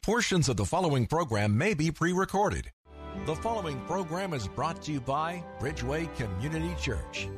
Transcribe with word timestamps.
Portions 0.00 0.48
of 0.48 0.56
the 0.56 0.64
following 0.64 1.06
program 1.06 1.56
may 1.56 1.74
be 1.74 1.90
pre 1.90 2.12
recorded. 2.12 2.70
The 3.26 3.36
following 3.36 3.78
program 3.82 4.32
is 4.32 4.48
brought 4.48 4.82
to 4.82 4.92
you 4.92 5.00
by 5.00 5.44
Bridgeway 5.60 6.12
Community 6.16 6.74
Church. 6.80 7.28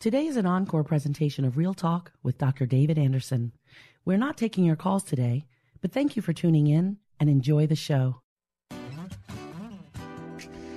Today 0.00 0.26
is 0.26 0.36
an 0.36 0.46
encore 0.46 0.82
presentation 0.84 1.44
of 1.44 1.56
Real 1.56 1.74
Talk 1.74 2.12
with 2.22 2.38
Dr. 2.38 2.66
David 2.66 2.98
Anderson. 2.98 3.52
We're 4.04 4.16
not 4.16 4.36
taking 4.36 4.64
your 4.64 4.74
calls 4.74 5.04
today, 5.04 5.44
but 5.80 5.92
thank 5.92 6.16
you 6.16 6.22
for 6.22 6.32
tuning 6.32 6.66
in 6.66 6.96
and 7.20 7.28
enjoy 7.28 7.66
the 7.66 7.76
show. 7.76 8.20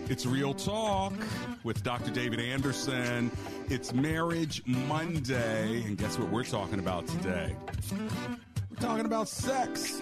It's 0.09 0.25
Real 0.25 0.53
Talk 0.53 1.13
with 1.63 1.81
Dr. 1.81 2.11
David 2.11 2.39
Anderson. 2.39 3.31
It's 3.69 3.93
Marriage 3.93 4.61
Monday. 4.65 5.81
And 5.83 5.97
guess 5.97 6.19
what 6.19 6.29
we're 6.29 6.43
talking 6.43 6.79
about 6.79 7.07
today? 7.07 7.55
We're 8.69 8.75
talking 8.77 9.05
about 9.05 9.29
sex. 9.29 10.01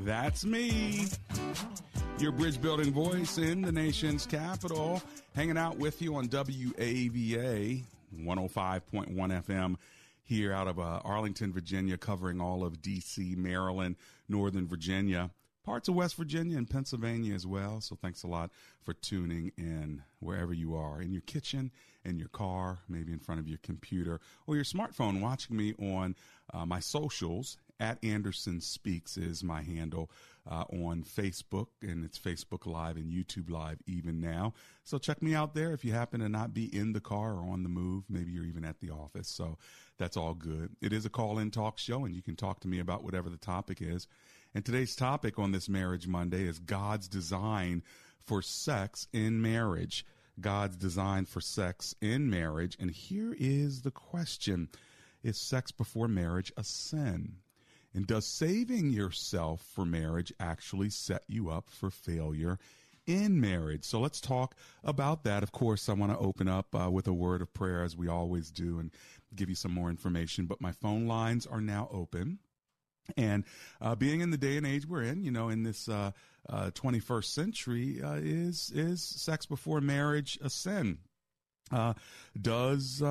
That's 0.00 0.44
me, 0.44 1.06
your 2.18 2.32
bridge 2.32 2.60
building 2.60 2.92
voice 2.92 3.38
in 3.38 3.62
the 3.62 3.72
nation's 3.72 4.26
capital, 4.26 5.02
hanging 5.34 5.58
out 5.58 5.78
with 5.78 6.00
you 6.02 6.16
on 6.16 6.28
WAVA 6.28 7.82
105.1 8.16 9.42
FM 9.44 9.76
here 10.24 10.52
out 10.52 10.68
of 10.68 10.78
uh, 10.78 11.00
Arlington, 11.04 11.52
Virginia, 11.52 11.96
covering 11.96 12.40
all 12.40 12.64
of 12.64 12.80
DC, 12.80 13.36
Maryland, 13.36 13.96
Northern 14.28 14.66
Virginia, 14.66 15.30
parts 15.64 15.88
of 15.88 15.94
West 15.94 16.16
Virginia 16.16 16.58
and 16.58 16.68
Pennsylvania 16.68 17.34
as 17.34 17.46
well. 17.46 17.80
So 17.80 17.96
thanks 18.00 18.22
a 18.22 18.26
lot 18.26 18.50
for 18.80 18.94
tuning 18.94 19.52
in 19.56 20.02
wherever 20.20 20.52
you 20.52 20.74
are 20.74 21.00
in 21.00 21.12
your 21.12 21.22
kitchen, 21.22 21.70
in 22.04 22.18
your 22.18 22.28
car, 22.28 22.78
maybe 22.88 23.12
in 23.12 23.18
front 23.18 23.40
of 23.40 23.48
your 23.48 23.58
computer 23.62 24.20
or 24.46 24.56
your 24.56 24.64
smartphone, 24.64 25.20
watching 25.20 25.56
me 25.56 25.74
on 25.78 26.16
uh, 26.52 26.66
my 26.66 26.80
socials 26.80 27.56
at 27.80 28.02
Anderson 28.04 28.60
Speaks 28.60 29.16
is 29.16 29.42
my 29.42 29.62
handle 29.62 30.10
uh, 30.50 30.64
on 30.72 31.04
Facebook, 31.04 31.68
and 31.80 32.04
it's 32.04 32.18
Facebook 32.18 32.66
Live 32.66 32.96
and 32.96 33.12
YouTube 33.12 33.50
Live 33.50 33.78
even 33.86 34.20
now. 34.20 34.54
So 34.84 34.98
check 34.98 35.22
me 35.22 35.34
out 35.34 35.54
there 35.54 35.72
if 35.72 35.84
you 35.84 35.92
happen 35.92 36.20
to 36.20 36.28
not 36.28 36.54
be 36.54 36.64
in 36.64 36.92
the 36.92 37.00
car 37.00 37.34
or 37.34 37.50
on 37.50 37.62
the 37.62 37.68
move. 37.68 38.04
Maybe 38.08 38.32
you're 38.32 38.44
even 38.44 38.64
at 38.64 38.80
the 38.80 38.90
office. 38.90 39.28
So 39.28 39.58
that's 39.98 40.16
all 40.16 40.34
good. 40.34 40.70
It 40.80 40.92
is 40.92 41.06
a 41.06 41.10
call 41.10 41.38
in 41.38 41.50
talk 41.50 41.78
show, 41.78 42.04
and 42.04 42.14
you 42.14 42.22
can 42.22 42.36
talk 42.36 42.60
to 42.60 42.68
me 42.68 42.78
about 42.78 43.04
whatever 43.04 43.30
the 43.30 43.36
topic 43.36 43.78
is. 43.80 44.08
And 44.54 44.64
today's 44.64 44.96
topic 44.96 45.38
on 45.38 45.52
this 45.52 45.68
Marriage 45.68 46.06
Monday 46.06 46.46
is 46.46 46.58
God's 46.58 47.08
design 47.08 47.82
for 48.18 48.42
sex 48.42 49.08
in 49.12 49.40
marriage. 49.40 50.04
God's 50.40 50.76
design 50.76 51.26
for 51.26 51.40
sex 51.40 51.94
in 52.00 52.30
marriage. 52.30 52.76
And 52.80 52.90
here 52.90 53.34
is 53.38 53.82
the 53.82 53.90
question 53.90 54.68
Is 55.22 55.38
sex 55.38 55.70
before 55.70 56.08
marriage 56.08 56.52
a 56.56 56.64
sin? 56.64 57.36
And 57.94 58.06
does 58.06 58.26
saving 58.26 58.90
yourself 58.90 59.62
for 59.74 59.84
marriage 59.84 60.32
actually 60.40 60.90
set 60.90 61.24
you 61.26 61.50
up 61.50 61.68
for 61.68 61.90
failure 61.90 62.58
in 63.06 63.40
marriage? 63.40 63.84
So 63.84 64.00
let's 64.00 64.20
talk 64.20 64.54
about 64.82 65.24
that. 65.24 65.42
Of 65.42 65.52
course, 65.52 65.88
I 65.88 65.92
want 65.92 66.12
to 66.12 66.18
open 66.18 66.48
up 66.48 66.74
uh, 66.74 66.90
with 66.90 67.06
a 67.06 67.12
word 67.12 67.42
of 67.42 67.52
prayer 67.52 67.82
as 67.82 67.96
we 67.96 68.08
always 68.08 68.50
do 68.50 68.78
and 68.78 68.90
give 69.34 69.48
you 69.48 69.54
some 69.54 69.72
more 69.72 69.90
information. 69.90 70.46
But 70.46 70.60
my 70.60 70.72
phone 70.72 71.06
lines 71.06 71.46
are 71.46 71.60
now 71.60 71.88
open. 71.92 72.38
And 73.16 73.44
uh, 73.80 73.94
being 73.94 74.20
in 74.20 74.30
the 74.30 74.38
day 74.38 74.56
and 74.56 74.66
age 74.66 74.86
we're 74.86 75.02
in, 75.02 75.22
you 75.22 75.30
know, 75.30 75.48
in 75.48 75.64
this 75.64 75.88
uh, 75.88 76.12
21st 76.50 77.18
uh, 77.18 77.20
century, 77.22 78.02
uh, 78.02 78.14
is 78.14 78.70
is 78.74 79.02
sex 79.02 79.44
before 79.44 79.80
marriage 79.80 80.38
a 80.42 80.48
sin? 80.48 80.98
Uh, 81.70 81.94
does 82.40 83.02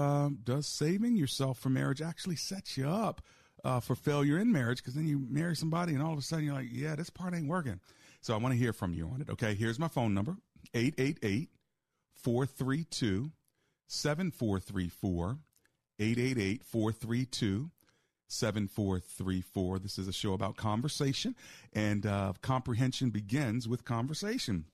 does 0.44 0.68
saving 0.68 1.18
yourself 1.18 1.60
for 1.60 1.70
marriage 1.70 2.02
actually 2.02 2.36
set 2.38 2.78
you 2.78 2.88
up 2.88 3.22
for 3.80 3.96
failure 3.96 4.38
in 4.38 4.52
marriage? 4.52 4.78
Because 4.80 4.94
then 4.94 5.08
you 5.08 5.26
marry 5.30 5.56
somebody, 5.56 5.94
and 5.94 6.02
all 6.02 6.14
of 6.14 6.20
a 6.20 6.22
sudden 6.22 6.46
you're 6.46 6.54
like, 6.54 6.70
yeah, 6.72 6.96
this 6.96 7.10
part 7.10 7.34
ain't 7.34 7.48
working. 7.48 7.80
So 8.22 8.34
I 8.34 8.38
want 8.38 8.54
to 8.54 8.60
hear 8.60 8.74
from 8.74 8.94
you 8.94 9.08
on 9.08 9.22
it. 9.22 9.30
Okay, 9.30 9.56
here's 9.56 9.80
my 9.80 9.88
phone 9.88 10.14
number 10.14 10.38
888 10.74 11.50
432 12.16 13.32
7434. 13.88 15.38
888 16.00 16.64
432 16.64 17.72
7434. 18.28 19.80
This 19.80 20.00
is 20.00 20.08
a 20.08 20.14
show 20.14 20.34
about 20.34 20.56
conversation, 20.56 21.36
and 21.74 22.06
uh, 22.06 22.34
comprehension 22.42 23.10
begins 23.10 23.68
with 23.68 23.84
conversation. 23.84 24.66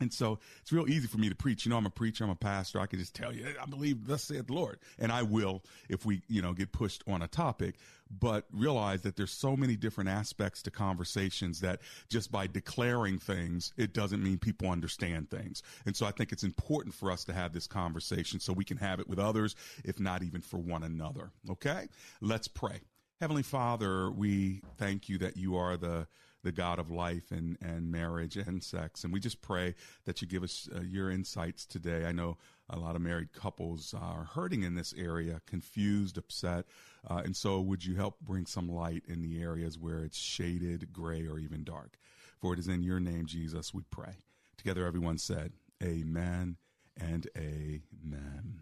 And 0.00 0.12
so 0.12 0.38
it's 0.62 0.72
real 0.72 0.88
easy 0.88 1.06
for 1.06 1.18
me 1.18 1.28
to 1.28 1.34
preach. 1.34 1.66
You 1.66 1.70
know, 1.70 1.76
I'm 1.76 1.86
a 1.86 1.90
preacher, 1.90 2.24
I'm 2.24 2.30
a 2.30 2.34
pastor. 2.34 2.80
I 2.80 2.86
can 2.86 2.98
just 2.98 3.14
tell 3.14 3.34
you, 3.34 3.46
I 3.60 3.66
believe 3.66 4.06
thus 4.06 4.24
saith 4.24 4.46
the 4.46 4.54
Lord. 4.54 4.78
And 4.98 5.12
I 5.12 5.22
will 5.22 5.62
if 5.88 6.06
we, 6.06 6.22
you 6.26 6.40
know, 6.40 6.54
get 6.54 6.72
pushed 6.72 7.04
on 7.06 7.22
a 7.22 7.28
topic. 7.28 7.76
But 8.10 8.46
realize 8.52 9.02
that 9.02 9.14
there's 9.14 9.30
so 9.30 9.56
many 9.56 9.76
different 9.76 10.10
aspects 10.10 10.62
to 10.62 10.70
conversations 10.72 11.60
that 11.60 11.80
just 12.08 12.32
by 12.32 12.48
declaring 12.48 13.18
things, 13.18 13.72
it 13.76 13.92
doesn't 13.92 14.22
mean 14.22 14.38
people 14.38 14.68
understand 14.68 15.30
things. 15.30 15.62
And 15.86 15.94
so 15.94 16.06
I 16.06 16.10
think 16.10 16.32
it's 16.32 16.42
important 16.42 16.94
for 16.94 17.12
us 17.12 17.24
to 17.26 17.32
have 17.32 17.52
this 17.52 17.68
conversation 17.68 18.40
so 18.40 18.52
we 18.52 18.64
can 18.64 18.78
have 18.78 18.98
it 18.98 19.08
with 19.08 19.20
others, 19.20 19.54
if 19.84 20.00
not 20.00 20.24
even 20.24 20.40
for 20.40 20.56
one 20.56 20.82
another. 20.82 21.30
Okay? 21.48 21.86
Let's 22.20 22.48
pray. 22.48 22.80
Heavenly 23.20 23.42
Father, 23.42 24.10
we 24.10 24.62
thank 24.78 25.08
you 25.08 25.18
that 25.18 25.36
you 25.36 25.56
are 25.56 25.76
the 25.76 26.08
the 26.42 26.52
God 26.52 26.78
of 26.78 26.90
life 26.90 27.30
and, 27.30 27.58
and 27.60 27.90
marriage 27.90 28.36
and 28.36 28.62
sex. 28.62 29.04
And 29.04 29.12
we 29.12 29.20
just 29.20 29.42
pray 29.42 29.74
that 30.04 30.22
you 30.22 30.28
give 30.28 30.42
us 30.42 30.68
uh, 30.74 30.80
your 30.80 31.10
insights 31.10 31.66
today. 31.66 32.06
I 32.06 32.12
know 32.12 32.38
a 32.68 32.78
lot 32.78 32.96
of 32.96 33.02
married 33.02 33.32
couples 33.32 33.94
are 33.98 34.24
hurting 34.24 34.62
in 34.62 34.74
this 34.74 34.94
area, 34.96 35.40
confused, 35.46 36.16
upset. 36.16 36.66
Uh, 37.08 37.22
and 37.24 37.36
so 37.36 37.60
would 37.60 37.84
you 37.84 37.96
help 37.96 38.20
bring 38.20 38.46
some 38.46 38.68
light 38.68 39.02
in 39.06 39.22
the 39.22 39.42
areas 39.42 39.78
where 39.78 40.04
it's 40.04 40.18
shaded, 40.18 40.92
gray, 40.92 41.26
or 41.26 41.38
even 41.38 41.64
dark? 41.64 41.98
For 42.40 42.54
it 42.54 42.58
is 42.58 42.68
in 42.68 42.82
your 42.82 43.00
name, 43.00 43.26
Jesus, 43.26 43.74
we 43.74 43.82
pray. 43.90 44.16
Together, 44.56 44.86
everyone 44.86 45.18
said, 45.18 45.52
Amen 45.82 46.56
and 46.96 47.28
Amen. 47.36 48.60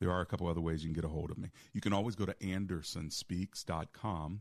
There 0.00 0.10
are 0.10 0.20
a 0.20 0.26
couple 0.26 0.48
other 0.48 0.60
ways 0.60 0.82
you 0.82 0.88
can 0.88 1.00
get 1.00 1.04
a 1.04 1.12
hold 1.12 1.30
of 1.30 1.38
me. 1.38 1.50
You 1.72 1.80
can 1.80 1.92
always 1.92 2.16
go 2.16 2.26
to 2.26 2.34
andersonspeaks.com, 2.34 4.40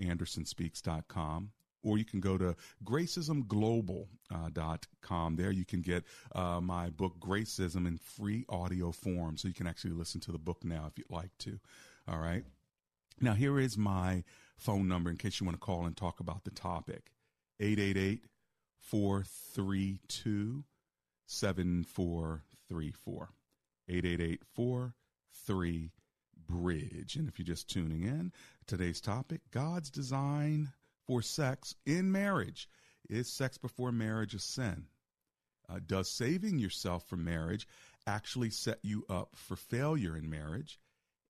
andersonspeaks.com, 0.00 1.50
or 1.86 1.96
you 1.96 2.04
can 2.04 2.20
go 2.20 2.36
to 2.36 2.54
gracismglobal.com. 2.84 5.32
Uh, 5.32 5.36
there 5.36 5.52
you 5.52 5.64
can 5.64 5.80
get 5.80 6.04
uh, 6.34 6.60
my 6.60 6.90
book, 6.90 7.14
Gracism, 7.20 7.86
in 7.86 7.96
free 7.96 8.44
audio 8.48 8.90
form. 8.90 9.36
So 9.36 9.46
you 9.46 9.54
can 9.54 9.68
actually 9.68 9.92
listen 9.92 10.20
to 10.22 10.32
the 10.32 10.38
book 10.38 10.64
now 10.64 10.86
if 10.88 10.98
you'd 10.98 11.08
like 11.08 11.30
to. 11.38 11.60
All 12.08 12.18
right. 12.18 12.42
Now, 13.20 13.34
here 13.34 13.60
is 13.60 13.78
my 13.78 14.24
phone 14.58 14.88
number 14.88 15.10
in 15.10 15.16
case 15.16 15.40
you 15.40 15.46
want 15.46 15.58
to 15.58 15.64
call 15.64 15.86
and 15.86 15.96
talk 15.96 16.18
about 16.18 16.42
the 16.44 16.50
topic 16.50 17.12
888 17.60 18.24
432 18.80 20.64
7434. 21.26 23.28
888 23.88 24.42
Bridge. 26.48 27.16
And 27.16 27.28
if 27.28 27.38
you're 27.38 27.46
just 27.46 27.70
tuning 27.70 28.02
in, 28.02 28.32
today's 28.66 29.00
topic 29.00 29.42
God's 29.52 29.90
design 29.90 30.72
for 31.06 31.22
sex 31.22 31.74
in 31.84 32.10
marriage. 32.10 32.68
Is 33.08 33.32
sex 33.32 33.56
before 33.58 33.92
marriage 33.92 34.34
a 34.34 34.38
sin? 34.38 34.86
Uh, 35.68 35.80
does 35.84 36.10
saving 36.10 36.58
yourself 36.58 37.08
for 37.08 37.16
marriage 37.16 37.66
actually 38.06 38.50
set 38.50 38.78
you 38.82 39.04
up 39.08 39.30
for 39.34 39.56
failure 39.56 40.16
in 40.16 40.28
marriage? 40.28 40.78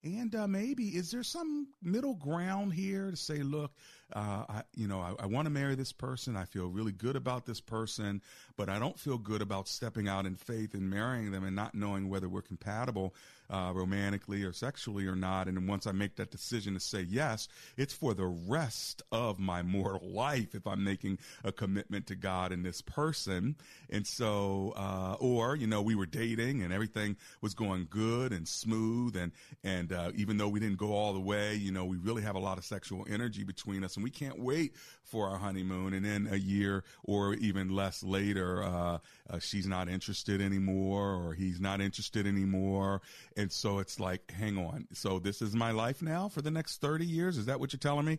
And 0.04 0.34
uh, 0.36 0.46
maybe 0.46 0.88
is 0.88 1.10
there 1.10 1.24
some 1.24 1.68
middle 1.82 2.14
ground 2.14 2.74
here 2.74 3.10
to 3.10 3.16
say, 3.16 3.38
look, 3.38 3.72
uh, 4.12 4.44
I, 4.48 4.62
you 4.74 4.86
know, 4.86 5.00
I, 5.00 5.24
I 5.24 5.26
want 5.26 5.46
to 5.46 5.50
marry 5.50 5.74
this 5.74 5.92
person. 5.92 6.36
I 6.36 6.44
feel 6.44 6.68
really 6.68 6.92
good 6.92 7.16
about 7.16 7.44
this 7.44 7.60
person, 7.60 8.22
but 8.56 8.68
I 8.68 8.78
don't 8.78 8.98
feel 8.98 9.18
good 9.18 9.42
about 9.42 9.66
stepping 9.66 10.06
out 10.06 10.24
in 10.24 10.36
faith 10.36 10.74
and 10.74 10.88
marrying 10.88 11.32
them 11.32 11.44
and 11.44 11.56
not 11.56 11.74
knowing 11.74 12.08
whether 12.08 12.28
we're 12.28 12.42
compatible 12.42 13.14
uh, 13.50 13.72
romantically 13.74 14.42
or 14.42 14.52
sexually 14.52 15.06
or 15.06 15.16
not. 15.16 15.48
And 15.48 15.68
once 15.68 15.86
I 15.86 15.92
make 15.92 16.16
that 16.16 16.30
decision 16.30 16.74
to 16.74 16.80
say 16.80 17.02
yes, 17.02 17.48
it's 17.76 17.92
for 17.92 18.14
the 18.14 18.26
rest 18.26 19.02
of 19.12 19.38
my 19.38 19.62
mortal 19.62 20.08
life 20.08 20.54
if 20.54 20.66
I'm 20.66 20.84
making 20.84 21.18
a 21.44 21.52
commitment 21.52 22.06
to 22.08 22.16
God 22.16 22.52
and 22.52 22.64
this 22.64 22.82
person. 22.82 23.56
And 23.90 24.06
so, 24.06 24.72
uh, 24.76 25.16
or, 25.20 25.56
you 25.56 25.66
know, 25.66 25.82
we 25.82 25.94
were 25.94 26.06
dating 26.06 26.62
and 26.62 26.72
everything 26.72 27.16
was 27.40 27.54
going 27.54 27.86
good 27.90 28.32
and 28.32 28.46
smooth. 28.46 29.16
And, 29.16 29.32
and, 29.62 29.92
uh, 29.92 30.12
even 30.14 30.38
though 30.38 30.48
we 30.48 30.60
didn't 30.60 30.78
go 30.78 30.92
all 30.92 31.12
the 31.12 31.20
way, 31.20 31.54
you 31.54 31.72
know, 31.72 31.84
we 31.84 31.96
really 31.96 32.22
have 32.22 32.36
a 32.36 32.40
lot 32.40 32.58
of 32.58 32.64
sexual 32.64 33.06
energy 33.08 33.44
between 33.44 33.84
us 33.84 33.96
and 33.96 34.04
we 34.04 34.10
can't 34.10 34.38
wait 34.38 34.74
for 35.04 35.28
our 35.28 35.38
honeymoon. 35.38 35.94
And 35.94 36.04
then 36.04 36.28
a 36.30 36.36
year 36.36 36.84
or 37.04 37.34
even 37.34 37.68
less 37.68 38.02
later, 38.02 38.62
uh, 38.62 38.98
uh, 39.28 39.38
she's 39.38 39.66
not 39.66 39.88
interested 39.88 40.40
anymore 40.40 41.14
or 41.14 41.34
he's 41.34 41.60
not 41.60 41.80
interested 41.80 42.26
anymore. 42.26 43.00
And 43.38 43.52
so 43.52 43.80
it's 43.80 44.00
like, 44.00 44.32
hang 44.32 44.56
on. 44.56 44.86
So 44.94 45.18
this 45.18 45.42
is 45.42 45.54
my 45.54 45.70
life 45.70 46.00
now 46.00 46.28
for 46.28 46.40
the 46.40 46.50
next 46.50 46.80
30 46.80 47.04
years. 47.04 47.36
Is 47.36 47.46
that 47.46 47.60
what 47.60 47.72
you're 47.72 47.78
telling 47.78 48.06
me? 48.06 48.18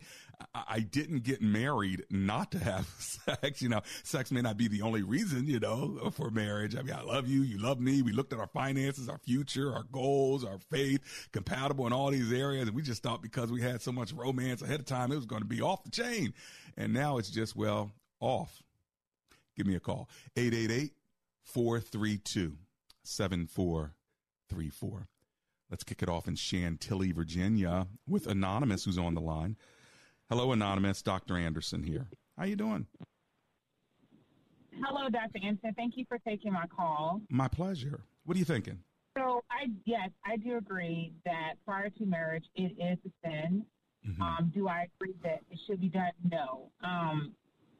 I, 0.53 0.63
I 0.67 0.79
didn't 0.79 1.23
get 1.23 1.41
married 1.41 2.05
not 2.11 2.51
to 2.51 2.59
have 2.59 2.85
sex. 2.99 3.61
You 3.61 3.69
know, 3.69 3.81
sex 4.03 4.31
may 4.31 4.41
not 4.41 4.57
be 4.57 4.67
the 4.67 4.83
only 4.83 5.01
reason, 5.01 5.47
you 5.47 5.59
know, 5.59 6.11
for 6.13 6.29
marriage. 6.29 6.75
I 6.75 6.83
mean, 6.83 6.93
I 6.93 7.01
love 7.01 7.27
you. 7.27 7.41
You 7.41 7.57
love 7.57 7.79
me. 7.79 8.03
We 8.03 8.11
looked 8.11 8.31
at 8.31 8.39
our 8.39 8.47
finances, 8.47 9.09
our 9.09 9.17
future, 9.17 9.73
our 9.73 9.85
goals, 9.91 10.45
our 10.45 10.59
faith, 10.69 11.01
compatible 11.31 11.87
in 11.87 11.93
all 11.93 12.11
these 12.11 12.31
areas. 12.31 12.67
And 12.67 12.75
we 12.75 12.83
just 12.83 13.01
thought 13.01 13.23
because 13.23 13.51
we 13.51 13.61
had 13.61 13.81
so 13.81 13.91
much 13.91 14.13
romance 14.13 14.61
ahead 14.61 14.79
of 14.79 14.85
time, 14.85 15.11
it 15.11 15.15
was 15.15 15.25
going 15.25 15.41
to 15.41 15.47
be 15.47 15.61
off 15.61 15.83
the 15.83 15.89
chain. 15.89 16.33
And 16.77 16.93
now 16.93 17.17
it's 17.17 17.31
just, 17.31 17.55
well, 17.55 17.91
off. 18.19 18.61
Give 19.55 19.65
me 19.65 19.75
a 19.75 19.79
call. 19.79 20.09
888 20.35 20.93
432 21.45 22.55
7434. 24.49 25.07
Let's 25.69 25.83
kick 25.83 26.01
it 26.01 26.09
off 26.09 26.27
in 26.27 26.35
Chantilly, 26.35 27.11
Virginia 27.11 27.87
with 28.07 28.27
Anonymous 28.27 28.85
who's 28.85 28.97
on 28.97 29.13
the 29.13 29.21
line. 29.21 29.57
Hello, 30.29 30.51
Anonymous. 30.51 31.01
Dr. 31.01 31.37
Anderson 31.37 31.83
here. 31.83 32.07
How 32.37 32.45
you 32.45 32.55
doing? 32.55 32.87
Hello, 34.81 35.09
Dr. 35.09 35.39
Anderson. 35.43 35.73
Thank 35.75 35.97
you 35.97 36.05
for 36.07 36.19
taking 36.19 36.53
my 36.53 36.65
call. 36.67 37.21
My 37.29 37.47
pleasure. 37.47 38.01
What 38.25 38.35
are 38.35 38.39
you 38.39 38.45
thinking? 38.45 38.79
So, 39.17 39.43
I 39.49 39.67
yes, 39.85 40.09
I 40.25 40.37
do 40.37 40.57
agree 40.57 41.11
that 41.25 41.53
prior 41.65 41.89
to 41.89 42.05
marriage, 42.05 42.45
it 42.55 42.73
is 42.77 42.99
a 43.05 43.27
sin. 43.27 43.65
Mm-hmm. 44.07 44.21
Um, 44.21 44.51
do 44.53 44.67
I 44.67 44.87
agree 44.95 45.15
that 45.23 45.39
it 45.49 45.59
should 45.65 45.81
be 45.81 45.89
done? 45.89 46.11
No. 46.31 46.69
Um, 46.83 47.33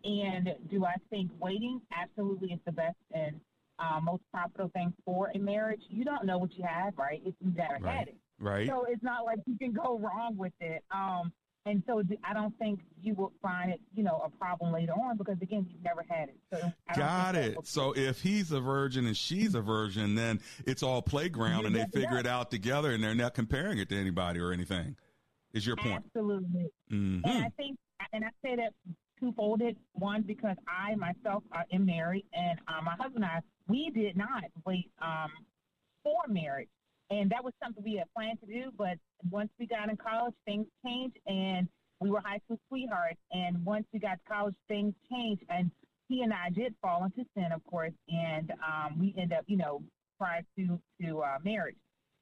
and 0.04 0.50
do 0.70 0.86
I 0.86 0.96
think 1.10 1.32
waiting 1.40 1.80
absolutely 1.96 2.54
is 2.54 2.60
the 2.66 2.72
best 2.72 2.98
and 3.14 3.40
uh, 3.80 4.00
most 4.02 4.24
profitable 4.34 4.70
thing 4.74 4.94
for 5.06 5.32
a 5.34 5.40
marriage? 5.40 5.82
You 5.90 6.04
don't 6.04 6.26
know 6.26 6.38
what 6.38 6.58
you 6.58 6.66
have, 6.68 6.94
right? 6.98 7.22
If 7.26 7.36
you 7.40 7.52
never 7.56 7.78
right. 7.82 7.98
had 7.98 8.08
it. 8.10 8.18
Right. 8.40 8.68
So 8.68 8.86
it's 8.88 9.04
not 9.04 9.26
like 9.26 9.40
you 9.46 9.58
can 9.58 9.74
go 9.74 9.98
wrong 10.00 10.38
with 10.38 10.54
it. 10.60 10.84
Um, 10.92 11.32
and 11.66 11.84
so 11.86 12.02
I 12.24 12.34
don't 12.34 12.58
think 12.58 12.80
you 13.02 13.14
will 13.14 13.34
find 13.42 13.72
it, 13.72 13.82
you 13.94 14.02
know, 14.02 14.22
a 14.24 14.30
problem 14.30 14.72
later 14.72 14.94
on 14.94 15.18
because 15.18 15.36
again, 15.42 15.68
you've 15.70 15.84
never 15.84 16.06
had 16.08 16.30
it. 16.30 16.38
So 16.54 16.72
got 16.96 17.36
it. 17.36 17.58
So 17.64 17.94
if 17.94 18.22
he's 18.22 18.54
a 18.54 18.62
virgin 18.62 19.06
and 19.06 19.18
she's 19.18 19.54
a 19.54 19.62
virgin, 19.62 20.16
then 20.16 20.40
it's 20.66 20.82
all 20.82 21.02
playground, 21.02 21.66
and 21.66 21.76
they 21.76 21.86
figure 21.94 22.20
it 22.20 22.26
out 22.26 22.52
together, 22.52 22.92
and 22.92 23.04
they're 23.04 23.16
not 23.16 23.34
comparing 23.34 23.80
it 23.80 23.90
to 23.90 23.98
anybody 23.98 24.40
or 24.40 24.54
anything. 24.54 24.96
Is 25.54 25.68
your 25.68 25.76
point? 25.76 26.06
Absolutely. 26.06 26.70
Mm-hmm. 26.90 27.28
And 27.28 27.46
I 27.46 27.50
think, 27.58 27.78
and 28.14 28.24
I 28.24 28.30
say 28.42 28.56
that 28.56 28.72
twofolded. 29.20 29.78
One, 29.94 30.22
because 30.22 30.58
I 30.68 30.96
myself 30.96 31.44
uh, 31.52 31.64
am 31.72 31.86
married, 31.86 32.26
and 32.34 32.60
uh, 32.68 32.82
my 32.84 32.96
husband 33.00 33.24
and 33.24 33.26
I, 33.26 33.40
we 33.68 33.92
did 33.94 34.16
not 34.16 34.44
wait 34.66 34.90
um, 35.02 35.30
for 36.04 36.22
marriage. 36.28 36.70
And 37.10 37.30
that 37.32 37.44
was 37.44 37.54
something 37.64 37.84
we 37.84 37.96
had 37.96 38.08
planned 38.16 38.40
to 38.42 38.48
do. 38.48 38.72
But 38.78 38.98
once 39.30 39.50
we 39.60 39.66
got 39.68 39.90
in 39.90 39.98
college, 39.98 40.34
things 40.46 40.68
changed, 40.86 41.18
and 41.26 41.68
we 42.00 42.10
were 42.10 42.22
high 42.22 42.40
school 42.46 42.60
sweethearts. 42.68 43.20
And 43.32 43.64
once 43.66 43.86
we 43.94 44.00
got 44.00 44.16
to 44.16 44.30
college, 44.30 44.56
things 44.68 44.94
changed. 45.12 45.44
And 45.50 45.72
he 46.10 46.22
and 46.22 46.34
I 46.34 46.50
did 46.50 46.76
fall 46.82 47.06
into 47.06 47.28
sin, 47.36 47.52
of 47.54 47.64
course, 47.66 47.94
and 48.10 48.52
um, 48.66 49.00
we 49.00 49.14
end 49.18 49.34
up, 49.34 49.44
you 49.48 49.58
know, 49.58 49.82
prior 50.18 50.42
to 50.58 50.80
to 51.02 51.22
uh, 51.22 51.38
marriage. 51.44 51.76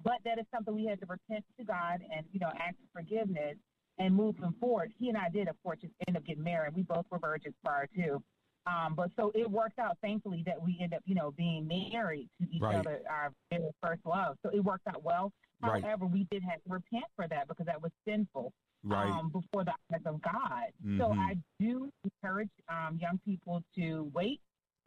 But 0.04 0.16
that 0.26 0.40
is 0.40 0.46
something 0.54 0.76
we 0.76 0.86
had 0.86 1.00
to 1.00 1.06
repent 1.08 1.46
to 1.58 1.66
God 1.66 2.02
and, 2.16 2.26
you 2.32 2.40
know, 2.40 2.50
ask 2.60 2.76
for 2.94 3.02
forgiveness 3.02 3.56
and 3.98 4.16
moving 4.16 4.54
forward. 4.60 4.92
He 4.98 5.10
and 5.10 5.18
I 5.18 5.30
did, 5.30 5.48
of 5.48 5.56
course, 5.64 5.80
just 5.82 5.94
end 6.08 6.18
up 6.18 6.26
getting 6.26 6.44
married. 6.44 6.76
We 6.76 6.84
both 6.84 7.06
were 7.10 7.20
virgins 7.20 7.56
prior 7.64 7.88
to. 7.96 8.22
Um, 8.68 8.96
but 8.96 9.12
so 9.18 9.32
it 9.36 9.50
worked 9.50 9.78
out, 9.78 9.98
thankfully, 10.02 10.44
that 10.46 10.62
we 10.62 10.78
end 10.82 10.94
up, 10.94 11.02
you 11.06 11.16
know, 11.16 11.32
being 11.38 11.68
married 11.68 12.28
to 12.42 12.48
each 12.52 12.62
right. 12.62 12.76
other, 12.76 13.02
our 13.10 13.32
very 13.52 13.70
first 13.82 14.02
love. 14.06 14.38
So 14.44 14.50
it 14.50 14.64
worked 14.64 14.88
out 14.88 15.04
well. 15.04 15.32
Right. 15.62 15.84
However, 15.84 16.06
we 16.06 16.28
did 16.32 16.44
have 16.44 16.62
to 16.64 16.70
repent 16.70 17.06
for 17.16 17.28
that 17.28 17.48
because 17.48 17.68
that 17.68 17.82
was 17.82 17.92
sinful 18.08 18.52
right. 18.84 19.10
um, 19.10 19.30
before 19.30 19.64
the 19.64 19.74
eyes 19.94 20.02
of 20.06 20.22
God. 20.22 20.72
Mm-hmm. 20.86 21.00
So 21.00 21.14
I 21.14 21.36
do 21.60 21.90
encourage 22.04 22.50
um, 22.70 22.98
young 23.02 23.20
people 23.26 23.64
to 23.78 24.12
wait. 24.14 24.42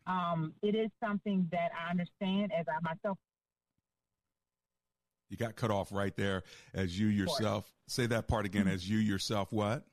Um, 0.07 0.55
it 0.63 0.75
is 0.75 0.91
something 1.03 1.49
that 1.53 1.71
I 1.79 1.91
understand 1.91 2.53
as 2.59 2.67
I 2.69 2.81
myself 2.83 3.19
you 5.29 5.37
got 5.37 5.57
cut 5.57 5.71
off 5.71 5.93
right 5.93 6.17
there 6.17 6.43
as 6.75 6.99
you 6.99 7.07
yourself. 7.09 7.71
Say 7.87 8.07
that 8.07 8.29
part 8.29 8.47
again 8.47 8.69
as 8.69 8.89
you 8.89 8.99
yourself 8.99 9.53
what? 9.53 9.85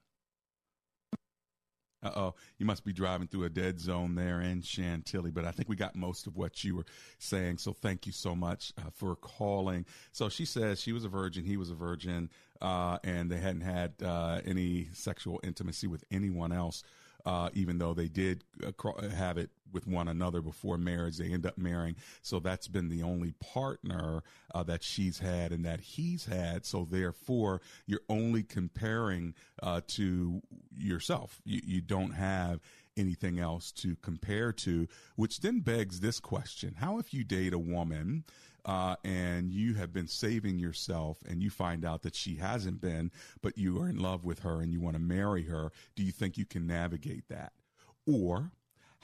Uh 2.04 2.12
oh, 2.16 2.36
you 2.60 2.68
must 2.68 2.86
be 2.86 2.94
driving 2.94 3.28
through 3.28 3.46
a 3.46 3.50
dead 3.50 3.80
zone 3.80 4.14
there 4.14 4.40
in 4.40 4.62
Chantilly, 4.62 5.32
but 5.32 5.44
I 5.44 5.52
think 5.52 5.68
we 5.68 5.76
got 5.76 5.96
most 5.96 6.28
of 6.28 6.36
what 6.36 6.64
you 6.64 6.76
were 6.76 6.86
saying. 7.18 7.58
So 7.58 7.74
thank 7.74 8.06
you 8.06 8.12
so 8.12 8.36
much 8.36 8.74
uh, 8.78 8.92
for 8.94 9.16
calling. 9.16 9.86
So 10.12 10.30
she 10.30 10.46
says 10.46 10.80
she 10.80 10.92
was 10.92 11.04
a 11.04 11.10
virgin, 11.10 11.46
he 11.46 11.58
was 11.58 11.72
a 11.72 11.76
virgin, 11.76 12.30
uh, 12.62 13.00
and 13.04 13.32
they 13.32 13.38
hadn't 13.38 13.62
had 13.62 13.94
uh, 14.04 14.42
any 14.46 14.90
sexual 14.94 15.40
intimacy 15.44 15.88
with 15.88 16.04
anyone 16.12 16.52
else 16.52 16.84
uh, 17.26 17.50
even 17.54 17.78
though 17.78 17.94
they 17.94 18.08
did 18.08 18.44
have 19.16 19.38
it 19.38 19.50
with 19.76 19.86
one 19.86 20.08
another 20.08 20.42
before 20.42 20.78
marriage. 20.78 21.18
They 21.18 21.32
end 21.32 21.46
up 21.46 21.58
marrying. 21.58 21.98
So 22.22 22.40
that's 22.40 22.68
been 22.68 22.90
the 22.90 23.04
only 23.04 23.34
partner 23.34 24.24
uh, 24.54 24.64
that 24.64 24.82
she's 24.84 25.20
had 25.20 25.52
and 25.52 25.66
that 25.66 25.82
he's 25.82 26.26
had. 26.26 26.66
So 26.66 26.88
therefore, 26.90 27.62
you're 27.86 28.02
only 28.10 28.42
comparing 28.42 29.36
uh, 29.62 29.82
to 29.90 30.42
yourself. 30.76 31.42
You, 31.44 31.62
you 31.64 31.82
don't 31.82 32.12
have 32.12 32.62
anything 32.98 33.40
else 33.40 33.72
to 33.74 33.98
compare 33.98 34.54
to, 34.54 34.88
which 35.18 35.42
then 35.42 35.60
begs 35.60 36.00
this 36.00 36.20
question. 36.20 36.76
How 36.80 36.98
if 36.98 37.14
you 37.14 37.24
date 37.24 37.54
a 37.54 37.60
woman 37.60 38.24
uh, 38.66 38.96
and 39.04 39.52
you 39.52 39.76
have 39.76 39.94
been 39.94 40.08
saving 40.08 40.58
yourself 40.60 41.20
and 41.28 41.42
you 41.42 41.50
find 41.50 41.86
out 41.86 42.02
that 42.02 42.16
she 42.16 42.36
hasn't 42.36 42.82
been, 42.82 43.12
but 43.42 43.58
you 43.58 43.82
are 43.82 43.88
in 43.88 44.00
love 44.00 44.26
with 44.26 44.40
her 44.40 44.62
and 44.62 44.74
you 44.74 44.82
want 44.82 44.96
to 44.96 45.02
marry 45.02 45.44
her, 45.44 45.72
do 45.96 46.04
you 46.04 46.12
think 46.12 46.38
you 46.38 46.46
can 46.46 46.66
navigate 46.66 47.28
that? 47.30 47.54
Or 48.08 48.52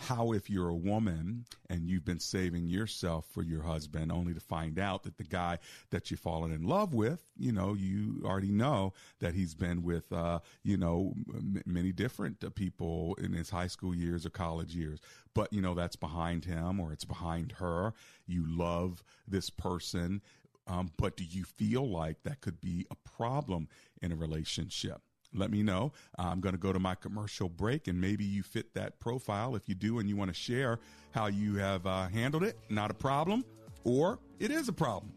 how 0.02 0.32
if 0.32 0.50
you're 0.50 0.70
a 0.70 0.76
woman 0.76 1.46
and 1.70 1.88
you've 1.88 2.04
been 2.04 2.20
saving 2.20 2.68
yourself 2.68 3.26
for 3.32 3.44
your 3.44 3.62
husband 3.62 4.12
only 4.12 4.34
to 4.34 4.40
find 4.40 4.80
out 4.80 5.04
that 5.04 5.18
the 5.18 5.24
guy 5.24 5.60
that 5.92 6.10
you've 6.10 6.20
fallen 6.20 6.52
in 6.52 6.64
love 6.64 6.94
with, 6.94 7.22
you 7.38 7.52
know, 7.52 7.76
you 7.76 8.22
already 8.26 8.50
know 8.50 8.94
that 9.20 9.36
he's 9.36 9.54
been 9.54 9.84
with, 9.84 10.12
uh, 10.12 10.40
you 10.64 10.76
know, 10.76 11.14
m- 11.34 11.62
many 11.68 11.92
different 11.92 12.44
uh, 12.44 12.50
people 12.50 13.16
in 13.22 13.32
his 13.32 13.52
high 13.52 13.68
school 13.68 13.94
years 13.94 14.26
or 14.26 14.32
college 14.32 14.76
years. 14.76 15.00
But, 15.36 15.54
you 15.54 15.62
know, 15.62 15.76
that's 15.76 15.96
behind 15.96 16.46
him 16.46 16.80
or 16.80 16.92
it's 16.92 17.06
behind 17.06 17.54
her. 17.54 17.94
You 18.26 18.44
love 18.48 19.04
this 19.28 19.52
person. 19.52 20.22
Um, 20.66 20.92
but 20.98 21.16
do 21.16 21.24
you 21.24 21.44
feel 21.44 21.88
like 21.88 22.24
that 22.24 22.42
could 22.42 22.60
be 22.60 22.88
a 22.90 22.96
problem 22.96 23.68
in 24.02 24.12
a 24.12 24.16
relationship? 24.16 25.02
Let 25.34 25.52
me 25.52 25.64
know. 25.64 25.94
I'm 26.18 26.42
going 26.42 26.54
to 26.54 26.60
go 26.60 26.74
to 26.74 26.80
my 26.80 26.96
commercial 26.96 27.50
break 27.50 27.88
and 27.88 28.00
maybe 28.00 28.24
you 28.24 28.44
fit 28.44 28.74
that 28.74 29.00
profile. 29.00 29.56
If 29.56 29.70
you 29.70 29.76
do 29.76 30.00
and 30.00 30.10
you 30.10 30.16
want 30.16 30.30
to 30.30 30.36
share 30.36 30.80
how 31.12 31.28
you 31.28 31.56
have 31.56 31.86
uh, 31.86 32.08
handled 32.08 32.44
it, 32.44 32.58
not 32.70 32.92
a 32.92 32.94
problem, 32.94 33.44
or 33.84 34.20
it 34.40 34.52
is 34.52 34.68
a 34.68 34.74
problem. 34.74 35.14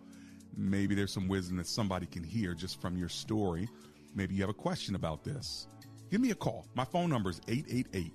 Maybe 0.57 0.95
there's 0.95 1.13
some 1.13 1.29
wisdom 1.29 1.57
that 1.57 1.67
somebody 1.67 2.07
can 2.07 2.23
hear 2.23 2.55
just 2.55 2.81
from 2.81 2.97
your 2.97 3.09
story. 3.09 3.69
Maybe 4.15 4.37
you 4.37 4.43
have 4.43 4.51
a 4.51 4.55
question 4.55 4.95
about 4.95 5.25
this. 5.25 5.67
Give 6.11 6.21
me 6.21 6.31
a 6.31 6.37
call. 6.37 6.67
My 6.75 6.85
phone 6.85 7.11
number 7.11 7.31
is 7.31 7.41
888 7.49 8.13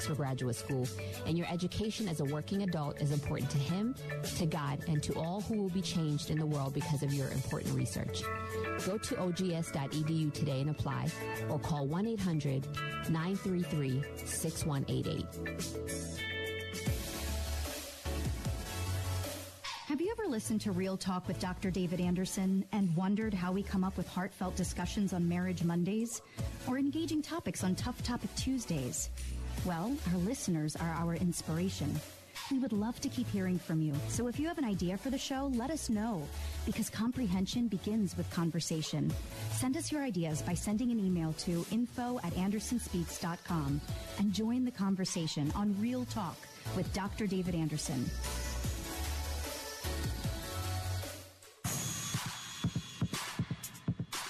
For 0.00 0.14
graduate 0.14 0.56
School, 0.56 0.86
and 1.26 1.36
your 1.36 1.46
education 1.50 2.08
as 2.08 2.20
a 2.20 2.24
working 2.24 2.62
adult 2.62 3.00
is 3.02 3.12
important 3.12 3.50
to 3.50 3.58
him, 3.58 3.94
to 4.36 4.46
God, 4.46 4.82
and 4.88 5.02
to 5.02 5.12
all 5.14 5.42
who 5.42 5.56
will 5.60 5.68
be 5.68 5.82
changed 5.82 6.30
in 6.30 6.38
the 6.38 6.46
world 6.46 6.72
because 6.72 7.02
of 7.02 7.12
your 7.12 7.28
important 7.28 7.74
research. 7.74 8.22
Go 8.86 8.96
to 8.96 9.20
ogs.edu 9.20 10.32
today 10.32 10.60
and 10.62 10.70
apply 10.70 11.08
or 11.50 11.58
call 11.58 11.86
1 11.86 12.06
800 12.06 12.66
933 13.10 14.02
6188. 14.24 16.20
Have 19.86 20.00
you 20.00 20.10
ever 20.12 20.28
listened 20.28 20.60
to 20.62 20.72
Real 20.72 20.96
Talk 20.96 21.26
with 21.26 21.38
Dr. 21.40 21.70
David 21.70 22.00
Anderson 22.00 22.64
and 22.72 22.94
wondered 22.94 23.34
how 23.34 23.50
we 23.52 23.62
come 23.62 23.82
up 23.82 23.96
with 23.96 24.08
heartfelt 24.08 24.56
discussions 24.56 25.12
on 25.12 25.28
Marriage 25.28 25.64
Mondays 25.64 26.22
or 26.68 26.78
engaging 26.78 27.20
topics 27.20 27.64
on 27.64 27.74
Tough 27.74 28.00
Topic 28.02 28.30
Tuesdays? 28.36 29.10
Well, 29.64 29.94
our 30.10 30.18
listeners 30.18 30.76
are 30.76 30.88
our 30.88 31.14
inspiration. 31.14 32.00
We 32.50 32.58
would 32.58 32.72
love 32.72 32.98
to 33.00 33.08
keep 33.08 33.28
hearing 33.28 33.58
from 33.58 33.80
you. 33.80 33.94
So 34.08 34.26
if 34.26 34.40
you 34.40 34.48
have 34.48 34.58
an 34.58 34.64
idea 34.64 34.96
for 34.96 35.10
the 35.10 35.18
show, 35.18 35.52
let 35.54 35.70
us 35.70 35.88
know 35.88 36.26
because 36.66 36.90
comprehension 36.90 37.68
begins 37.68 38.16
with 38.16 38.28
conversation. 38.30 39.12
Send 39.52 39.76
us 39.76 39.92
your 39.92 40.02
ideas 40.02 40.42
by 40.42 40.54
sending 40.54 40.90
an 40.90 40.98
email 40.98 41.32
to 41.34 41.64
info 41.70 42.18
at 42.24 42.32
andersonspeaks.com 42.34 43.80
and 44.18 44.32
join 44.32 44.64
the 44.64 44.70
conversation 44.70 45.52
on 45.54 45.78
Real 45.80 46.04
Talk 46.06 46.36
with 46.76 46.92
Dr. 46.92 47.26
David 47.26 47.54
Anderson. 47.54 48.10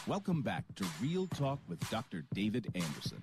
Welcome 0.06 0.42
back 0.42 0.64
to 0.74 0.84
Real 1.00 1.28
Talk 1.28 1.60
with 1.68 1.78
Dr. 1.88 2.24
David 2.34 2.66
Anderson. 2.74 3.22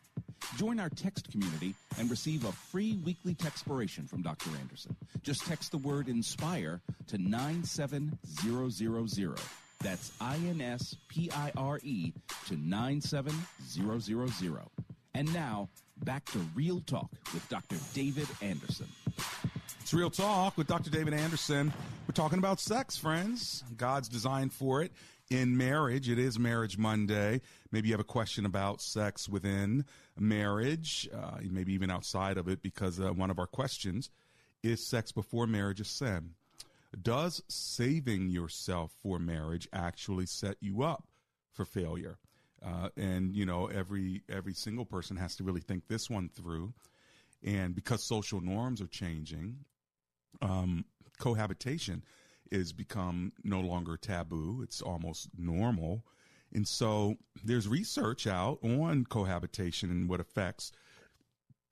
Join 0.57 0.79
our 0.79 0.89
text 0.89 1.31
community 1.31 1.75
and 1.97 2.09
receive 2.09 2.45
a 2.45 2.51
free 2.51 2.99
weekly 3.03 3.35
textpiration 3.35 4.09
from 4.09 4.21
Dr. 4.21 4.49
Anderson. 4.59 4.95
Just 5.23 5.45
text 5.45 5.71
the 5.71 5.77
word 5.77 6.07
INSPIRE 6.07 6.81
to 7.07 7.17
97000. 7.17 9.35
That's 9.81 10.11
I-N-S-P-I-R-E 10.21 12.13
to 12.47 12.55
97000. 12.55 14.67
And 15.13 15.33
now, 15.33 15.69
back 16.03 16.25
to 16.25 16.39
Real 16.55 16.81
Talk 16.81 17.09
with 17.33 17.47
Dr. 17.49 17.77
David 17.93 18.27
Anderson. 18.41 18.87
It's 19.81 19.93
Real 19.93 20.09
Talk 20.09 20.57
with 20.57 20.67
Dr. 20.67 20.89
David 20.89 21.13
Anderson. 21.13 21.73
We're 22.07 22.13
talking 22.13 22.39
about 22.39 22.59
sex, 22.59 22.97
friends. 22.97 23.63
God's 23.77 24.07
designed 24.07 24.53
for 24.53 24.83
it 24.83 24.91
in 25.31 25.55
marriage. 25.55 26.09
It 26.09 26.19
is 26.19 26.37
Marriage 26.37 26.77
Monday. 26.77 27.39
Maybe 27.71 27.87
you 27.87 27.93
have 27.93 28.01
a 28.01 28.03
question 28.03 28.45
about 28.45 28.81
sex 28.81 29.29
within 29.29 29.85
marriage, 30.19 31.09
uh, 31.15 31.37
maybe 31.49 31.73
even 31.73 31.89
outside 31.89 32.37
of 32.37 32.49
it, 32.49 32.61
because 32.61 32.99
uh, 32.99 33.13
one 33.13 33.31
of 33.31 33.39
our 33.39 33.47
questions 33.47 34.09
is 34.61 34.85
sex 34.85 35.13
before 35.13 35.47
marriage 35.47 35.79
a 35.79 35.85
sin? 35.85 36.31
Does 37.01 37.41
saving 37.47 38.27
yourself 38.27 38.91
for 39.01 39.19
marriage 39.19 39.69
actually 39.71 40.25
set 40.25 40.57
you 40.59 40.83
up 40.83 41.07
for 41.53 41.63
failure? 41.63 42.17
Uh, 42.63 42.89
and 42.97 43.33
you 43.33 43.45
know, 43.45 43.67
every 43.67 44.23
every 44.29 44.53
single 44.53 44.85
person 44.85 45.15
has 45.15 45.37
to 45.37 45.45
really 45.45 45.61
think 45.61 45.87
this 45.87 46.09
one 46.09 46.27
through. 46.27 46.73
And 47.41 47.73
because 47.73 48.03
social 48.03 48.41
norms 48.41 48.81
are 48.81 48.87
changing, 48.87 49.59
um, 50.41 50.83
cohabitation 51.19 52.03
is 52.51 52.73
become 52.73 53.31
no 53.43 53.61
longer 53.61 53.97
taboo. 53.97 54.61
It's 54.61 54.81
almost 54.81 55.29
normal. 55.37 56.05
And 56.53 56.67
so 56.67 57.15
there's 57.43 57.67
research 57.67 58.27
out 58.27 58.59
on 58.63 59.05
cohabitation 59.05 59.89
and 59.89 60.09
what 60.09 60.19
effects 60.19 60.71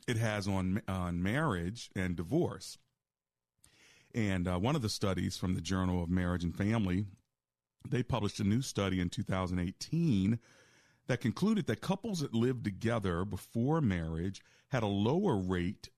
it 0.07 0.17
has 0.17 0.47
on 0.47 0.81
on 0.87 1.21
marriage 1.21 1.89
and 1.95 2.15
divorce. 2.15 2.77
And 4.15 4.47
uh, 4.47 4.57
one 4.57 4.75
of 4.75 4.81
the 4.81 4.89
studies 4.89 5.37
from 5.37 5.53
the 5.53 5.61
Journal 5.61 6.01
of 6.01 6.09
Marriage 6.09 6.43
and 6.43 6.55
Family, 6.55 7.05
they 7.87 8.01
published 8.01 8.39
a 8.39 8.43
new 8.43 8.61
study 8.61 8.99
in 8.99 9.09
2018 9.09 10.39
that 11.07 11.21
concluded 11.21 11.67
that 11.67 11.81
couples 11.81 12.21
that 12.21 12.33
lived 12.33 12.63
together 12.63 13.23
before 13.25 13.81
marriage 13.81 14.41
had 14.69 14.83
a 14.83 14.87
lower 14.87 15.35
rate 15.35 15.89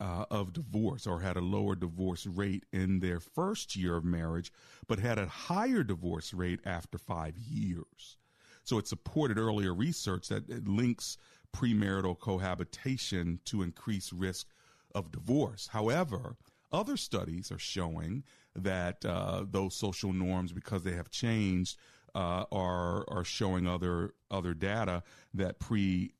uh, 0.00 0.24
of 0.30 0.52
divorce 0.52 1.06
or 1.06 1.20
had 1.20 1.36
a 1.36 1.40
lower 1.40 1.74
divorce 1.74 2.26
rate 2.26 2.64
in 2.72 3.00
their 3.00 3.20
first 3.20 3.76
year 3.76 3.96
of 3.96 4.04
marriage, 4.04 4.52
but 4.86 4.98
had 4.98 5.18
a 5.18 5.26
higher 5.26 5.82
divorce 5.82 6.32
rate 6.32 6.60
after 6.64 6.98
five 6.98 7.36
years. 7.36 8.16
So 8.64 8.78
it 8.78 8.88
supported 8.88 9.38
earlier 9.38 9.74
research 9.74 10.28
that 10.28 10.66
links 10.66 11.18
premarital 11.54 12.18
cohabitation 12.18 13.40
to 13.46 13.62
increased 13.62 14.12
risk 14.12 14.46
of 14.94 15.10
divorce. 15.10 15.68
However, 15.68 16.36
other 16.72 16.96
studies 16.96 17.50
are 17.50 17.58
showing 17.58 18.22
that 18.54 19.04
uh, 19.04 19.44
those 19.50 19.74
social 19.74 20.12
norms, 20.12 20.52
because 20.52 20.82
they 20.82 20.92
have 20.92 21.10
changed, 21.10 21.76
uh, 22.14 22.44
are 22.50 23.04
are 23.08 23.24
showing 23.24 23.66
other 23.66 24.14
other 24.30 24.54
data 24.54 25.02
that 25.34 25.58
pre 25.58 26.12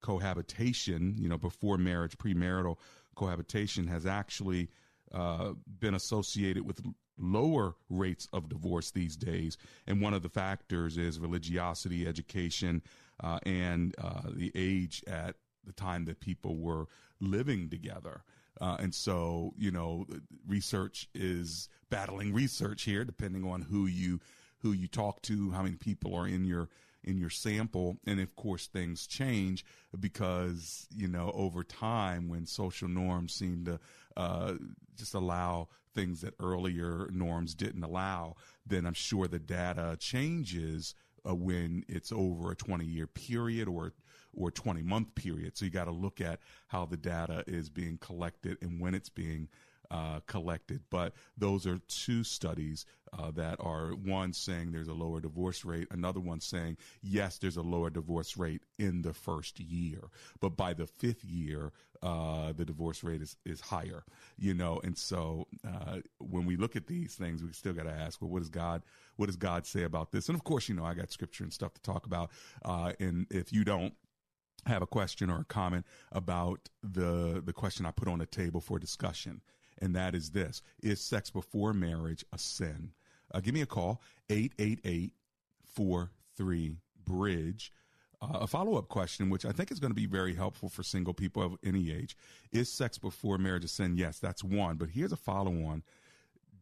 cohabitation, 0.00 1.16
you 1.18 1.28
know, 1.28 1.38
before 1.38 1.76
marriage, 1.76 2.16
premarital 2.18 2.76
cohabitation 3.18 3.86
has 3.88 4.06
actually 4.06 4.68
uh, 5.12 5.52
been 5.80 5.94
associated 5.94 6.64
with 6.64 6.80
lower 7.18 7.74
rates 7.90 8.28
of 8.32 8.48
divorce 8.48 8.92
these 8.92 9.16
days. 9.16 9.58
And 9.88 10.00
one 10.00 10.14
of 10.14 10.22
the 10.22 10.28
factors 10.28 10.96
is 10.96 11.18
religiosity, 11.18 12.06
education, 12.06 12.80
uh, 13.22 13.40
and 13.44 13.94
uh, 13.98 14.30
the 14.32 14.52
age 14.54 15.02
at 15.08 15.34
the 15.64 15.72
time 15.72 16.04
that 16.04 16.20
people 16.20 16.56
were 16.56 16.86
living 17.20 17.68
together. 17.68 18.22
Uh, 18.60 18.76
and 18.78 18.94
so, 18.94 19.52
you 19.56 19.72
know, 19.72 20.06
research 20.46 21.08
is 21.14 21.68
battling 21.90 22.32
research 22.32 22.82
here, 22.82 23.04
depending 23.04 23.44
on 23.44 23.62
who 23.62 23.86
you 23.86 24.20
who 24.60 24.72
you 24.72 24.88
talk 24.88 25.22
to, 25.22 25.50
how 25.52 25.62
many 25.62 25.76
people 25.76 26.14
are 26.16 26.26
in 26.26 26.44
your 26.44 26.68
in 27.08 27.18
your 27.18 27.30
sample. 27.30 27.96
And 28.06 28.20
of 28.20 28.36
course, 28.36 28.66
things 28.66 29.06
change 29.06 29.64
because, 29.98 30.86
you 30.94 31.08
know, 31.08 31.32
over 31.34 31.64
time 31.64 32.28
when 32.28 32.46
social 32.46 32.88
norms 32.88 33.32
seem 33.32 33.64
to 33.64 33.80
uh, 34.16 34.54
just 34.96 35.14
allow 35.14 35.68
things 35.94 36.20
that 36.20 36.34
earlier 36.38 37.08
norms 37.10 37.54
didn't 37.54 37.82
allow, 37.82 38.36
then 38.66 38.86
I'm 38.86 38.94
sure 38.94 39.26
the 39.26 39.38
data 39.38 39.96
changes 39.98 40.94
uh, 41.28 41.34
when 41.34 41.84
it's 41.88 42.12
over 42.12 42.52
a 42.52 42.56
20 42.56 42.84
year 42.84 43.06
period 43.06 43.68
or 43.68 43.94
or 44.34 44.50
20 44.50 44.82
month 44.82 45.14
period. 45.14 45.56
So 45.56 45.64
you 45.64 45.70
got 45.70 45.86
to 45.86 45.90
look 45.90 46.20
at 46.20 46.40
how 46.68 46.84
the 46.84 46.98
data 46.98 47.42
is 47.46 47.70
being 47.70 47.98
collected 47.98 48.58
and 48.60 48.80
when 48.80 48.94
it's 48.94 49.08
being 49.08 49.48
uh, 49.90 50.20
collected. 50.26 50.82
But 50.90 51.14
those 51.36 51.66
are 51.66 51.78
two 51.88 52.24
studies 52.24 52.84
uh, 53.12 53.30
that 53.32 53.56
are 53.60 53.90
one 53.92 54.32
saying 54.32 54.72
there's 54.72 54.88
a 54.88 54.94
lower 54.94 55.20
divorce 55.20 55.64
rate, 55.64 55.88
another 55.90 56.20
one 56.20 56.40
saying 56.40 56.76
yes, 57.02 57.38
there's 57.38 57.56
a 57.56 57.62
lower 57.62 57.90
divorce 57.90 58.36
rate 58.36 58.62
in 58.78 59.02
the 59.02 59.14
first 59.14 59.60
year, 59.60 60.10
but 60.40 60.56
by 60.56 60.74
the 60.74 60.86
fifth 60.86 61.24
year, 61.24 61.72
uh, 62.02 62.52
the 62.52 62.64
divorce 62.64 63.02
rate 63.02 63.22
is 63.22 63.36
is 63.44 63.60
higher. 63.60 64.04
You 64.36 64.54
know, 64.54 64.80
and 64.84 64.96
so 64.96 65.46
uh, 65.66 65.98
when 66.18 66.44
we 66.44 66.56
look 66.56 66.76
at 66.76 66.86
these 66.86 67.14
things, 67.14 67.42
we 67.42 67.52
still 67.52 67.72
got 67.72 67.84
to 67.84 67.92
ask, 67.92 68.20
well, 68.20 68.30
what 68.30 68.40
does 68.40 68.50
God 68.50 68.82
what 69.16 69.26
does 69.26 69.36
God 69.36 69.66
say 69.66 69.82
about 69.82 70.12
this? 70.12 70.28
And 70.28 70.36
of 70.36 70.44
course, 70.44 70.68
you 70.68 70.74
know, 70.74 70.84
I 70.84 70.94
got 70.94 71.10
scripture 71.10 71.44
and 71.44 71.52
stuff 71.52 71.74
to 71.74 71.82
talk 71.82 72.06
about, 72.06 72.30
uh, 72.64 72.92
and 73.00 73.26
if 73.30 73.52
you 73.52 73.64
don't 73.64 73.94
have 74.66 74.82
a 74.82 74.86
question 74.86 75.30
or 75.30 75.40
a 75.40 75.44
comment 75.44 75.86
about 76.12 76.68
the 76.82 77.42
the 77.44 77.52
question 77.52 77.86
I 77.86 77.90
put 77.90 78.08
on 78.08 78.18
the 78.18 78.26
table 78.26 78.60
for 78.60 78.78
discussion, 78.78 79.40
and 79.80 79.94
that 79.94 80.14
is 80.14 80.30
this: 80.30 80.62
Is 80.82 81.00
sex 81.00 81.30
before 81.30 81.72
marriage 81.72 82.24
a 82.32 82.38
sin? 82.38 82.92
Uh, 83.32 83.40
give 83.40 83.54
me 83.54 83.62
a 83.62 83.66
call 83.66 84.02
888 84.30 85.12
43 85.74 86.76
bridge. 87.04 87.72
Uh, 88.20 88.38
a 88.40 88.46
follow 88.46 88.76
up 88.76 88.88
question, 88.88 89.30
which 89.30 89.44
I 89.44 89.52
think 89.52 89.70
is 89.70 89.78
going 89.78 89.92
to 89.92 89.94
be 89.94 90.06
very 90.06 90.34
helpful 90.34 90.68
for 90.68 90.82
single 90.82 91.14
people 91.14 91.42
of 91.42 91.56
any 91.64 91.92
age. 91.92 92.16
Is 92.50 92.70
sex 92.70 92.98
before 92.98 93.38
marriage 93.38 93.64
a 93.64 93.68
sin? 93.68 93.96
Yes, 93.96 94.18
that's 94.18 94.42
one. 94.42 94.76
But 94.76 94.90
here's 94.90 95.12
a 95.12 95.16
follow 95.16 95.52
on 95.64 95.82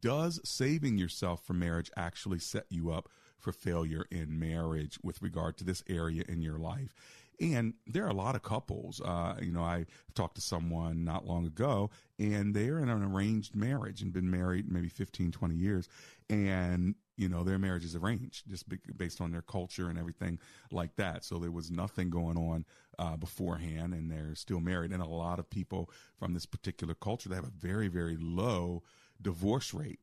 Does 0.00 0.40
saving 0.44 0.98
yourself 0.98 1.42
for 1.44 1.54
marriage 1.54 1.90
actually 1.96 2.40
set 2.40 2.66
you 2.68 2.90
up 2.90 3.08
for 3.38 3.52
failure 3.52 4.06
in 4.10 4.38
marriage 4.38 4.98
with 5.02 5.22
regard 5.22 5.56
to 5.58 5.64
this 5.64 5.82
area 5.88 6.24
in 6.28 6.42
your 6.42 6.58
life? 6.58 6.94
And 7.40 7.74
there 7.86 8.04
are 8.04 8.10
a 8.10 8.14
lot 8.14 8.34
of 8.34 8.42
couples. 8.42 9.00
Uh, 9.04 9.34
you 9.40 9.52
know, 9.52 9.62
I 9.62 9.86
talked 10.14 10.36
to 10.36 10.40
someone 10.40 11.04
not 11.04 11.26
long 11.26 11.46
ago, 11.46 11.90
and 12.18 12.54
they're 12.54 12.78
in 12.78 12.88
an 12.88 13.02
arranged 13.02 13.54
marriage 13.54 14.00
and 14.00 14.12
been 14.12 14.30
married 14.30 14.70
maybe 14.70 14.88
15, 14.88 15.32
20 15.32 15.54
years. 15.54 15.88
And, 16.30 16.94
you 17.16 17.28
know, 17.28 17.44
their 17.44 17.58
marriage 17.58 17.84
is 17.84 17.94
arranged 17.94 18.48
just 18.48 18.64
based 18.96 19.20
on 19.20 19.32
their 19.32 19.42
culture 19.42 19.90
and 19.90 19.98
everything 19.98 20.38
like 20.72 20.96
that. 20.96 21.24
So 21.24 21.38
there 21.38 21.50
was 21.50 21.70
nothing 21.70 22.08
going 22.08 22.38
on 22.38 22.64
uh, 22.98 23.16
beforehand, 23.16 23.92
and 23.92 24.10
they're 24.10 24.34
still 24.34 24.60
married. 24.60 24.92
And 24.92 25.02
a 25.02 25.06
lot 25.06 25.38
of 25.38 25.50
people 25.50 25.90
from 26.18 26.32
this 26.32 26.46
particular 26.46 26.94
culture, 26.94 27.28
they 27.28 27.36
have 27.36 27.44
a 27.44 27.50
very, 27.50 27.88
very 27.88 28.16
low 28.18 28.82
divorce 29.20 29.74
rate. 29.74 30.00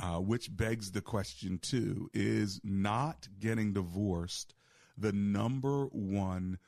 Uh, 0.00 0.20
which 0.20 0.56
begs 0.56 0.92
the 0.92 1.00
question 1.00 1.58
too 1.58 2.08
is 2.14 2.60
not 2.62 3.26
getting 3.40 3.72
divorced 3.72 4.54
the 4.98 5.12
number 5.12 5.86
one 5.86 6.58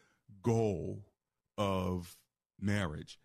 goal 0.42 1.04
of 1.58 2.16
marriage. 2.60 3.18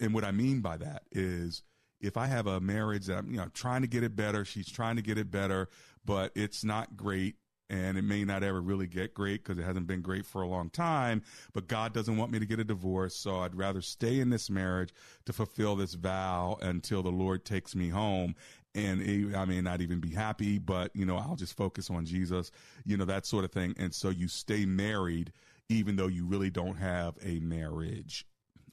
And 0.00 0.14
what 0.14 0.24
I 0.24 0.30
mean 0.30 0.60
by 0.60 0.76
that 0.78 1.02
is 1.12 1.62
if 2.00 2.16
I 2.16 2.26
have 2.26 2.46
a 2.46 2.60
marriage 2.60 3.06
that 3.06 3.18
I'm, 3.18 3.30
you 3.30 3.36
know, 3.36 3.48
trying 3.52 3.82
to 3.82 3.88
get 3.88 4.02
it 4.02 4.16
better, 4.16 4.44
she's 4.44 4.70
trying 4.70 4.96
to 4.96 5.02
get 5.02 5.18
it 5.18 5.30
better, 5.30 5.68
but 6.04 6.32
it's 6.34 6.64
not 6.64 6.96
great 6.96 7.36
and 7.70 7.96
it 7.96 8.02
may 8.02 8.24
not 8.24 8.42
ever 8.42 8.60
really 8.60 8.88
get 8.88 9.14
great 9.14 9.44
because 9.44 9.56
it 9.56 9.62
hasn't 9.62 9.86
been 9.86 10.02
great 10.02 10.26
for 10.26 10.42
a 10.42 10.48
long 10.48 10.68
time. 10.70 11.22
But 11.52 11.68
God 11.68 11.94
doesn't 11.94 12.16
want 12.16 12.32
me 12.32 12.40
to 12.40 12.46
get 12.46 12.58
a 12.58 12.64
divorce, 12.64 13.14
so 13.14 13.38
I'd 13.38 13.54
rather 13.54 13.80
stay 13.80 14.18
in 14.18 14.28
this 14.28 14.50
marriage 14.50 14.92
to 15.24 15.32
fulfill 15.32 15.76
this 15.76 15.94
vow 15.94 16.58
until 16.60 17.02
the 17.02 17.12
Lord 17.12 17.44
takes 17.44 17.76
me 17.76 17.88
home 17.90 18.34
and 18.74 19.34
I 19.36 19.44
may 19.44 19.60
not 19.60 19.80
even 19.80 20.00
be 20.00 20.10
happy, 20.10 20.58
but 20.58 20.94
you 20.94 21.04
know, 21.04 21.16
I'll 21.16 21.36
just 21.36 21.56
focus 21.56 21.90
on 21.90 22.04
Jesus, 22.04 22.50
you 22.84 22.96
know, 22.96 23.04
that 23.04 23.26
sort 23.26 23.44
of 23.44 23.52
thing. 23.52 23.74
And 23.78 23.94
so 23.94 24.10
you 24.10 24.28
stay 24.28 24.64
married 24.64 25.32
even 25.68 25.96
though 25.96 26.08
you 26.08 26.26
really 26.26 26.50
don't 26.50 26.76
have 26.76 27.14
a 27.22 27.38
marriage. 27.40 28.26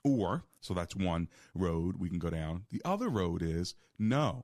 Or, 0.04 0.44
so 0.62 0.74
that's 0.74 0.96
one 0.96 1.30
road 1.54 1.98
we 1.98 2.10
can 2.10 2.20
go 2.20 2.30
down. 2.30 2.64
The 2.72 2.82
other 2.84 3.08
road 3.10 3.42
is 3.44 3.76
no. 4.00 4.44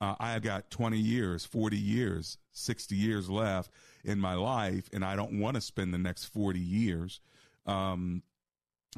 Uh, 0.00 0.14
I 0.18 0.32
have 0.32 0.42
got 0.42 0.70
20 0.70 0.96
years, 0.96 1.44
40 1.44 1.76
years, 1.76 2.38
60 2.52 2.94
years 2.94 3.28
left 3.28 3.70
in 4.04 4.18
my 4.18 4.34
life, 4.34 4.88
and 4.92 5.04
I 5.04 5.16
don't 5.16 5.40
want 5.40 5.56
to 5.56 5.60
spend 5.60 5.92
the 5.92 5.98
next 5.98 6.26
40 6.26 6.58
years 6.58 7.20
um, 7.66 8.22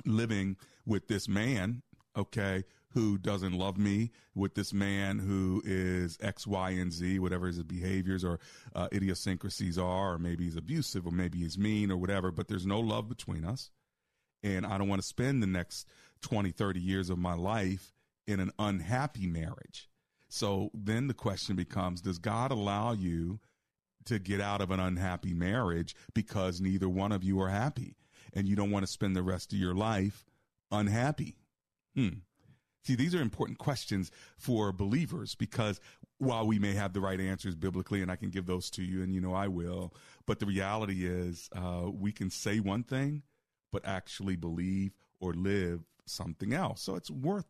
living 0.05 0.57
with 0.87 1.09
this 1.09 1.27
man, 1.29 1.83
okay, 2.17 2.65
who 2.93 3.19
doesn't 3.19 3.53
love 3.53 3.79
me, 3.79 4.11
with 4.35 4.55
this 4.55 4.73
man 4.73 5.19
who 5.19 5.63
is 5.65 6.19
X, 6.21 6.47
Y, 6.47 6.71
and 6.71 6.93
Z, 6.93 7.19
whatever 7.19 7.47
his 7.47 7.63
behaviors 7.63 8.25
or 8.25 8.41
uh, 8.75 8.89
idiosyncrasies 8.93 9.79
are, 9.79 10.15
or 10.15 10.19
maybe 10.19 10.45
he's 10.45 10.57
abusive, 10.57 11.07
or 11.07 11.13
maybe 11.13 11.39
he's 11.39 11.59
mean, 11.59 11.91
or 11.91 11.97
whatever, 11.97 12.31
but 12.31 12.49
there's 12.49 12.67
no 12.67 12.81
love 12.81 13.09
between 13.09 13.45
us. 13.45 13.71
And 14.43 14.67
I 14.67 14.79
don't 14.79 14.89
want 14.89 15.03
to 15.03 15.07
spend 15.07 15.43
the 15.43 15.47
next 15.47 15.87
20, 16.23 16.51
30 16.51 16.81
years 16.81 17.11
of 17.11 17.19
my 17.19 17.35
life 17.35 17.93
in 18.27 18.41
an 18.41 18.51
unhappy 18.59 19.27
marriage. 19.27 19.89
So 20.29 20.71
then 20.73 21.09
the 21.09 21.15
question 21.15 21.57
becomes 21.57 22.01
Does 22.01 22.19
God 22.19 22.51
allow 22.51 22.93
you 22.93 23.41
to 24.07 24.19
get 24.19 24.41
out 24.41 24.61
of 24.61 24.71
an 24.71 24.81
unhappy 24.81 25.35
marriage 25.35 25.95
because 26.15 26.61
neither 26.61 26.89
one 26.89 27.13
of 27.13 27.23
you 27.23 27.41
are 27.41 27.51
happy 27.51 27.97
and 28.33 28.49
you 28.49 28.57
don't 28.57 28.71
want 28.71 28.85
to 28.85 28.91
spend 28.91 29.15
the 29.15 29.23
rest 29.23 29.53
of 29.53 29.59
your 29.59 29.75
life 29.75 30.25
unhappy? 30.71 31.37
Hmm. 31.95 32.21
See, 32.83 32.95
these 32.95 33.15
are 33.15 33.21
important 33.21 33.59
questions 33.59 34.11
for 34.39 34.73
believers 34.73 35.35
because 35.35 35.81
while 36.19 36.47
we 36.47 36.59
may 36.59 36.75
have 36.75 36.93
the 36.93 37.01
right 37.01 37.21
answers 37.21 37.55
biblically, 37.55 38.03
and 38.03 38.11
I 38.11 38.17
can 38.17 38.31
give 38.31 38.47
those 38.47 38.71
to 38.71 38.83
you, 38.83 39.03
and 39.03 39.13
you 39.13 39.21
know 39.21 39.35
I 39.35 39.49
will, 39.49 39.95
but 40.27 40.39
the 40.39 40.47
reality 40.47 41.07
is 41.07 41.51
uh, 41.55 41.91
we 41.91 42.13
can 42.13 42.31
say 42.31 42.59
one 42.61 42.83
thing, 42.83 43.23
but 43.71 43.87
actually 43.87 44.37
believe 44.37 44.93
or 45.21 45.35
live 45.35 45.81
something 46.07 46.53
else. 46.53 46.83
So 46.83 46.97
it's 46.97 47.11
worth 47.11 47.47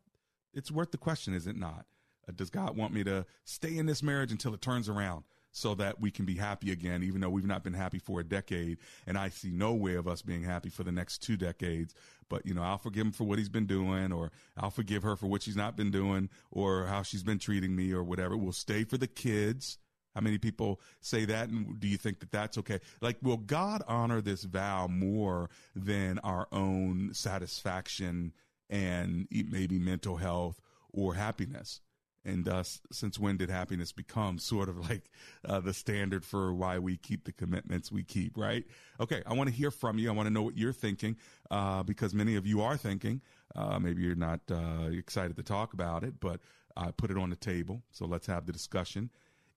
it's 0.52 0.70
worth 0.70 0.90
the 0.90 0.98
question, 0.98 1.32
is 1.32 1.46
it 1.46 1.56
not? 1.56 1.86
Uh, 2.28 2.32
does 2.34 2.50
God 2.50 2.76
want 2.76 2.92
me 2.92 3.04
to 3.04 3.24
stay 3.44 3.76
in 3.76 3.86
this 3.86 4.02
marriage 4.02 4.32
until 4.32 4.52
it 4.52 4.60
turns 4.60 4.88
around? 4.88 5.24
So 5.52 5.74
that 5.74 6.00
we 6.00 6.10
can 6.10 6.24
be 6.24 6.36
happy 6.36 6.70
again, 6.70 7.02
even 7.02 7.20
though 7.20 7.30
we've 7.30 7.46
not 7.46 7.64
been 7.64 7.74
happy 7.74 7.98
for 7.98 8.20
a 8.20 8.24
decade. 8.24 8.78
And 9.06 9.18
I 9.18 9.28
see 9.28 9.50
no 9.50 9.74
way 9.74 9.94
of 9.94 10.06
us 10.06 10.22
being 10.22 10.42
happy 10.42 10.68
for 10.68 10.84
the 10.84 10.92
next 10.92 11.18
two 11.18 11.36
decades. 11.36 11.94
But, 12.28 12.46
you 12.46 12.54
know, 12.54 12.62
I'll 12.62 12.78
forgive 12.78 13.06
him 13.06 13.12
for 13.12 13.24
what 13.24 13.38
he's 13.38 13.48
been 13.48 13.66
doing, 13.66 14.12
or 14.12 14.30
I'll 14.56 14.70
forgive 14.70 15.02
her 15.02 15.16
for 15.16 15.26
what 15.26 15.42
she's 15.42 15.56
not 15.56 15.76
been 15.76 15.90
doing, 15.90 16.28
or 16.50 16.86
how 16.86 17.02
she's 17.02 17.24
been 17.24 17.40
treating 17.40 17.74
me, 17.74 17.92
or 17.92 18.04
whatever. 18.04 18.36
We'll 18.36 18.52
stay 18.52 18.84
for 18.84 18.96
the 18.96 19.08
kids. 19.08 19.78
How 20.14 20.20
many 20.20 20.38
people 20.38 20.80
say 21.00 21.24
that? 21.24 21.48
And 21.48 21.78
do 21.80 21.88
you 21.88 21.96
think 21.96 22.20
that 22.20 22.30
that's 22.30 22.58
okay? 22.58 22.80
Like, 23.00 23.16
will 23.22 23.36
God 23.36 23.82
honor 23.88 24.20
this 24.20 24.44
vow 24.44 24.86
more 24.86 25.50
than 25.74 26.18
our 26.20 26.48
own 26.52 27.10
satisfaction 27.12 28.32
and 28.68 29.26
maybe 29.30 29.78
mental 29.78 30.16
health 30.16 30.60
or 30.92 31.14
happiness? 31.14 31.80
And 32.24 32.48
uh, 32.48 32.62
since 32.92 33.18
when 33.18 33.36
did 33.36 33.50
happiness 33.50 33.92
become 33.92 34.38
sort 34.38 34.68
of 34.68 34.78
like 34.90 35.10
uh, 35.44 35.60
the 35.60 35.72
standard 35.72 36.24
for 36.24 36.52
why 36.52 36.78
we 36.78 36.96
keep 36.96 37.24
the 37.24 37.32
commitments 37.32 37.90
we 37.90 38.02
keep 38.02 38.36
right? 38.36 38.64
Okay 38.98 39.22
i 39.26 39.32
want 39.32 39.48
to 39.48 39.54
hear 39.54 39.70
from 39.70 39.98
you. 39.98 40.08
I 40.08 40.12
want 40.12 40.26
to 40.26 40.32
know 40.32 40.42
what 40.42 40.56
you're 40.56 40.72
thinking 40.72 41.16
uh, 41.50 41.82
because 41.82 42.14
many 42.14 42.36
of 42.36 42.46
you 42.46 42.62
are 42.62 42.76
thinking. 42.76 43.20
Uh, 43.54 43.78
maybe 43.78 44.02
you're 44.02 44.14
not 44.14 44.40
uh, 44.50 44.88
excited 44.92 45.36
to 45.36 45.42
talk 45.42 45.72
about 45.72 46.04
it 46.04 46.20
but 46.20 46.40
i 46.76 46.90
put 46.90 47.10
it 47.10 47.18
on 47.18 47.30
the 47.30 47.36
table. 47.36 47.82
So 47.90 48.06
let's 48.06 48.26
have 48.26 48.46
the 48.46 48.52
discussion. 48.52 49.10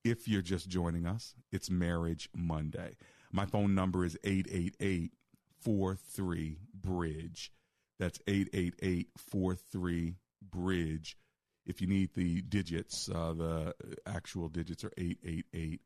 If 0.04 0.28
you're 0.28 0.42
just 0.42 0.70
joining 0.70 1.06
us 1.06 1.36
it's 1.52 1.70
marriage 1.70 2.30
monday. 2.36 2.96
My 3.32 3.46
phone 3.46 3.74
number 3.74 4.06
is 4.06 4.18
888 4.24 5.12
43 5.64 6.58
bridge. 6.74 7.52
That's 8.00 8.20
888 8.28 9.10
43 9.18 10.16
bridge 10.52 11.18
if 11.66 11.82
you 11.82 11.88
need 11.88 12.14
the 12.14 12.42
digits, 12.42 13.10
uh, 13.10 13.34
the 13.34 13.74
actual 14.06 14.50
digits 14.50 14.84
are 14.84 14.92
888 14.98 15.82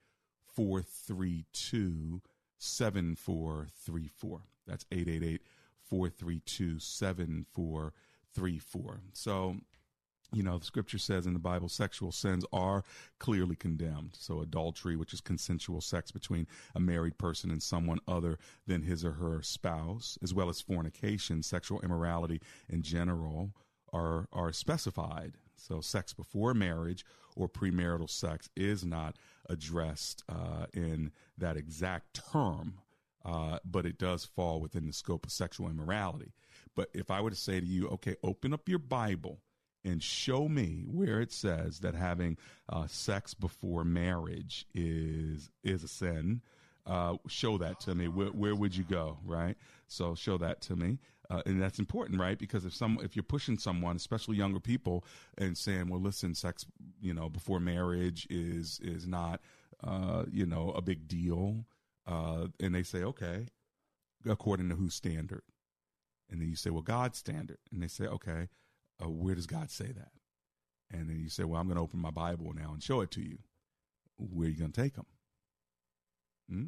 432 0.56 2.22
7434. 2.58 4.42
That's 4.66 4.86
888 4.92 5.44
432 5.84 6.80
7434. 6.80 9.02
So, 9.14 9.58
you 10.34 10.44
know, 10.44 10.58
the 10.58 10.66
scripture 10.66 10.98
says 10.98 11.28
in 11.28 11.34
the 11.34 11.40
Bible, 11.40 11.70
sexual 11.70 12.12
sins 12.12 12.44
are 12.52 12.84
clearly 13.20 13.56
condemned. 13.56 14.14
So, 14.14 14.42
adultery, 14.42 14.98
which 14.98 15.14
is 15.14 15.22
consensual 15.22 15.80
sex 15.80 16.12
between 16.12 16.48
a 16.76 16.80
married 16.80 17.20
person 17.20 17.52
and 17.52 17.64
someone 17.64 18.00
other 18.08 18.40
than 18.66 18.82
his 18.82 19.06
or 19.06 19.14
her 19.14 19.44
spouse, 19.44 20.18
as 20.24 20.34
well 20.34 20.50
as 20.50 20.60
fornication, 20.60 21.44
sexual 21.44 21.80
immorality 21.82 22.42
in 22.68 22.82
general, 22.82 23.52
are, 23.94 24.28
are 24.34 24.52
specified 24.52 25.38
so, 25.58 25.82
sex 25.82 26.14
before 26.14 26.54
marriage 26.54 27.06
or 27.36 27.50
premarital 27.50 28.10
sex 28.10 28.50
is 28.56 28.86
not 28.86 29.16
addressed 29.50 30.24
uh, 30.30 30.66
in 30.74 31.12
that 31.38 31.58
exact 31.58 32.20
term, 32.32 32.80
uh, 33.26 33.60
but 33.66 33.86
it 33.86 33.98
does 33.98 34.26
fall 34.26 34.60
within 34.60 34.88
the 34.88 34.94
scope 34.94 35.26
of 35.26 35.32
sexual 35.32 35.70
immorality. 35.70 36.34
But 36.76 36.90
if 36.94 37.12
I 37.12 37.22
were 37.22 37.30
to 37.30 37.36
say 37.36 37.60
to 37.60 37.66
you, 37.66 37.88
okay, 37.90 38.16
open 38.24 38.54
up 38.54 38.70
your 38.70 38.80
Bible 38.80 39.42
and 39.84 40.02
show 40.04 40.48
me 40.48 40.84
where 40.86 41.22
it 41.22 41.32
says 41.32 41.80
that 41.80 41.96
having 41.96 42.38
uh, 42.70 42.88
sex 42.88 43.34
before 43.34 43.84
marriage 43.84 44.66
is 44.74 45.50
is 45.64 45.84
a 45.84 45.88
sin. 45.88 46.42
Uh, 46.86 47.18
show 47.28 47.58
that 47.58 47.82
to 47.82 47.94
me. 47.94 48.08
Where, 48.08 48.30
where, 48.30 48.56
would 48.56 48.74
you 48.74 48.86
go? 48.86 49.18
Right. 49.26 49.58
So 49.88 50.16
show 50.16 50.38
that 50.38 50.62
to 50.62 50.76
me. 50.78 51.00
Uh, 51.30 51.42
and 51.46 51.62
that's 51.62 51.80
important, 51.80 52.20
right? 52.20 52.38
Because 52.40 52.66
if 52.66 52.74
some, 52.74 53.00
if 53.04 53.16
you're 53.16 53.24
pushing 53.24 53.58
someone, 53.58 53.96
especially 53.98 54.38
younger 54.38 54.60
people, 54.60 55.04
and 55.38 55.58
saying, 55.58 55.90
"Well, 55.90 56.00
listen, 56.00 56.34
sex, 56.34 56.66
you 57.02 57.14
know, 57.14 57.30
before 57.30 57.60
marriage 57.60 58.28
is 58.30 58.80
is 58.82 59.08
not, 59.08 59.42
uh, 59.84 60.24
you 60.32 60.46
know, 60.46 60.72
a 60.72 60.82
big 60.82 61.08
deal," 61.08 61.66
uh, 62.06 62.48
and 62.62 62.74
they 62.74 62.84
say, 62.84 63.04
"Okay," 63.04 63.48
according 64.26 64.70
to 64.70 64.76
whose 64.76 64.94
standard? 64.94 65.44
And 66.30 66.42
then 66.42 66.50
you 66.50 66.56
say, 66.56 66.70
"Well, 66.70 66.82
God's 66.82 67.18
standard," 67.18 67.60
and 67.72 67.84
they 67.84 67.88
say, 67.88 68.06
"Okay, 68.06 68.48
uh, 69.04 69.10
where 69.10 69.36
does 69.36 69.48
God 69.48 69.70
say 69.70 69.92
that?" 69.92 70.12
And 70.90 71.10
then 71.10 71.20
you 71.20 71.30
say, 71.30 71.44
"Well, 71.44 71.60
I'm 71.60 71.68
going 71.68 71.76
to 71.76 71.84
open 71.84 72.00
my 72.00 72.12
Bible 72.12 72.54
now 72.54 72.72
and 72.72 72.82
show 72.82 73.02
it 73.02 73.12
to 73.12 73.22
you." 73.22 73.40
Where 74.18 74.48
are 74.48 74.52
you 74.52 74.58
going 74.58 74.72
to 74.72 74.82
take 74.82 74.96
them? 74.96 75.06
Hmm? 76.50 76.66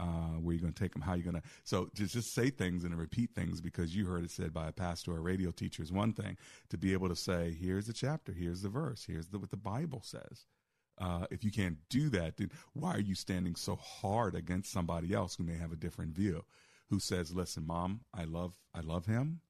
Uh, 0.00 0.38
where 0.40 0.54
you're 0.54 0.60
going 0.60 0.72
to 0.72 0.80
take 0.80 0.92
them, 0.92 1.02
how 1.02 1.14
you're 1.14 1.24
going 1.24 1.42
to. 1.42 1.48
So 1.64 1.90
just 1.92 2.12
just 2.12 2.32
say 2.32 2.50
things 2.50 2.84
and 2.84 2.96
repeat 2.96 3.30
things 3.34 3.60
because 3.60 3.96
you 3.96 4.06
heard 4.06 4.22
it 4.22 4.30
said 4.30 4.54
by 4.54 4.68
a 4.68 4.72
pastor 4.72 5.12
or 5.12 5.18
a 5.18 5.20
radio 5.20 5.50
teacher 5.50 5.82
is 5.82 5.90
one 5.90 6.12
thing. 6.12 6.36
To 6.70 6.78
be 6.78 6.92
able 6.92 7.08
to 7.08 7.16
say, 7.16 7.56
here's 7.60 7.88
the 7.88 7.92
chapter, 7.92 8.30
here's 8.32 8.62
the 8.62 8.68
verse, 8.68 9.04
here's 9.08 9.26
the, 9.26 9.40
what 9.40 9.50
the 9.50 9.56
Bible 9.56 10.00
says. 10.04 10.46
Uh, 11.00 11.26
if 11.32 11.42
you 11.42 11.50
can't 11.50 11.78
do 11.88 12.10
that, 12.10 12.36
then 12.36 12.50
why 12.74 12.94
are 12.94 13.00
you 13.00 13.16
standing 13.16 13.56
so 13.56 13.74
hard 13.74 14.36
against 14.36 14.70
somebody 14.70 15.12
else 15.12 15.34
who 15.34 15.42
may 15.42 15.56
have 15.56 15.72
a 15.72 15.76
different 15.76 16.14
view? 16.14 16.44
Who 16.90 17.00
says, 17.00 17.34
"Listen, 17.34 17.66
mom, 17.66 18.02
I 18.14 18.22
love, 18.22 18.56
I 18.72 18.80
love 18.80 19.06
him. 19.06 19.40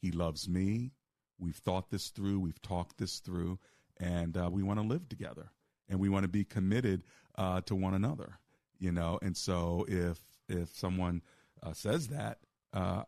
He 0.00 0.10
loves 0.10 0.48
me. 0.48 0.90
We've 1.38 1.56
thought 1.56 1.90
this 1.90 2.08
through. 2.08 2.40
We've 2.40 2.62
talked 2.62 2.98
this 2.98 3.20
through, 3.20 3.60
and 3.98 4.36
uh, 4.36 4.50
we 4.52 4.64
want 4.64 4.80
to 4.80 4.86
live 4.86 5.08
together, 5.08 5.50
and 5.88 6.00
we 6.00 6.08
want 6.08 6.24
to 6.24 6.28
be 6.28 6.44
committed 6.44 7.04
uh, 7.36 7.60
to 7.62 7.76
one 7.76 7.94
another." 7.94 8.40
You 8.78 8.92
know. 8.92 9.18
And 9.22 9.36
so 9.36 9.84
if 9.88 10.18
if 10.48 10.74
someone 10.74 11.22
uh, 11.62 11.72
says 11.72 12.08
that, 12.08 12.38
uh, 12.72 13.04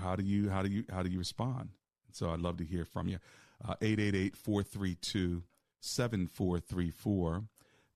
how 0.00 0.16
do 0.16 0.22
you 0.24 0.50
how 0.50 0.62
do 0.62 0.70
you 0.70 0.84
how 0.90 1.02
do 1.02 1.10
you 1.10 1.18
respond? 1.18 1.70
So 2.12 2.30
I'd 2.30 2.40
love 2.40 2.58
to 2.58 2.64
hear 2.64 2.84
from 2.84 3.08
you. 3.08 3.18
Uh, 3.66 3.74
eight 3.80 4.00
eight 4.00 4.14
eight 4.14 4.36
four 4.36 4.62
three 4.62 4.94
two 4.96 5.42
seven 5.80 6.26
four 6.26 6.60
three 6.60 6.90
four. 6.90 7.44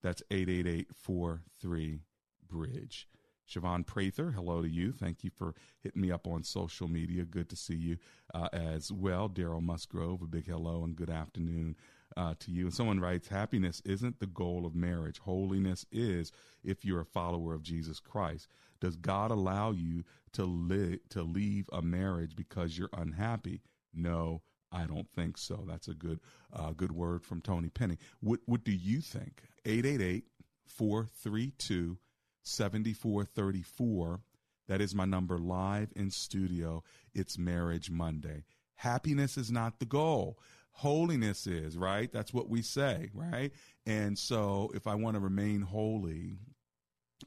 That's 0.01 0.23
eight 0.31 0.49
eight 0.49 0.67
eight 0.67 0.87
four 0.93 1.41
three 1.59 2.01
bridge. 2.47 3.07
Siobhan 3.49 3.85
Prather, 3.85 4.31
hello 4.31 4.61
to 4.61 4.69
you. 4.69 4.91
Thank 4.91 5.23
you 5.23 5.31
for 5.31 5.55
hitting 5.81 6.01
me 6.03 6.11
up 6.11 6.27
on 6.27 6.43
social 6.43 6.87
media. 6.87 7.23
Good 7.23 7.49
to 7.49 7.55
see 7.55 7.75
you 7.75 7.97
uh, 8.33 8.49
as 8.53 8.91
well. 8.91 9.27
Daryl 9.27 9.61
Musgrove, 9.61 10.21
a 10.21 10.27
big 10.27 10.45
hello 10.45 10.83
and 10.83 10.95
good 10.95 11.09
afternoon 11.09 11.75
uh, 12.17 12.35
to 12.39 12.51
you. 12.51 12.65
And 12.65 12.73
someone 12.73 12.99
writes, 12.99 13.27
Happiness 13.27 13.81
isn't 13.85 14.19
the 14.19 14.27
goal 14.27 14.65
of 14.65 14.75
marriage. 14.75 15.19
Holiness 15.19 15.85
is 15.91 16.31
if 16.63 16.83
you're 16.83 17.01
a 17.01 17.05
follower 17.05 17.53
of 17.53 17.63
Jesus 17.63 17.99
Christ. 17.99 18.47
Does 18.79 18.95
God 18.95 19.31
allow 19.31 19.71
you 19.71 20.03
to 20.33 20.45
live 20.45 20.99
to 21.09 21.23
leave 21.23 21.69
a 21.71 21.81
marriage 21.81 22.35
because 22.35 22.77
you're 22.77 22.89
unhappy? 22.93 23.61
No, 23.93 24.41
I 24.71 24.85
don't 24.85 25.09
think 25.09 25.37
so. 25.37 25.65
That's 25.67 25.87
a 25.87 25.93
good 25.93 26.19
uh, 26.53 26.71
good 26.71 26.91
word 26.91 27.23
from 27.23 27.41
Tony 27.41 27.69
Penny. 27.69 27.97
What 28.21 28.39
what 28.45 28.63
do 28.63 28.71
you 28.71 29.01
think? 29.01 29.41
888 29.65 30.25
432 30.65 31.97
7434. 32.43 34.21
That 34.67 34.81
is 34.81 34.93
my 34.93 35.05
number 35.05 35.37
live 35.39 35.91
in 35.95 36.11
studio. 36.11 36.83
It's 37.13 37.37
Marriage 37.37 37.89
Monday. 37.89 38.43
Happiness 38.75 39.37
is 39.37 39.51
not 39.51 39.79
the 39.79 39.85
goal 39.85 40.39
holiness 40.79 41.45
is, 41.45 41.77
right? 41.77 42.09
That's 42.09 42.33
what 42.33 42.49
we 42.49 42.61
say, 42.61 43.09
right? 43.13 43.51
And 43.85 44.17
so 44.17 44.71
if 44.73 44.87
I 44.87 44.95
want 44.95 45.15
to 45.15 45.19
remain 45.19 45.61
holy, 45.61 46.37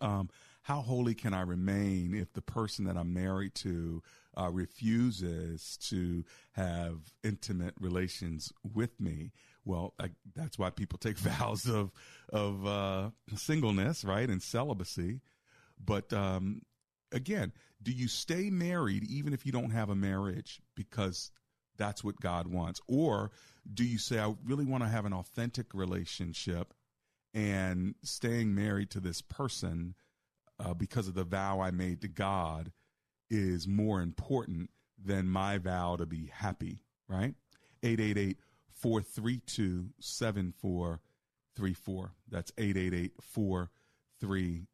um, 0.01 0.31
how 0.63 0.81
holy 0.81 1.15
can 1.15 1.35
I 1.35 1.43
remain 1.43 2.15
if 2.15 2.33
the 2.33 2.41
person 2.41 2.87
that 2.87 2.97
I'm 2.97 3.13
married 3.13 3.55
to 3.57 4.03
uh, 4.39 4.49
refuses 4.51 5.77
to 5.89 6.25
have 6.53 6.97
intimate 7.23 7.75
relations 7.79 8.55
with 8.63 8.99
me? 8.99 9.33
Well, 9.67 9.93
I, 10.01 10.13
that's 10.35 10.59
why 10.59 10.71
people 10.71 10.99
take 10.99 11.19
vows 11.19 11.69
of 11.69 11.93
of 12.33 12.67
uh, 12.67 13.11
singleness, 13.37 14.03
right, 14.03 14.31
and 14.31 14.43
celibacy. 14.43 15.21
But 15.85 16.11
um, 16.15 16.63
again, 17.13 17.53
do 17.83 17.93
you 17.93 18.09
stay 18.09 18.49
married 18.49 19.05
even 19.11 19.35
if 19.35 19.45
you 19.45 19.53
don't 19.53 19.73
have 19.73 19.91
a 19.91 19.95
marriage 19.95 20.63
because 20.75 21.31
that's 21.77 22.05
what 22.05 22.21
God 22.21 22.47
wants? 22.47 22.81
Or 22.87 23.31
do 23.73 23.85
you 23.85 23.99
say, 23.99 24.19
I 24.19 24.35
really 24.45 24.65
want 24.65 24.83
to 24.83 24.89
have 24.89 25.05
an 25.05 25.13
authentic 25.13 25.75
relationship 25.75 26.75
and 27.35 27.95
staying 28.03 28.55
married 28.55 28.91
to 28.91 29.01
this 29.01 29.23
person 29.23 29.95
uh, 30.61 30.75
because 30.75 31.09
of 31.09 31.15
the 31.15 31.25
vow 31.25 31.61
I 31.61 31.71
made 31.71 32.03
to 32.03 32.09
God 32.09 32.73
is 33.31 33.67
more 33.67 34.03
important 34.03 34.71
than 35.03 35.27
my 35.27 35.59
vow 35.59 35.97
to 35.97 36.07
be 36.07 36.31
happy, 36.33 36.85
right? 37.09 37.35
888 37.83 38.39
432 38.75 39.89
7434. 39.99 42.13
That's 42.31 42.53
888 42.59 43.13
43 43.21 44.67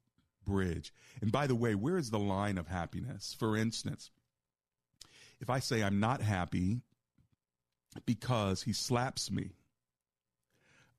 Bridge. 0.44 0.92
And 1.20 1.30
by 1.30 1.46
the 1.46 1.54
way, 1.54 1.74
where 1.74 1.98
is 1.98 2.10
the 2.10 2.18
line 2.18 2.58
of 2.58 2.66
happiness? 2.66 3.36
For 3.38 3.56
instance, 3.56 4.10
if 5.40 5.50
I 5.50 5.60
say 5.60 5.82
I'm 5.82 6.00
not 6.00 6.22
happy 6.22 6.82
because 8.06 8.62
he 8.62 8.72
slaps 8.72 9.30
me, 9.30 9.50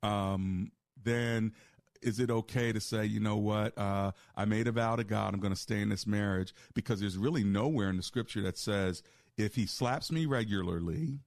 um, 0.04 0.72
then 1.02 1.54
is 2.02 2.20
it 2.20 2.30
okay 2.30 2.72
to 2.72 2.80
say, 2.80 3.06
you 3.06 3.20
know 3.20 3.38
what, 3.38 3.78
uh, 3.78 4.12
I 4.36 4.46
made 4.46 4.68
a 4.68 4.72
vow 4.72 4.96
to 4.96 5.04
God, 5.04 5.34
I'm 5.34 5.40
going 5.40 5.54
to 5.54 5.60
stay 5.60 5.82
in 5.82 5.90
this 5.90 6.08
marriage? 6.08 6.54
Because 6.74 7.00
there's 7.00 7.18
really 7.18 7.44
nowhere 7.44 7.90
in 7.90 7.98
the 7.98 8.04
scripture 8.04 8.42
that 8.44 8.58
says 8.58 9.04
if 9.38 9.56
he 9.56 9.66
slaps 9.66 10.12
me 10.12 10.26
regularly 10.26 11.20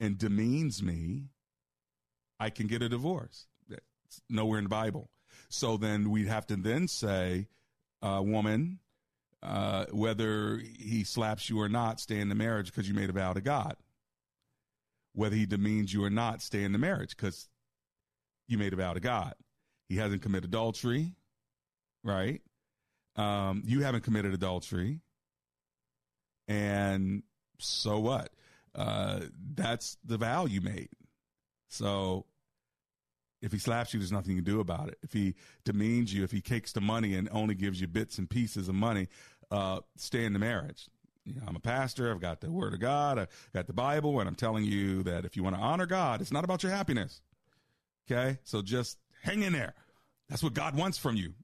and 0.00 0.18
demeans 0.18 0.82
me, 0.82 1.24
I 2.38 2.50
can 2.50 2.66
get 2.66 2.82
a 2.82 2.88
divorce. 2.88 3.46
It's 3.70 4.22
nowhere 4.30 4.58
in 4.58 4.64
the 4.64 4.70
Bible. 4.70 5.10
So 5.50 5.76
then 5.76 6.10
we'd 6.10 6.28
have 6.28 6.46
to 6.46 6.56
then 6.56 6.88
say, 6.88 7.48
uh, 8.00 8.22
woman, 8.24 8.78
uh, 9.42 9.86
whether 9.90 10.62
he 10.78 11.04
slaps 11.04 11.50
you 11.50 11.60
or 11.60 11.68
not, 11.68 12.00
stay 12.00 12.18
in 12.18 12.28
the 12.28 12.34
marriage 12.34 12.66
because 12.66 12.88
you 12.88 12.94
made 12.94 13.10
a 13.10 13.12
vow 13.12 13.34
to 13.34 13.40
God 13.40 13.76
whether 15.18 15.34
he 15.34 15.46
demeans 15.46 15.92
you 15.92 16.04
or 16.04 16.10
not, 16.10 16.40
stay 16.40 16.62
in 16.62 16.70
the 16.70 16.78
marriage 16.78 17.16
because 17.16 17.48
you 18.46 18.56
made 18.56 18.72
a 18.72 18.76
vow 18.76 18.92
to 18.92 19.00
God. 19.00 19.34
He 19.88 19.96
hasn't 19.96 20.22
committed 20.22 20.44
adultery, 20.44 21.16
right? 22.04 22.40
Um, 23.16 23.64
you 23.66 23.80
haven't 23.80 24.04
committed 24.04 24.32
adultery. 24.32 25.00
And 26.46 27.24
so 27.58 27.98
what? 27.98 28.30
Uh, 28.76 29.22
that's 29.56 29.96
the 30.04 30.18
vow 30.18 30.46
you 30.46 30.60
made. 30.60 30.90
So 31.68 32.24
if 33.42 33.50
he 33.50 33.58
slaps 33.58 33.92
you, 33.92 33.98
there's 33.98 34.12
nothing 34.12 34.36
you 34.36 34.42
can 34.42 34.52
do 34.52 34.60
about 34.60 34.86
it. 34.86 34.98
If 35.02 35.12
he 35.12 35.34
demeans 35.64 36.14
you, 36.14 36.22
if 36.22 36.30
he 36.30 36.40
takes 36.40 36.70
the 36.70 36.80
money 36.80 37.16
and 37.16 37.28
only 37.32 37.56
gives 37.56 37.80
you 37.80 37.88
bits 37.88 38.18
and 38.18 38.30
pieces 38.30 38.68
of 38.68 38.76
money, 38.76 39.08
uh, 39.50 39.80
stay 39.96 40.24
in 40.24 40.32
the 40.32 40.38
marriage 40.38 40.86
you 41.28 41.40
know, 41.40 41.46
I'm 41.46 41.56
a 41.56 41.60
pastor. 41.60 42.10
I've 42.10 42.20
got 42.20 42.40
the 42.40 42.50
Word 42.50 42.74
of 42.74 42.80
God. 42.80 43.18
I've 43.18 43.28
got 43.54 43.66
the 43.66 43.72
Bible, 43.72 44.20
and 44.20 44.28
I'm 44.28 44.34
telling 44.34 44.64
you 44.64 45.02
that 45.04 45.24
if 45.24 45.36
you 45.36 45.42
want 45.42 45.56
to 45.56 45.62
honor 45.62 45.86
God, 45.86 46.20
it's 46.20 46.32
not 46.32 46.44
about 46.44 46.62
your 46.62 46.72
happiness. 46.72 47.20
Okay, 48.10 48.38
so 48.44 48.62
just 48.62 48.98
hang 49.22 49.42
in 49.42 49.52
there. 49.52 49.74
That's 50.28 50.42
what 50.42 50.54
God 50.54 50.76
wants 50.76 50.98
from 50.98 51.16
you. 51.16 51.34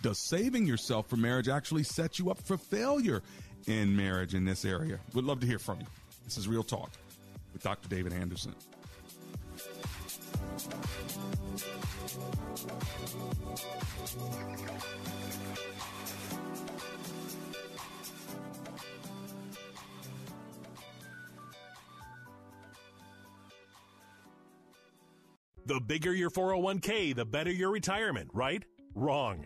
Does 0.04 0.20
saving 0.20 0.68
yourself 0.68 1.10
for 1.10 1.18
marriage 1.18 1.50
actually 1.50 1.82
set 1.82 2.20
you 2.20 2.30
up 2.30 2.40
for 2.40 2.56
failure 2.56 3.24
in 3.68 3.96
marriage 3.96 4.34
in 4.34 4.46
this 4.46 4.66
area? 4.66 5.00
Would 5.14 5.26
love 5.26 5.40
to 5.42 5.48
hear 5.48 5.60
from 5.60 5.80
you. 5.80 5.86
This 6.26 6.38
is 6.38 6.48
Real 6.48 6.64
Talk 6.64 6.92
with 7.54 7.64
Dr. 7.64 7.88
David 7.90 8.14
Anderson. 8.14 8.56
The 25.66 25.82
bigger 25.82 26.14
your 26.14 26.30
401k, 26.30 27.14
the 27.14 27.26
better 27.26 27.52
your 27.52 27.72
retirement, 27.72 28.30
right? 28.34 28.64
Wrong. 28.96 29.46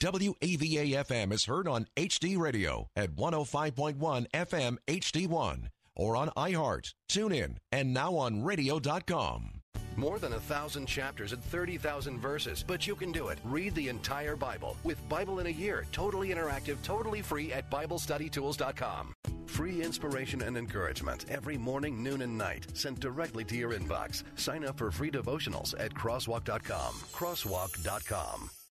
WAVA 0.00 1.04
FM 1.04 1.32
is 1.32 1.46
heard 1.46 1.66
on 1.66 1.86
HD 1.96 2.38
Radio 2.38 2.88
at 2.94 3.16
105.1 3.16 4.28
FM 4.30 4.76
HD1 4.86 5.68
or 5.96 6.16
on 6.16 6.28
iHeart, 6.36 6.94
TuneIn, 7.10 7.56
and 7.72 7.92
now 7.92 8.14
on 8.14 8.44
radio.com. 8.44 9.62
More 9.96 10.20
than 10.20 10.34
a 10.34 10.38
thousand 10.40 10.86
chapters 10.86 11.32
and 11.32 11.42
30,000 11.42 12.20
verses, 12.20 12.64
but 12.64 12.86
you 12.86 12.94
can 12.94 13.10
do 13.10 13.28
it. 13.28 13.38
Read 13.42 13.74
the 13.74 13.88
entire 13.88 14.36
Bible 14.36 14.76
with 14.84 15.08
Bible 15.08 15.40
in 15.40 15.46
a 15.48 15.50
Year, 15.50 15.84
totally 15.90 16.28
interactive, 16.28 16.80
totally 16.84 17.20
free 17.20 17.52
at 17.52 17.68
BibleStudyTools.com. 17.68 19.14
Free 19.46 19.82
inspiration 19.82 20.42
and 20.42 20.56
encouragement 20.56 21.24
every 21.28 21.58
morning, 21.58 22.00
noon, 22.00 22.22
and 22.22 22.38
night, 22.38 22.68
sent 22.74 23.00
directly 23.00 23.44
to 23.46 23.56
your 23.56 23.72
inbox. 23.72 24.22
Sign 24.36 24.64
up 24.64 24.78
for 24.78 24.92
free 24.92 25.10
devotionals 25.10 25.74
at 25.80 25.92
crosswalk.com. 25.92 26.94
Crosswalk.com. 27.12 28.50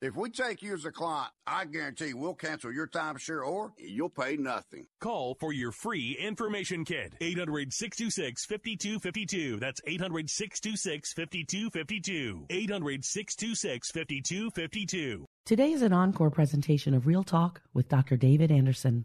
If 0.00 0.14
we 0.14 0.30
take 0.30 0.62
you 0.62 0.74
as 0.74 0.84
a 0.84 0.92
client, 0.92 1.32
I 1.44 1.64
guarantee 1.64 2.14
we'll 2.14 2.34
cancel 2.34 2.72
your 2.72 2.86
timeshare 2.86 3.44
or 3.44 3.72
you'll 3.78 4.08
pay 4.08 4.36
nothing. 4.36 4.86
Call 5.00 5.34
for 5.40 5.52
your 5.52 5.72
free 5.72 6.16
information 6.20 6.84
kit. 6.84 7.14
800 7.20 7.72
626 7.72 8.46
5252. 8.46 9.56
That's 9.58 9.80
800 9.84 10.30
626 10.30 11.12
5252. 11.14 12.46
800 12.48 13.04
626 13.04 13.90
5252. 13.90 15.26
Today 15.44 15.72
is 15.72 15.82
an 15.82 15.92
encore 15.92 16.30
presentation 16.30 16.94
of 16.94 17.08
Real 17.08 17.24
Talk 17.24 17.62
with 17.74 17.88
Dr. 17.88 18.16
David 18.16 18.52
Anderson. 18.52 19.04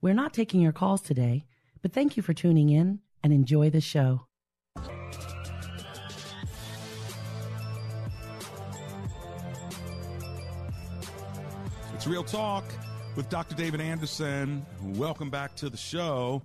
We're 0.00 0.14
not 0.14 0.32
taking 0.32 0.62
your 0.62 0.72
calls 0.72 1.02
today, 1.02 1.44
but 1.82 1.92
thank 1.92 2.16
you 2.16 2.22
for 2.22 2.32
tuning 2.32 2.70
in 2.70 3.00
and 3.22 3.34
enjoy 3.34 3.68
the 3.68 3.82
show. 3.82 4.22
It's 12.00 12.06
Real 12.06 12.24
Talk 12.24 12.64
with 13.14 13.28
Dr. 13.28 13.54
David 13.54 13.82
Anderson. 13.82 14.64
Welcome 14.82 15.28
back 15.28 15.54
to 15.56 15.68
the 15.68 15.76
show. 15.76 16.40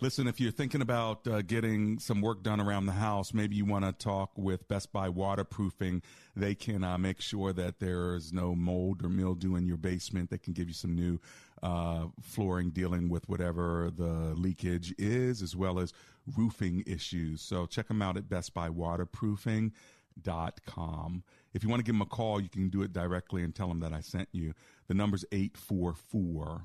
Listen, 0.00 0.26
if 0.26 0.40
you're 0.40 0.52
thinking 0.52 0.80
about 0.80 1.28
uh, 1.28 1.42
getting 1.42 1.98
some 1.98 2.22
work 2.22 2.42
done 2.42 2.62
around 2.62 2.86
the 2.86 2.92
house, 2.92 3.34
maybe 3.34 3.56
you 3.56 3.66
want 3.66 3.84
to 3.84 3.92
talk 3.92 4.30
with 4.36 4.66
Best 4.68 4.90
Buy 4.90 5.10
Waterproofing. 5.10 6.00
They 6.34 6.54
can 6.54 6.82
uh, 6.82 6.96
make 6.96 7.20
sure 7.20 7.52
that 7.52 7.78
there's 7.78 8.32
no 8.32 8.54
mold 8.54 9.04
or 9.04 9.10
mildew 9.10 9.56
in 9.56 9.66
your 9.66 9.76
basement. 9.76 10.30
They 10.30 10.38
can 10.38 10.54
give 10.54 10.68
you 10.68 10.72
some 10.72 10.94
new 10.94 11.20
uh, 11.62 12.06
flooring 12.22 12.70
dealing 12.70 13.10
with 13.10 13.28
whatever 13.28 13.92
the 13.94 14.32
leakage 14.34 14.94
is, 14.96 15.42
as 15.42 15.54
well 15.54 15.78
as 15.78 15.92
roofing 16.38 16.84
issues. 16.86 17.42
So 17.42 17.66
check 17.66 17.88
them 17.88 18.00
out 18.00 18.16
at 18.16 18.30
Best 18.30 18.54
Buy 18.54 18.70
Waterproofing.com 18.70 21.22
If 21.52 21.62
you 21.62 21.68
want 21.68 21.80
to 21.80 21.84
give 21.84 21.94
them 21.94 22.02
a 22.02 22.06
call, 22.06 22.40
you 22.40 22.48
can 22.48 22.68
do 22.68 22.82
it 22.82 22.92
directly 22.92 23.42
and 23.42 23.52
tell 23.54 23.68
them 23.68 23.80
that 23.80 23.92
I 23.92 24.00
sent 24.00 24.28
you. 24.32 24.54
The 24.88 24.94
number's 24.94 25.24
844 25.32 26.62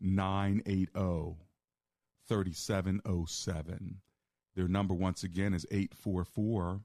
980 0.00 1.36
3707. 2.26 4.00
Their 4.54 4.68
number, 4.68 4.94
once 4.94 5.24
again, 5.24 5.54
is 5.54 5.66
844 5.70 6.80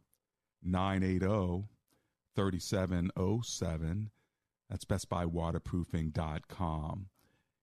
980 0.63 1.67
3707. 2.35 4.09
That's 4.69 4.85
bestbuywaterproofing.com. 4.85 7.07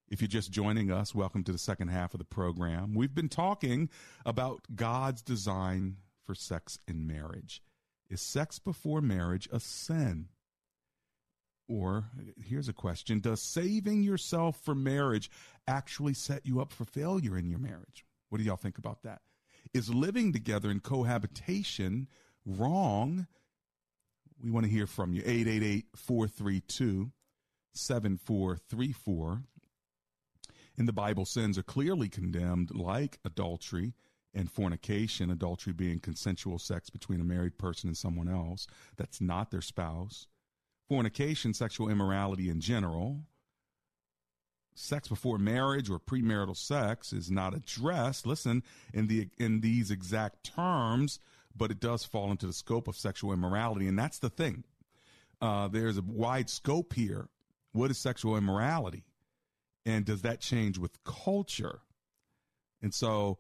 If 0.08 0.20
you're 0.20 0.28
just 0.28 0.50
joining 0.50 0.90
us, 0.90 1.14
welcome 1.14 1.44
to 1.44 1.52
the 1.52 1.58
second 1.58 1.88
half 1.88 2.14
of 2.14 2.18
the 2.18 2.24
program. 2.24 2.94
We've 2.94 3.14
been 3.14 3.28
talking 3.28 3.88
about 4.26 4.62
God's 4.74 5.22
design 5.22 5.98
for 6.24 6.34
sex 6.34 6.80
and 6.88 7.06
marriage. 7.06 7.62
Is 8.10 8.20
sex 8.20 8.58
before 8.58 9.00
marriage 9.00 9.48
a 9.52 9.60
sin? 9.60 10.28
Or 11.68 12.06
here's 12.42 12.68
a 12.68 12.72
question 12.72 13.20
Does 13.20 13.40
saving 13.40 14.02
yourself 14.02 14.60
for 14.64 14.74
marriage 14.74 15.30
actually 15.68 16.14
set 16.14 16.44
you 16.44 16.60
up 16.60 16.72
for 16.72 16.84
failure 16.84 17.38
in 17.38 17.48
your 17.48 17.60
marriage? 17.60 18.04
What 18.28 18.38
do 18.38 18.44
y'all 18.44 18.56
think 18.56 18.78
about 18.78 19.04
that? 19.04 19.20
Is 19.72 19.88
living 19.88 20.32
together 20.32 20.70
in 20.70 20.80
cohabitation 20.80 22.08
wrong? 22.44 23.28
We 24.42 24.50
want 24.50 24.66
to 24.66 24.72
hear 24.72 24.88
from 24.88 25.12
you. 25.12 25.22
888 25.24 25.86
432 25.94 27.12
7434. 27.72 29.42
In 30.76 30.86
the 30.86 30.92
Bible, 30.92 31.24
sins 31.24 31.58
are 31.58 31.62
clearly 31.62 32.08
condemned, 32.08 32.74
like 32.74 33.18
adultery 33.24 33.94
and 34.34 34.50
fornication, 34.50 35.30
adultery 35.30 35.72
being 35.72 35.98
consensual 35.98 36.58
sex 36.58 36.90
between 36.90 37.20
a 37.20 37.24
married 37.24 37.58
person 37.58 37.88
and 37.88 37.96
someone 37.96 38.28
else 38.28 38.66
that's 38.96 39.20
not 39.20 39.50
their 39.50 39.60
spouse 39.60 40.26
fornication, 40.90 41.54
sexual 41.54 41.88
immorality 41.88 42.50
in 42.50 42.60
general. 42.60 43.20
Sex 44.74 45.06
before 45.06 45.38
marriage 45.38 45.88
or 45.88 46.00
premarital 46.00 46.56
sex 46.56 47.12
is 47.12 47.30
not 47.30 47.54
addressed, 47.54 48.26
listen, 48.26 48.62
in 48.92 49.06
the 49.06 49.28
in 49.38 49.60
these 49.60 49.90
exact 49.90 50.42
terms, 50.42 51.20
but 51.56 51.70
it 51.70 51.80
does 51.80 52.04
fall 52.04 52.30
into 52.32 52.46
the 52.46 52.52
scope 52.52 52.88
of 52.88 52.96
sexual 52.96 53.32
immorality. 53.32 53.86
And 53.86 53.96
that's 53.98 54.18
the 54.18 54.30
thing. 54.30 54.64
Uh, 55.40 55.68
there's 55.68 55.96
a 55.96 56.02
wide 56.02 56.50
scope 56.50 56.92
here. 56.92 57.28
What 57.72 57.90
is 57.90 57.98
sexual 57.98 58.36
immorality? 58.36 59.04
And 59.86 60.04
does 60.04 60.22
that 60.22 60.40
change 60.40 60.76
with 60.76 61.02
culture? 61.04 61.80
And 62.82 62.92
so 62.92 63.38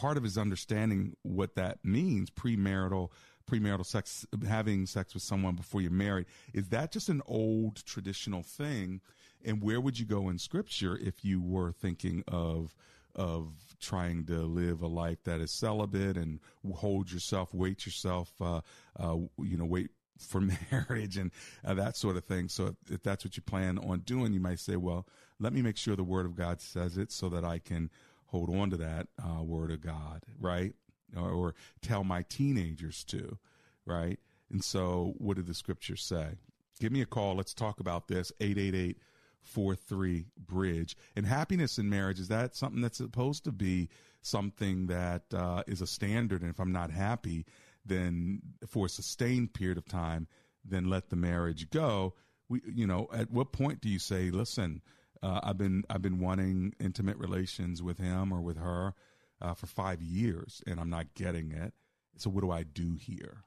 part 0.00 0.16
of 0.16 0.22
his 0.22 0.38
understanding 0.38 1.14
what 1.22 1.54
that 1.56 1.84
means, 1.84 2.30
premarital 2.30 3.10
premarital 3.50 3.84
sex, 3.84 4.24
having 4.48 4.86
sex 4.86 5.12
with 5.12 5.22
someone 5.22 5.56
before 5.56 5.80
you're 5.80 5.90
married, 5.90 6.24
is 6.54 6.68
that 6.68 6.92
just 6.92 7.08
an 7.08 7.20
old 7.26 7.84
traditional 7.84 8.42
thing? 8.42 9.00
And 9.44 9.60
where 9.60 9.80
would 9.80 9.98
you 9.98 10.06
go 10.06 10.28
in 10.28 10.38
scripture 10.38 10.96
if 10.96 11.24
you 11.24 11.40
were 11.40 11.72
thinking 11.72 12.24
of 12.28 12.74
of 13.16 13.48
trying 13.80 14.24
to 14.24 14.42
live 14.42 14.82
a 14.82 14.86
life 14.86 15.18
that 15.24 15.40
is 15.40 15.50
celibate 15.50 16.16
and 16.16 16.38
hold 16.76 17.10
yourself, 17.10 17.52
wait 17.52 17.84
yourself, 17.84 18.32
uh, 18.40 18.60
uh, 19.00 19.16
you 19.38 19.56
know, 19.56 19.64
wait 19.64 19.90
for 20.16 20.40
marriage 20.70 21.16
and 21.16 21.32
uh, 21.64 21.74
that 21.74 21.96
sort 21.96 22.16
of 22.16 22.24
thing. 22.24 22.48
So 22.48 22.66
if, 22.66 22.94
if, 22.94 23.02
that's 23.02 23.24
what 23.24 23.36
you 23.36 23.42
plan 23.42 23.78
on 23.78 24.00
doing, 24.00 24.32
you 24.32 24.38
might 24.38 24.60
say, 24.60 24.76
well, 24.76 25.08
let 25.40 25.52
me 25.52 25.60
make 25.60 25.76
sure 25.76 25.96
the 25.96 26.04
Word 26.04 26.24
of 26.24 26.36
God 26.36 26.60
says 26.60 26.96
it 26.96 27.10
so 27.10 27.28
that 27.30 27.44
I 27.44 27.58
can 27.58 27.90
hold 28.30 28.54
on 28.54 28.70
to 28.70 28.76
that 28.78 29.08
uh, 29.22 29.42
Word 29.42 29.70
of 29.70 29.80
God, 29.80 30.22
right? 30.40 30.74
or, 31.16 31.30
or 31.30 31.54
tell 31.82 32.04
my 32.04 32.22
teenagers 32.22 33.04
to, 33.04 33.38
right? 33.84 34.18
And 34.50 34.62
so, 34.62 35.14
what 35.18 35.36
did 35.36 35.46
the 35.46 35.54
scripture 35.54 35.96
say? 35.96 36.38
Give 36.80 36.92
me 36.92 37.02
a 37.02 37.06
call. 37.06 37.36
Let's 37.36 37.54
talk 37.54 37.80
about 37.80 38.08
this. 38.08 38.32
888 38.40 38.98
43 39.42 40.26
Bridge. 40.36 40.96
And 41.16 41.26
happiness 41.26 41.78
in 41.78 41.88
marriage, 41.88 42.20
is 42.20 42.28
that 42.28 42.54
something 42.54 42.82
that's 42.82 42.98
supposed 42.98 43.44
to 43.44 43.52
be 43.52 43.88
something 44.22 44.86
that 44.86 45.22
uh, 45.32 45.62
is 45.66 45.80
a 45.80 45.86
standard? 45.86 46.42
And 46.42 46.50
if 46.50 46.60
I'm 46.60 46.72
not 46.72 46.90
happy, 46.90 47.46
then 47.84 48.42
for 48.66 48.86
a 48.86 48.90
sustained 48.90 49.54
period 49.54 49.78
of 49.78 49.86
time, 49.86 50.26
then 50.64 50.90
let 50.90 51.08
the 51.08 51.16
marriage 51.16 51.70
go. 51.70 52.14
We, 52.48 52.60
you 52.66 52.86
know, 52.86 53.08
at 53.12 53.30
what 53.30 53.52
point 53.52 53.80
do 53.80 53.88
you 53.88 53.98
say, 53.98 54.30
listen, 54.30 54.82
uh, 55.22 55.40
I've 55.42 55.58
been 55.58 55.84
I've 55.90 56.02
been 56.02 56.20
wanting 56.20 56.74
intimate 56.80 57.18
relations 57.18 57.82
with 57.82 57.98
him 57.98 58.32
or 58.32 58.40
with 58.40 58.56
her 58.56 58.94
uh, 59.40 59.54
for 59.54 59.66
five 59.66 60.00
years 60.02 60.62
and 60.66 60.80
I'm 60.80 60.90
not 60.90 61.14
getting 61.14 61.52
it. 61.52 61.74
So 62.16 62.30
what 62.30 62.42
do 62.42 62.50
I 62.50 62.62
do 62.62 62.96
here? 62.96 63.44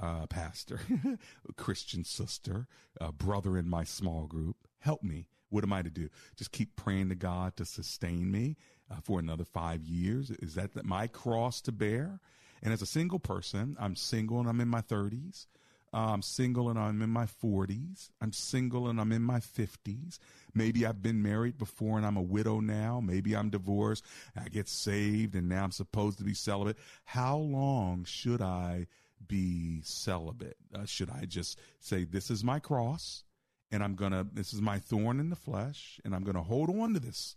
Uh, 0.00 0.26
pastor, 0.26 0.80
Christian 1.56 2.04
sister, 2.04 2.66
uh, 3.00 3.12
brother 3.12 3.56
in 3.56 3.68
my 3.68 3.84
small 3.84 4.26
group, 4.26 4.56
help 4.80 5.04
me. 5.04 5.28
What 5.50 5.62
am 5.62 5.72
I 5.72 5.82
to 5.82 5.90
do? 5.90 6.08
Just 6.36 6.50
keep 6.50 6.74
praying 6.74 7.10
to 7.10 7.14
God 7.14 7.56
to 7.58 7.64
sustain 7.64 8.32
me 8.32 8.56
uh, 8.90 8.96
for 9.02 9.20
another 9.20 9.44
five 9.44 9.84
years? 9.84 10.30
Is 10.30 10.56
that 10.56 10.84
my 10.84 11.06
cross 11.06 11.60
to 11.62 11.72
bear? 11.72 12.20
And 12.60 12.72
as 12.72 12.82
a 12.82 12.86
single 12.86 13.20
person, 13.20 13.76
I'm 13.78 13.94
single 13.94 14.40
and 14.40 14.48
I'm 14.48 14.60
in 14.60 14.68
my 14.68 14.80
30s. 14.80 15.46
I'm 15.94 16.22
single 16.22 16.68
and 16.68 16.78
I'm 16.78 17.00
in 17.02 17.10
my 17.10 17.26
40s. 17.26 18.10
I'm 18.20 18.32
single 18.32 18.88
and 18.88 19.00
I'm 19.00 19.12
in 19.12 19.22
my 19.22 19.38
50s. 19.38 20.18
Maybe 20.52 20.84
I've 20.84 21.02
been 21.02 21.22
married 21.22 21.56
before 21.56 21.96
and 21.96 22.06
I'm 22.06 22.16
a 22.16 22.22
widow 22.22 22.60
now. 22.60 23.00
Maybe 23.00 23.34
I'm 23.36 23.50
divorced. 23.50 24.04
I 24.36 24.48
get 24.48 24.68
saved 24.68 25.36
and 25.36 25.48
now 25.48 25.62
I'm 25.64 25.70
supposed 25.70 26.18
to 26.18 26.24
be 26.24 26.34
celibate. 26.34 26.78
How 27.04 27.36
long 27.36 28.04
should 28.04 28.42
I 28.42 28.86
be 29.26 29.80
celibate? 29.82 30.56
Uh, 30.74 30.84
should 30.84 31.10
I 31.10 31.26
just 31.26 31.60
say, 31.78 32.04
This 32.04 32.30
is 32.30 32.42
my 32.42 32.58
cross 32.58 33.22
and 33.70 33.82
I'm 33.82 33.94
going 33.94 34.12
to, 34.12 34.26
this 34.32 34.52
is 34.52 34.60
my 34.60 34.80
thorn 34.80 35.20
in 35.20 35.30
the 35.30 35.36
flesh 35.36 36.00
and 36.04 36.14
I'm 36.14 36.24
going 36.24 36.36
to 36.36 36.42
hold 36.42 36.70
on 36.70 36.94
to 36.94 37.00
this 37.00 37.36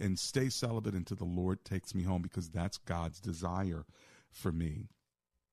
and 0.00 0.18
stay 0.18 0.48
celibate 0.48 0.94
until 0.94 1.18
the 1.18 1.24
Lord 1.24 1.64
takes 1.66 1.94
me 1.94 2.04
home 2.04 2.22
because 2.22 2.48
that's 2.48 2.78
God's 2.78 3.20
desire 3.20 3.84
for 4.30 4.50
me. 4.50 4.88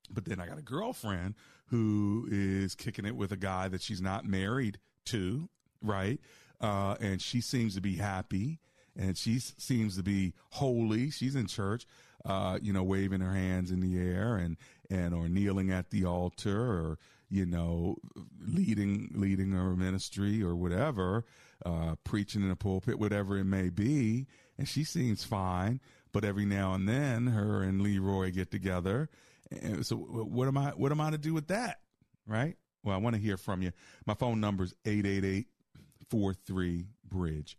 But 0.09 0.25
then 0.25 0.39
I 0.39 0.47
got 0.47 0.57
a 0.57 0.63
girlfriend 0.63 1.35
who 1.67 2.27
is 2.31 2.75
kicking 2.75 3.05
it 3.05 3.15
with 3.15 3.31
a 3.31 3.37
guy 3.37 3.67
that 3.67 3.81
she's 3.81 4.01
not 4.01 4.25
married 4.25 4.79
to, 5.05 5.49
right? 5.81 6.19
Uh, 6.59 6.95
and 6.99 7.21
she 7.21 7.41
seems 7.41 7.75
to 7.75 7.81
be 7.81 7.95
happy 7.95 8.59
and 8.97 9.17
she 9.17 9.39
seems 9.39 9.95
to 9.97 10.03
be 10.03 10.33
holy. 10.51 11.11
She's 11.11 11.35
in 11.35 11.47
church, 11.47 11.85
uh, 12.25 12.57
you 12.61 12.73
know, 12.73 12.83
waving 12.83 13.21
her 13.21 13.33
hands 13.33 13.69
in 13.69 13.79
the 13.79 13.97
air 13.99 14.37
and, 14.37 14.57
and, 14.89 15.13
or 15.13 15.29
kneeling 15.29 15.71
at 15.71 15.91
the 15.91 16.05
altar 16.05 16.59
or, 16.59 16.97
you 17.29 17.45
know, 17.45 17.97
leading, 18.39 19.11
leading 19.13 19.51
her 19.51 19.75
ministry 19.75 20.41
or 20.41 20.55
whatever, 20.55 21.25
uh, 21.65 21.95
preaching 22.03 22.41
in 22.41 22.49
a 22.49 22.55
pulpit, 22.55 22.97
whatever 22.97 23.37
it 23.37 23.43
may 23.43 23.69
be. 23.69 24.25
And 24.57 24.67
she 24.67 24.83
seems 24.83 25.23
fine. 25.23 25.79
But 26.11 26.23
every 26.23 26.45
now 26.45 26.73
and 26.73 26.89
then 26.89 27.27
her 27.27 27.61
and 27.61 27.81
Leroy 27.81 28.31
get 28.31 28.49
together 28.49 29.09
and 29.51 29.85
so 29.85 29.95
what 29.95 30.47
am 30.47 30.57
I 30.57 30.69
what 30.71 30.91
am 30.91 30.99
I 31.01 31.11
to 31.11 31.17
do 31.17 31.33
with 31.33 31.47
that? 31.47 31.79
Right? 32.25 32.55
Well, 32.83 32.95
I 32.95 32.99
want 32.99 33.15
to 33.15 33.21
hear 33.21 33.37
from 33.37 33.61
you. 33.61 33.71
My 34.05 34.13
phone 34.13 34.39
number 34.39 34.63
is 34.63 34.73
888-43 34.85 36.85
bridge. 37.09 37.57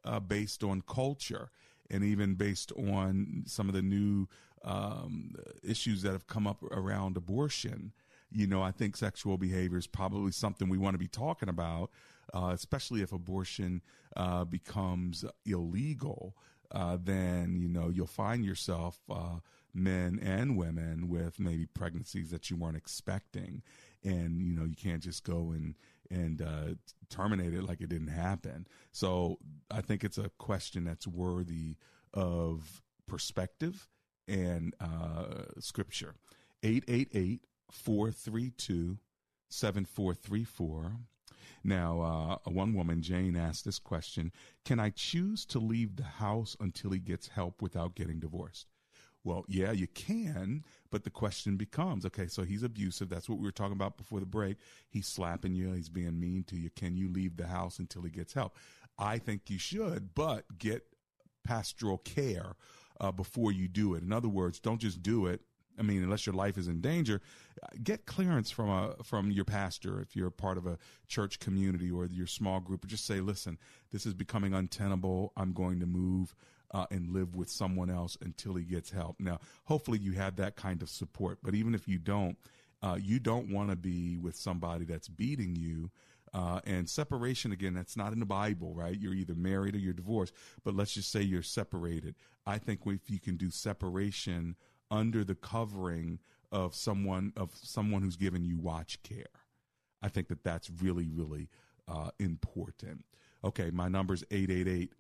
uh, 0.05 0.20
based 0.20 0.62
on 0.62 0.83
culture 0.83 1.50
and 1.90 2.05
even 2.05 2.35
based 2.35 2.72
on 2.72 3.42
some 3.46 3.68
of 3.68 3.74
the 3.74 3.83
new 3.83 4.29
um, 4.64 5.35
issues 5.62 6.03
that 6.03 6.12
have 6.12 6.27
come 6.27 6.46
up 6.46 6.62
around 6.70 7.16
abortion? 7.16 7.92
You 8.31 8.46
know, 8.46 8.62
I 8.62 8.70
think 8.70 8.96
sexual 8.96 9.37
behavior 9.37 9.79
is 9.79 9.87
probably 9.87 10.33
something 10.33 10.68
we 10.68 10.79
want 10.79 10.94
to 10.94 10.98
be 10.98 11.09
talking 11.09 11.48
about, 11.48 11.90
uh, 12.33 12.50
especially 12.55 13.03
if 13.03 13.12
abortion 13.12 13.83
uh, 14.16 14.44
becomes 14.44 15.24
illegal. 15.44 16.37
Uh, 16.70 16.98
then 17.00 17.57
you 17.57 17.68
know 17.68 17.88
you'll 17.88 18.07
find 18.07 18.44
yourself 18.44 18.98
uh, 19.09 19.38
men 19.74 20.18
and 20.22 20.57
women 20.57 21.09
with 21.09 21.38
maybe 21.38 21.66
pregnancies 21.66 22.31
that 22.31 22.50
you 22.50 22.57
weren't 22.57 22.77
expecting 22.77 23.62
and 24.04 24.40
you 24.40 24.54
know 24.54 24.64
you 24.64 24.76
can't 24.76 25.02
just 25.02 25.24
go 25.24 25.52
and 25.52 25.74
and 26.10 26.42
uh, 26.42 26.74
terminate 27.08 27.54
it 27.54 27.62
like 27.62 27.80
it 27.80 27.88
didn't 27.88 28.08
happen. 28.08 28.66
So 28.92 29.38
I 29.70 29.80
think 29.80 30.04
it's 30.04 30.18
a 30.18 30.30
question 30.38 30.84
that's 30.84 31.06
worthy 31.06 31.76
of 32.12 32.82
perspective 33.06 33.88
and 34.28 34.74
uh, 34.80 35.44
scripture. 35.58 36.14
888 36.62 37.42
432 37.70 38.98
7434. 39.48 40.92
Now, 41.66 42.00
uh, 42.44 42.50
one 42.50 42.74
woman, 42.74 43.00
Jane, 43.00 43.36
asked 43.36 43.64
this 43.64 43.78
question 43.78 44.32
Can 44.64 44.78
I 44.78 44.90
choose 44.90 45.44
to 45.46 45.59
leave 45.59 45.96
the 45.96 46.02
house 46.05 46.57
until 46.61 46.90
he 46.90 46.98
gets 46.98 47.28
help 47.28 47.62
without 47.62 47.94
getting 47.94 48.20
divorced? 48.20 48.66
Well, 49.25 49.47
yeah, 49.49 49.72
you 49.72 49.87
can, 49.87 50.64
but 50.91 51.05
the 51.05 51.11
question 51.11 51.57
becomes 51.57 52.05
okay, 52.05 52.27
so 52.27 52.43
he's 52.43 52.62
abusive. 52.62 53.09
That's 53.09 53.29
what 53.29 53.39
we 53.39 53.45
were 53.45 53.53
talking 53.53 53.72
about 53.72 53.97
before 53.97 54.20
the 54.20 54.27
break. 54.27 54.59
He's 54.91 55.09
slapping 55.09 55.55
you, 55.55 55.72
he's 55.72 55.89
being 55.89 56.20
mean 56.20 56.45
to 56.45 56.57
you. 56.57 56.68
Can 56.70 56.97
you 56.97 57.09
leave 57.09 57.37
the 57.37 57.47
house 57.47 57.79
until 57.79 58.03
he 58.03 58.11
gets 58.11 58.35
help? 58.35 58.57
I 58.99 59.18
think 59.18 59.49
you 59.49 59.59
should, 59.59 60.14
but 60.14 60.59
get 60.59 60.85
pastoral 61.43 61.99
care 61.99 62.55
uh, 63.01 63.12
before 63.12 63.51
you 63.51 63.66
do 63.66 63.95
it. 63.95 64.03
In 64.03 64.12
other 64.12 64.29
words, 64.29 64.61
don't 64.61 64.81
just 64.81 65.03
do 65.03 65.27
it. 65.27 65.41
I 65.79 65.83
mean, 65.83 66.05
unless 66.05 66.27
your 66.27 66.35
life 66.35 66.57
is 66.57 66.68
in 66.68 66.81
danger, 66.81 67.20
get 67.83 68.07
clearance 68.07 68.51
from 68.51 68.68
a 68.68 68.95
from 69.03 69.33
your 69.33 69.45
pastor 69.45 70.01
if 70.01 70.14
you're 70.14 70.31
part 70.31 70.57
of 70.57 70.66
a 70.66 70.79
church 71.09 71.41
community 71.41 71.91
or 71.91 72.07
your 72.07 72.29
small 72.29 72.61
group, 72.61 72.85
or 72.85 72.89
just 72.89 73.07
say, 73.07 73.20
"Listen, 73.20 73.59
this 73.91 74.07
is 74.07 74.14
becoming 74.14 74.55
untenable. 74.55 75.33
I'm 75.37 75.53
going 75.53 75.81
to 75.81 75.87
move." 75.87 76.35
Uh, 76.75 76.87
and 76.91 77.11
live 77.11 77.37
with 77.37 77.49
someone 77.49 77.89
else 77.89 78.18
until 78.20 78.55
he 78.55 78.64
gets 78.64 78.91
help. 78.91 79.14
Now, 79.20 79.39
hopefully, 79.62 79.99
you 79.99 80.11
have 80.12 80.35
that 80.37 80.57
kind 80.57 80.83
of 80.83 80.89
support. 80.89 81.39
But 81.41 81.55
even 81.55 81.72
if 81.72 81.87
you 81.87 81.99
don't, 81.99 82.37
uh, 82.83 82.99
you 83.01 83.20
don't 83.20 83.49
want 83.49 83.70
to 83.70 83.77
be 83.77 84.16
with 84.16 84.35
somebody 84.35 84.85
that's 84.85 85.07
beating 85.07 85.55
you 85.55 85.93
uh, 86.35 86.61
and 86.66 86.91
separation, 86.91 87.53
again, 87.53 87.75
that's 87.75 87.97
not 87.97 88.12
in 88.12 88.18
the 88.18 88.27
Bible, 88.27 88.75
right? 88.75 88.99
You're 88.99 89.14
either 89.14 89.37
married 89.37 89.77
or 89.77 89.79
you're 89.79 89.93
divorced. 89.93 90.35
But 90.64 90.75
let's 90.75 90.93
just 90.93 91.12
say 91.12 91.22
you're 91.22 91.43
separated. 91.43 92.16
I 92.45 92.59
think 92.59 92.81
if 92.87 93.09
you 93.09 93.20
can 93.20 93.37
do 93.37 93.51
separation 93.51 94.57
under 94.91 95.22
the 95.22 95.37
covering 95.37 96.18
of 96.51 96.75
someone 96.75 97.33
of 97.37 97.53
someone 97.55 98.03
who's 98.03 98.16
given 98.16 98.45
you 98.45 98.59
watch 98.59 99.01
care, 99.05 99.27
I 100.03 100.09
think 100.09 100.27
that 100.29 100.43
that's 100.43 100.70
really, 100.83 101.09
really 101.09 101.49
uh, 101.87 102.11
important. 102.18 103.05
Okay, 103.45 103.70
my 103.70 103.89
number 103.89 104.14
is 104.14 104.25
888 104.31 104.93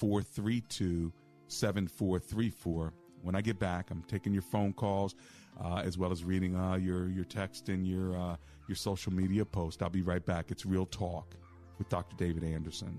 432 0.00 1.12
7434. 1.48 2.92
When 3.22 3.34
I 3.34 3.42
get 3.42 3.58
back, 3.58 3.90
I'm 3.90 4.02
taking 4.04 4.32
your 4.32 4.42
phone 4.42 4.72
calls 4.72 5.14
uh, 5.62 5.82
as 5.84 5.98
well 5.98 6.10
as 6.10 6.24
reading 6.24 6.56
uh, 6.56 6.76
your 6.76 7.10
your 7.10 7.24
text 7.24 7.68
and 7.68 7.86
your 7.86 8.16
uh, 8.16 8.36
your 8.66 8.76
social 8.76 9.12
media 9.12 9.44
post. 9.44 9.82
I'll 9.82 9.90
be 9.90 10.02
right 10.02 10.24
back. 10.24 10.50
It's 10.50 10.64
Real 10.64 10.86
Talk 10.86 11.36
with 11.78 11.88
Dr. 11.90 12.16
David 12.16 12.44
Anderson. 12.44 12.98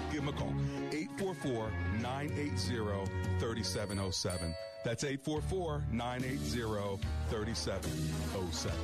Give 0.09 0.25
them 0.25 0.29
a 0.29 0.37
call 0.37 0.53
844 0.91 1.71
980 2.01 3.11
3707. 3.39 4.55
That's 4.83 5.03
844 5.03 5.83
980 5.91 7.05
3707. 7.29 8.79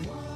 Waterproofing 0.00 0.29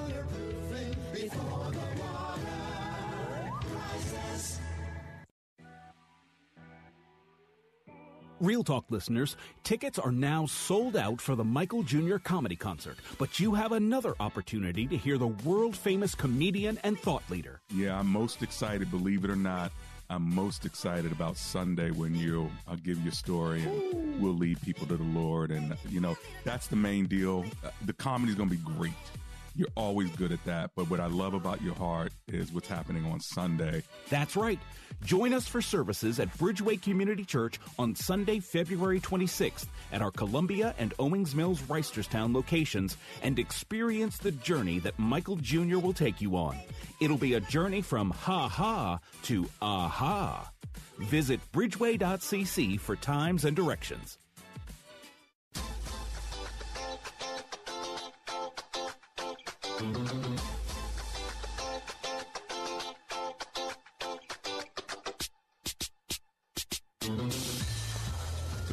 Real 8.40 8.64
Talk 8.64 8.84
listeners, 8.90 9.36
tickets 9.62 9.98
are 9.98 10.10
now 10.10 10.46
sold 10.46 10.96
out 10.96 11.20
for 11.20 11.36
the 11.36 11.44
Michael 11.44 11.82
Jr. 11.82 12.16
comedy 12.16 12.56
concert, 12.56 12.98
but 13.16 13.38
you 13.38 13.54
have 13.54 13.72
another 13.72 14.14
opportunity 14.18 14.86
to 14.88 14.96
hear 14.96 15.18
the 15.18 15.28
world 15.28 15.76
famous 15.76 16.14
comedian 16.14 16.78
and 16.82 16.98
thought 16.98 17.22
leader. 17.30 17.60
Yeah, 17.72 17.98
I'm 17.98 18.08
most 18.08 18.42
excited, 18.42 18.90
believe 18.90 19.24
it 19.24 19.30
or 19.30 19.36
not. 19.36 19.70
I'm 20.10 20.34
most 20.34 20.66
excited 20.66 21.12
about 21.12 21.36
Sunday 21.36 21.90
when 21.90 22.14
you'll 22.14 22.50
I'll 22.68 22.76
give 22.76 22.98
you 23.00 23.10
a 23.10 23.14
story 23.14 23.62
and 23.62 24.20
we'll 24.20 24.34
lead 24.34 24.60
people 24.62 24.86
to 24.88 24.96
the 24.96 25.02
Lord 25.02 25.50
and 25.50 25.76
you 25.88 26.00
know 26.00 26.16
that's 26.44 26.66
the 26.66 26.76
main 26.76 27.06
deal. 27.06 27.44
Uh, 27.64 27.70
the 27.86 27.94
comedy's 27.94 28.34
going 28.34 28.50
to 28.50 28.56
be 28.56 28.62
great. 28.76 28.92
You're 29.56 29.68
always 29.76 30.10
good 30.10 30.32
at 30.32 30.44
that. 30.44 30.70
But 30.74 30.90
what 30.90 31.00
I 31.00 31.06
love 31.06 31.34
about 31.34 31.62
your 31.62 31.74
heart 31.74 32.12
is 32.28 32.52
what's 32.52 32.68
happening 32.68 33.04
on 33.06 33.20
Sunday. 33.20 33.82
That's 34.10 34.36
right. 34.36 34.58
Join 35.04 35.32
us 35.32 35.46
for 35.46 35.60
services 35.62 36.18
at 36.18 36.36
Bridgeway 36.38 36.80
Community 36.82 37.24
Church 37.24 37.60
on 37.78 37.94
Sunday, 37.94 38.40
February 38.40 39.00
26th 39.00 39.66
at 39.92 40.02
our 40.02 40.10
Columbia 40.10 40.74
and 40.78 40.94
Owings 40.98 41.34
Mills 41.34 41.60
Reisterstown 41.62 42.34
locations 42.34 42.96
and 43.22 43.38
experience 43.38 44.18
the 44.18 44.32
journey 44.32 44.78
that 44.80 44.98
Michael 44.98 45.36
Jr. 45.36 45.78
will 45.78 45.92
take 45.92 46.20
you 46.20 46.36
on. 46.36 46.56
It'll 47.00 47.18
be 47.18 47.34
a 47.34 47.40
journey 47.40 47.82
from 47.82 48.10
ha 48.10 48.48
ha 48.48 48.98
to 49.24 49.48
aha. 49.62 50.50
Visit 50.98 51.40
bridgeway.cc 51.52 52.80
for 52.80 52.96
times 52.96 53.44
and 53.44 53.56
directions. 53.56 54.18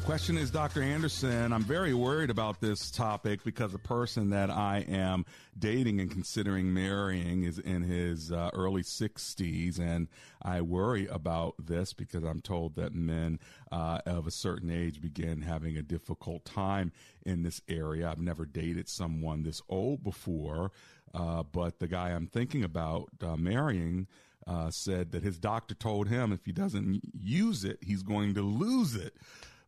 The 0.01 0.07
question 0.07 0.38
is, 0.38 0.49
Dr. 0.49 0.82
Anderson, 0.82 1.53
I'm 1.53 1.64
very 1.64 1.93
worried 1.93 2.30
about 2.30 2.59
this 2.59 2.89
topic 2.91 3.43
because 3.43 3.72
the 3.72 3.78
person 3.78 4.32
that 4.32 4.49
I 4.49 4.86
am 4.89 5.26
dating 5.57 5.99
and 5.99 6.09
considering 6.09 6.74
marrying 6.74 7.43
is 7.43 7.59
in 7.59 7.84
his 7.84 8.32
uh, 8.32 8.49
early 8.53 8.82
60s. 8.82 9.80
And 9.80 10.07
I 10.41 10.62
worry 10.62 11.07
about 11.07 11.55
this 11.59 11.93
because 11.93 12.24
I'm 12.24 12.41
told 12.41 12.76
that 12.76 12.95
men 12.95 13.39
uh, 13.72 13.99
of 14.05 14.28
a 14.28 14.32
certain 14.32 14.72
age 14.72 15.01
begin 15.01 15.41
having 15.43 15.78
a 15.78 15.82
difficult 15.84 16.45
time 16.45 16.91
in 17.24 17.43
this 17.43 17.62
area. 17.68 18.09
I've 18.09 18.20
never 18.20 18.45
dated 18.45 18.89
someone 18.89 19.43
this 19.43 19.62
old 19.70 20.03
before. 20.03 20.72
Uh, 21.14 21.43
but 21.43 21.80
the 21.80 21.88
guy 21.88 22.09
I'm 22.09 22.28
thinking 22.28 22.64
about 22.64 23.09
uh, 23.22 23.36
marrying 23.36 24.07
uh, 24.47 24.72
said 24.72 25.12
that 25.12 25.24
his 25.24 25.38
doctor 25.38 25.76
told 25.76 26.07
him 26.07 26.32
if 26.32 26.45
he 26.45 26.51
doesn't 26.51 27.01
use 27.14 27.64
it, 27.64 27.80
he's 27.82 28.03
going 28.03 28.34
to 28.36 28.41
lose 28.41 28.95
it. 28.95 29.16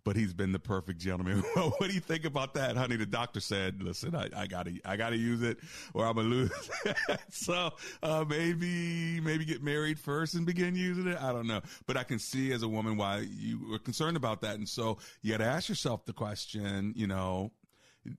But 0.06 0.18
he's 0.18 0.34
been 0.34 0.52
the 0.52 0.60
perfect 0.60 1.00
gentleman. 1.00 1.40
what 1.54 1.88
do 1.88 1.94
you 1.94 2.02
think 2.02 2.26
about 2.26 2.56
that, 2.56 2.76
honey? 2.76 2.98
The 2.98 3.06
doctor 3.06 3.40
said, 3.40 3.82
"Listen, 3.82 4.14
I, 4.14 4.28
I 4.36 4.48
gotta, 4.48 4.74
I 4.84 4.98
gotta 4.98 5.16
use 5.16 5.42
it, 5.42 5.60
or 5.94 6.06
I'm 6.06 6.18
gonna 6.18 6.28
lose." 6.28 6.70
so 7.30 7.72
uh, 8.02 8.26
maybe, 8.28 9.22
maybe 9.22 9.46
get 9.46 9.64
married 9.64 9.98
first 9.98 10.34
and 10.34 10.46
begin 10.46 10.76
using 10.76 11.08
it. 11.08 11.18
I 11.22 11.32
don't 11.32 11.48
know, 11.48 11.62
but 11.86 11.96
I 11.96 12.04
can 12.04 12.20
see 12.20 12.52
as 12.52 12.64
a 12.64 12.68
woman 12.68 12.98
why 12.98 13.20
you 13.20 13.66
were 13.72 13.80
concerned 13.80 14.18
about 14.18 14.42
that, 14.42 14.56
and 14.56 14.68
so 14.68 14.98
you 15.22 15.32
got 15.32 15.38
to 15.38 15.46
ask 15.46 15.70
yourself 15.70 16.04
the 16.04 16.12
question: 16.12 16.92
You 16.98 17.08
know, 17.08 17.54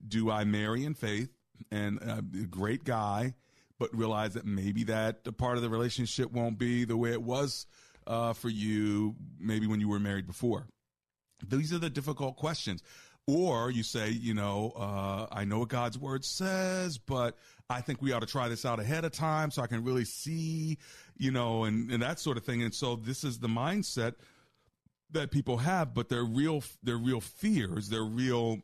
do 0.08 0.30
I 0.30 0.44
marry 0.44 0.86
in 0.86 0.94
faith? 0.94 1.28
And 1.70 1.98
a 2.02 2.22
great 2.22 2.84
guy, 2.84 3.34
but 3.78 3.96
realize 3.96 4.34
that 4.34 4.44
maybe 4.46 4.84
that 4.84 5.36
part 5.36 5.56
of 5.56 5.62
the 5.62 5.68
relationship 5.68 6.30
won't 6.32 6.58
be 6.58 6.84
the 6.84 6.96
way 6.96 7.12
it 7.12 7.22
was 7.22 7.66
uh, 8.06 8.32
for 8.32 8.48
you, 8.48 9.14
maybe 9.38 9.66
when 9.66 9.80
you 9.80 9.88
were 9.88 9.98
married 9.98 10.26
before. 10.26 10.66
These 11.46 11.72
are 11.72 11.78
the 11.78 11.90
difficult 11.90 12.36
questions. 12.36 12.82
Or 13.26 13.70
you 13.70 13.82
say, 13.82 14.10
you 14.10 14.34
know, 14.34 14.72
uh, 14.76 15.26
I 15.32 15.44
know 15.44 15.60
what 15.60 15.70
God's 15.70 15.98
word 15.98 16.26
says, 16.26 16.98
but 16.98 17.38
I 17.70 17.80
think 17.80 18.02
we 18.02 18.12
ought 18.12 18.20
to 18.20 18.26
try 18.26 18.48
this 18.48 18.66
out 18.66 18.80
ahead 18.80 19.06
of 19.06 19.12
time 19.12 19.50
so 19.50 19.62
I 19.62 19.66
can 19.66 19.82
really 19.82 20.04
see, 20.04 20.76
you 21.16 21.30
know, 21.30 21.64
and, 21.64 21.90
and 21.90 22.02
that 22.02 22.20
sort 22.20 22.36
of 22.36 22.44
thing. 22.44 22.62
And 22.62 22.74
so 22.74 22.96
this 22.96 23.24
is 23.24 23.38
the 23.38 23.48
mindset 23.48 24.14
that 25.12 25.30
people 25.30 25.56
have, 25.56 25.94
but 25.94 26.10
they're 26.10 26.24
real, 26.24 26.62
they're 26.82 26.98
real 26.98 27.20
fears, 27.20 27.88
they're 27.88 28.04
real 28.04 28.58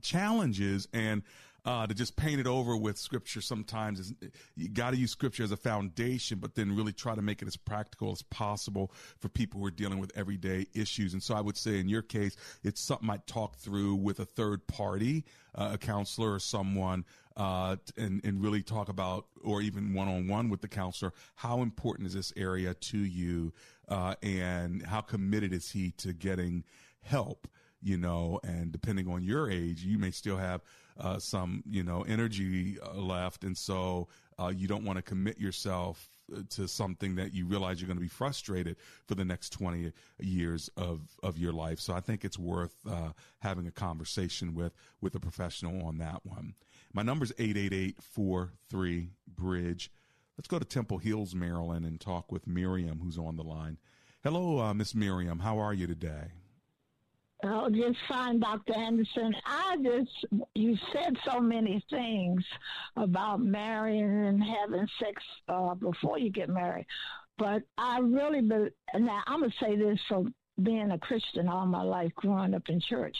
challenges, 0.00 0.88
and 0.94 1.22
uh, 1.66 1.84
to 1.84 1.94
just 1.94 2.14
paint 2.16 2.40
it 2.40 2.46
over 2.46 2.76
with 2.76 2.96
scripture 2.96 3.40
sometimes 3.40 3.98
is 3.98 4.14
you 4.54 4.68
got 4.68 4.90
to 4.90 4.96
use 4.96 5.10
scripture 5.10 5.42
as 5.42 5.50
a 5.50 5.56
foundation, 5.56 6.38
but 6.38 6.54
then 6.54 6.76
really 6.76 6.92
try 6.92 7.14
to 7.14 7.22
make 7.22 7.42
it 7.42 7.48
as 7.48 7.56
practical 7.56 8.12
as 8.12 8.22
possible 8.22 8.92
for 9.18 9.28
people 9.28 9.58
who 9.58 9.66
are 9.66 9.72
dealing 9.72 9.98
with 9.98 10.16
everyday 10.16 10.66
issues. 10.74 11.12
And 11.12 11.22
so 11.22 11.34
I 11.34 11.40
would 11.40 11.56
say 11.56 11.80
in 11.80 11.88
your 11.88 12.02
case, 12.02 12.36
it's 12.62 12.80
something 12.80 13.10
I 13.10 13.18
talk 13.26 13.56
through 13.56 13.96
with 13.96 14.20
a 14.20 14.24
third 14.24 14.64
party, 14.68 15.24
uh, 15.56 15.70
a 15.72 15.78
counselor 15.78 16.34
or 16.34 16.38
someone, 16.38 17.04
uh, 17.36 17.76
and, 17.96 18.24
and 18.24 18.40
really 18.40 18.62
talk 18.62 18.88
about, 18.88 19.26
or 19.42 19.60
even 19.60 19.92
one 19.92 20.06
on 20.08 20.28
one 20.28 20.48
with 20.48 20.60
the 20.60 20.68
counselor, 20.68 21.12
how 21.34 21.62
important 21.62 22.06
is 22.06 22.14
this 22.14 22.32
area 22.36 22.74
to 22.74 22.98
you? 22.98 23.52
Uh, 23.88 24.14
and 24.22 24.86
how 24.86 25.00
committed 25.00 25.52
is 25.52 25.70
he 25.70 25.90
to 25.92 26.12
getting 26.12 26.62
help? 27.02 27.48
You 27.82 27.98
know, 27.98 28.40
and 28.42 28.72
depending 28.72 29.08
on 29.08 29.22
your 29.22 29.50
age, 29.50 29.82
you 29.82 29.98
may 29.98 30.12
still 30.12 30.38
have 30.38 30.62
uh, 30.98 31.18
some 31.18 31.62
you 31.68 31.82
know 31.82 32.02
energy 32.02 32.78
uh, 32.80 32.94
left, 32.94 33.44
and 33.44 33.56
so 33.56 34.08
uh, 34.38 34.52
you 34.54 34.68
don't 34.68 34.84
want 34.84 34.96
to 34.96 35.02
commit 35.02 35.38
yourself 35.38 36.08
uh, 36.34 36.40
to 36.50 36.68
something 36.68 37.14
that 37.16 37.32
you 37.32 37.46
realize 37.46 37.80
you're 37.80 37.86
going 37.86 37.98
to 37.98 38.02
be 38.02 38.08
frustrated 38.08 38.76
for 39.06 39.14
the 39.14 39.24
next 39.24 39.50
20 39.50 39.92
years 40.20 40.68
of, 40.76 41.00
of 41.22 41.38
your 41.38 41.52
life. 41.52 41.80
So 41.80 41.94
I 41.94 42.00
think 42.00 42.24
it's 42.24 42.38
worth 42.38 42.74
uh, 42.88 43.12
having 43.40 43.66
a 43.66 43.70
conversation 43.70 44.54
with 44.54 44.72
with 45.00 45.14
a 45.14 45.20
professional 45.20 45.86
on 45.86 45.98
that 45.98 46.24
one. 46.24 46.54
My 46.92 47.02
number 47.02 47.24
is 47.24 47.32
888 47.38 47.98
bridge. 49.36 49.90
Let's 50.36 50.48
go 50.48 50.58
to 50.58 50.64
Temple 50.64 50.98
Hills, 50.98 51.34
Maryland, 51.34 51.86
and 51.86 51.98
talk 51.98 52.30
with 52.30 52.46
Miriam, 52.46 53.00
who's 53.02 53.16
on 53.16 53.36
the 53.36 53.42
line. 53.42 53.78
Hello, 54.22 54.58
uh, 54.58 54.74
Miss 54.74 54.94
Miriam. 54.94 55.38
How 55.38 55.58
are 55.58 55.72
you 55.72 55.86
today? 55.86 56.32
Oh, 57.44 57.68
just 57.68 57.98
fine, 58.08 58.40
Dr. 58.40 58.74
Anderson. 58.74 59.34
I 59.44 59.76
just, 59.82 60.10
you 60.54 60.76
said 60.92 61.16
so 61.30 61.38
many 61.38 61.84
things 61.90 62.42
about 62.96 63.40
marrying 63.40 64.26
and 64.26 64.42
having 64.42 64.86
sex 64.98 65.22
uh, 65.48 65.74
before 65.74 66.18
you 66.18 66.30
get 66.30 66.48
married. 66.48 66.86
But 67.36 67.62
I 67.76 67.98
really, 67.98 68.40
be, 68.40 68.68
now 68.98 69.22
I'm 69.26 69.40
going 69.40 69.50
to 69.50 69.64
say 69.64 69.76
this 69.76 69.98
from 70.08 70.34
being 70.62 70.90
a 70.92 70.98
Christian 70.98 71.48
all 71.48 71.66
my 71.66 71.82
life, 71.82 72.12
growing 72.16 72.54
up 72.54 72.68
in 72.68 72.80
church. 72.80 73.16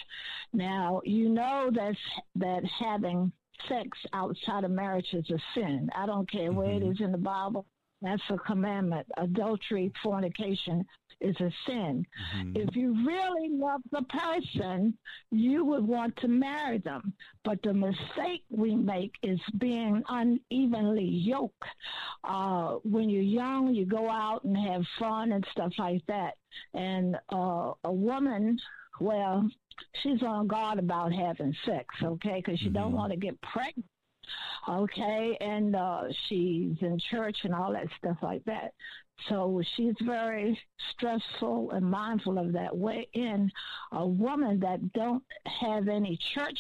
Now, 0.54 1.02
you 1.04 1.28
know 1.28 1.70
that's, 1.74 1.98
that 2.36 2.62
having 2.64 3.30
sex 3.68 3.98
outside 4.14 4.64
of 4.64 4.70
marriage 4.70 5.08
is 5.12 5.28
a 5.30 5.38
sin. 5.54 5.90
I 5.94 6.06
don't 6.06 6.30
care 6.30 6.48
mm-hmm. 6.48 6.56
where 6.56 6.70
it 6.70 6.82
mm-hmm. 6.82 6.90
in 7.00 7.12
the 7.12 7.18
Bible. 7.18 7.66
That's 8.07 8.22
a 8.30 8.38
commandment. 8.38 9.07
Adultery, 9.16 9.92
fornication, 10.02 10.84
is 11.20 11.36
a 11.40 11.50
sin. 11.66 12.07
Mm-hmm. 12.36 12.57
If 12.57 12.76
you 12.76 12.94
really 13.07 13.48
love 13.50 13.80
the 13.90 14.02
person, 14.02 14.96
you 15.30 15.64
would 15.64 15.86
want 15.86 16.16
to 16.18 16.28
marry 16.28 16.78
them. 16.78 17.12
But 17.44 17.62
the 17.62 17.72
mistake 17.72 18.44
we 18.50 18.74
make 18.76 19.12
is 19.22 19.40
being 19.59 20.02
unevenly 20.09 21.04
yoked. 21.04 21.64
Uh, 22.22 22.76
when 22.84 23.09
you're 23.09 23.22
young, 23.22 23.74
you 23.74 23.86
go 23.86 24.11
out 24.11 24.44
and 24.44 24.57
have 24.57 24.84
fun 24.98 25.32
and 25.32 25.46
stuff 25.50 25.72
like 25.78 26.02
that. 26.07 26.34
And 26.74 27.16
uh, 27.32 27.72
a 27.84 27.92
woman, 27.92 28.59
well, 29.00 29.48
she's 30.02 30.22
on 30.22 30.46
guard 30.46 30.78
about 30.78 31.12
having 31.12 31.54
sex, 31.64 31.86
okay, 32.02 32.42
because 32.44 32.59
she 32.61 32.66
mm-hmm. 32.66 32.74
don't 32.74 32.92
want 32.92 33.12
to 33.12 33.18
get 33.18 33.40
pregnant 33.42 33.86
okay 34.68 35.37
and 35.41 35.77
uh 35.77 36.03
she's 36.29 36.77
in 36.81 36.99
church 37.11 37.37
and 37.45 37.55
all 37.55 37.72
that 37.72 37.87
stuff 37.99 38.16
like 38.22 38.45
that 38.45 38.72
so 39.29 39.62
she's 39.77 39.95
very 40.05 40.59
stressful 40.93 41.70
and 41.72 41.85
mindful 41.91 42.39
of 42.39 42.53
that 42.53 42.77
way 42.77 43.09
in 43.14 43.51
a 43.93 44.07
woman 44.07 44.61
that 44.61 44.93
don't 44.93 45.22
have 45.61 45.89
any 45.89 46.18
church 46.35 46.59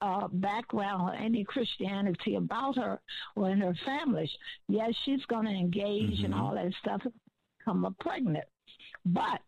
uh, 0.00 0.28
background 0.28 1.10
or 1.10 1.14
any 1.14 1.44
Christianity 1.44 2.36
about 2.36 2.76
her 2.76 3.00
or 3.36 3.50
in 3.50 3.60
her 3.60 3.74
family. 3.86 4.30
Yes, 4.68 4.92
she's 5.04 5.24
going 5.26 5.46
to 5.46 5.52
engage 5.52 6.18
mm-hmm. 6.18 6.26
in 6.26 6.34
all 6.34 6.54
that 6.54 6.72
stuff, 6.80 7.00
and 7.04 7.14
become 7.58 7.96
pregnant. 8.00 8.44
But 9.06 9.40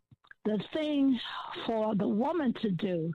the 0.44 0.58
thing 0.72 1.18
for 1.66 1.94
the 1.94 2.08
woman 2.08 2.54
to 2.62 2.70
do. 2.70 3.12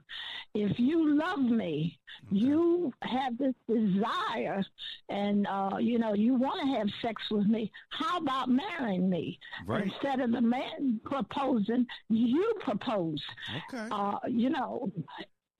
If 0.54 0.80
you 0.80 1.18
love 1.18 1.40
me, 1.40 1.98
you 2.32 2.94
have 3.02 3.38
this 3.38 3.54
desire 3.68 4.64
and, 5.10 5.48
uh, 5.48 5.78
you 5.80 6.00
know, 6.00 6.14
you 6.14 6.36
want 6.36 6.62
to 6.62 6.78
have 6.78 6.88
sex 7.02 7.22
with 7.32 7.48
me. 7.48 7.72
How 7.90 8.20
about 8.20 8.50
marrying 8.50 9.10
me? 9.10 9.40
Right. 9.66 9.84
Instead 9.84 10.20
of 10.22 10.32
the 10.32 10.42
man 10.42 11.00
proposing, 11.04 11.88
you 12.10 12.54
propose. 12.62 13.22
Okay. 13.70 13.88
Uh, 13.92 14.20
you 14.28 14.50
know, 14.50 14.92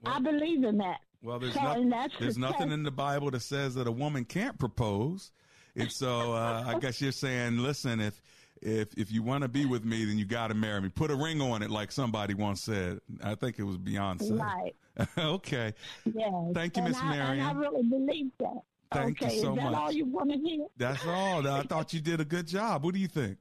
well, 0.02 0.14
I 0.16 0.20
believe 0.20 0.64
in 0.64 0.78
that. 0.78 1.00
Well, 1.24 1.40
there's, 1.40 1.56
so, 1.56 2.10
there's 2.20 2.38
nothing 2.38 2.72
in 2.72 2.84
the 2.84 2.92
Bible 2.92 3.32
that 3.32 3.42
says 3.42 3.74
that 3.76 3.88
a 3.88 3.92
woman 3.92 4.26
can't 4.26 4.60
propose. 4.60 5.32
And 5.76 5.92
so 5.92 6.34
uh, 6.34 6.64
I 6.68 6.80
guess 6.80 7.02
you're 7.02 7.12
saying, 7.12 7.58
listen, 7.58 8.00
if 8.00 8.22
if 8.62 8.94
if 8.98 9.12
you 9.12 9.24
want 9.24 9.44
to 9.44 9.48
be 9.48 9.66
with 9.66 9.86
me, 9.86 10.06
then 10.06 10.18
you 10.18 10.26
got 10.26 10.48
to 10.48 10.54
marry 10.54 10.82
me. 10.82 10.90
Put 10.90 11.12
a 11.12 11.16
ring 11.16 11.42
on 11.42 11.62
it, 11.62 11.70
like 11.70 11.92
somebody 11.92 12.34
once 12.34 12.62
said. 12.62 13.00
I 13.24 13.36
think 13.36 13.60
it 13.60 13.64
was 13.64 13.78
Beyonce. 13.78 14.40
Right. 14.40 14.76
okay. 15.18 15.74
Yes. 16.06 16.34
Thank 16.54 16.78
you, 16.78 16.84
Miss 16.84 17.02
Marion. 17.02 17.46
I 17.46 17.52
really 17.54 17.84
believe 17.84 18.32
that. 18.40 18.62
Thank 18.92 19.22
okay. 19.22 19.36
you 19.36 19.42
so 19.42 19.50
Is 19.52 19.56
that 19.58 19.72
much. 19.72 19.76
all 19.76 19.92
you 19.92 20.06
want 20.06 20.32
to 20.32 20.38
hear? 20.38 20.66
That's 20.78 21.06
all. 21.06 21.48
I 21.48 21.64
thought 21.64 21.94
you 21.94 22.00
did 22.00 22.22
a 22.22 22.26
good 22.26 22.48
job. 22.48 22.84
What 22.84 22.94
do 22.94 23.00
you 23.00 23.08
think? 23.08 23.38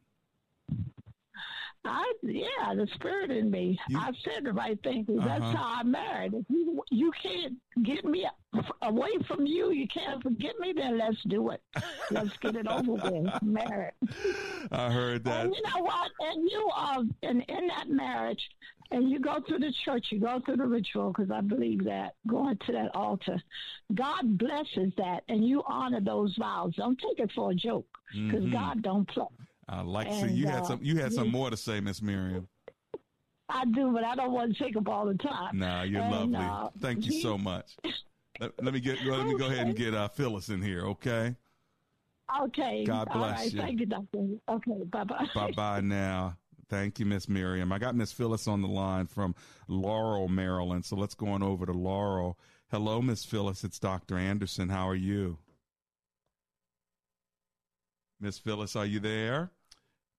I 1.85 2.13
yeah, 2.23 2.75
the 2.75 2.87
spirit 2.95 3.31
in 3.31 3.51
me. 3.51 3.79
You, 3.89 3.99
I 3.99 4.11
said 4.25 4.45
the 4.45 4.53
right 4.53 4.81
thing 4.83 5.07
uh-huh. 5.09 5.27
that's 5.27 5.57
how 5.57 5.81
I 5.81 5.83
married. 5.83 6.35
If 6.35 6.45
you 6.49 6.83
you 6.91 7.13
can't 7.23 7.55
get 7.83 8.05
me 8.05 8.27
away 8.83 9.11
from 9.27 9.47
you, 9.47 9.71
you 9.71 9.87
can't 9.89 10.23
forget 10.23 10.59
me. 10.59 10.73
Then 10.75 10.99
let's 10.99 11.23
do 11.29 11.51
it. 11.51 11.61
Let's 12.11 12.37
get 12.39 12.57
it 12.57 12.67
over 12.67 12.93
with. 12.93 13.43
Married. 13.43 13.93
I 14.73 14.91
heard 14.91 15.25
that. 15.25 15.47
And 15.47 15.55
you 15.55 15.63
know 15.63 15.83
what? 15.83 16.11
And 16.21 16.51
you 16.51 16.71
are 16.75 17.03
and 17.23 17.45
in 17.49 17.67
that 17.69 17.89
marriage, 17.89 18.43
and 18.91 19.11
you 19.11 19.19
go 19.19 19.41
through 19.47 19.59
the 19.59 19.73
church, 19.85 20.07
you 20.11 20.21
go 20.21 20.41
through 20.45 20.57
the 20.57 20.67
ritual 20.67 21.13
because 21.13 21.31
I 21.31 21.41
believe 21.41 21.85
that 21.85 22.15
going 22.27 22.59
to 22.67 22.73
that 22.73 22.95
altar, 22.95 23.43
God 23.95 24.39
blesses 24.39 24.93
that, 24.97 25.25
and 25.29 25.47
you 25.47 25.63
honor 25.67 26.01
those 26.01 26.35
vows. 26.39 26.75
Don't 26.77 26.99
take 26.99 27.19
it 27.19 27.33
for 27.35 27.51
a 27.51 27.55
joke 27.55 27.87
because 28.13 28.45
mm-hmm. 28.45 28.53
God 28.53 28.83
don't 28.83 29.09
play. 29.09 29.27
I 29.69 29.83
like 29.83 30.09
and, 30.09 30.31
see 30.31 30.37
you 30.37 30.47
had 30.47 30.63
uh, 30.63 30.67
some 30.67 30.81
you 30.83 30.97
had 30.99 31.13
some 31.13 31.31
more 31.31 31.51
to 31.51 31.57
say, 31.57 31.81
Miss 31.81 32.03
Miriam. 32.03 32.49
I 33.49 33.65
do, 33.67 33.93
but 33.93 34.05
I 34.05 34.15
don't 34.15 34.33
want 34.33 34.57
to 34.57 34.65
take 34.65 34.77
up 34.77 34.89
all 34.89 35.07
the 35.07 35.15
time. 35.15 35.59
Nah, 35.59 35.83
you're 35.83 36.01
and, 36.01 36.33
lovely. 36.33 36.37
Uh, 36.37 36.69
Thank 36.81 37.07
you 37.07 37.21
so 37.21 37.39
much. 37.39 37.77
let, 38.41 38.53
let, 38.63 38.75
me 38.75 38.81
get 38.81 39.05
let 39.05 39.27
me 39.27 39.37
go 39.39 39.47
ahead 39.47 39.67
and 39.67 39.77
get 39.77 39.95
uh, 39.95 40.09
Phyllis 40.09 40.49
in 40.49 40.63
here, 40.63 40.87
okay? 40.87 41.37
Okay. 42.43 42.85
God 42.85 43.09
bless 43.13 43.53
you. 43.53 43.61
Thank 43.61 43.81
you, 43.81 43.87
Doctor. 43.87 44.27
Okay, 44.49 44.83
bye 44.91 45.05
bye. 45.05 45.27
Bye 45.35 45.53
bye 45.53 45.81
now. 45.83 46.37
Thank 46.71 46.99
you, 46.99 47.07
Miss 47.07 47.29
Miriam. 47.29 47.73
I 47.73 47.79
got 47.79 47.95
Miss 47.95 48.13
Phyllis 48.13 48.49
on 48.49 48.63
the 48.63 48.69
line 48.69 49.07
from 49.07 49.35
Laurel, 49.69 50.29
Maryland. 50.29 50.85
So 50.85 50.97
let's 50.97 51.15
go 51.15 51.29
on 51.29 51.43
over 51.43 51.67
to 51.67 51.73
Laurel. 51.73 52.39
Hello, 52.71 53.03
Miss 53.03 53.25
Phyllis. 53.25 53.63
It's 53.65 53.79
Dr. 53.79 54.17
Anderson. 54.17 54.71
How 54.71 54.89
are 54.89 54.95
you? 54.95 55.39
Miss 58.21 58.39
Phyllis, 58.39 58.75
are 58.75 58.87
you 58.87 59.01
there? 59.01 59.51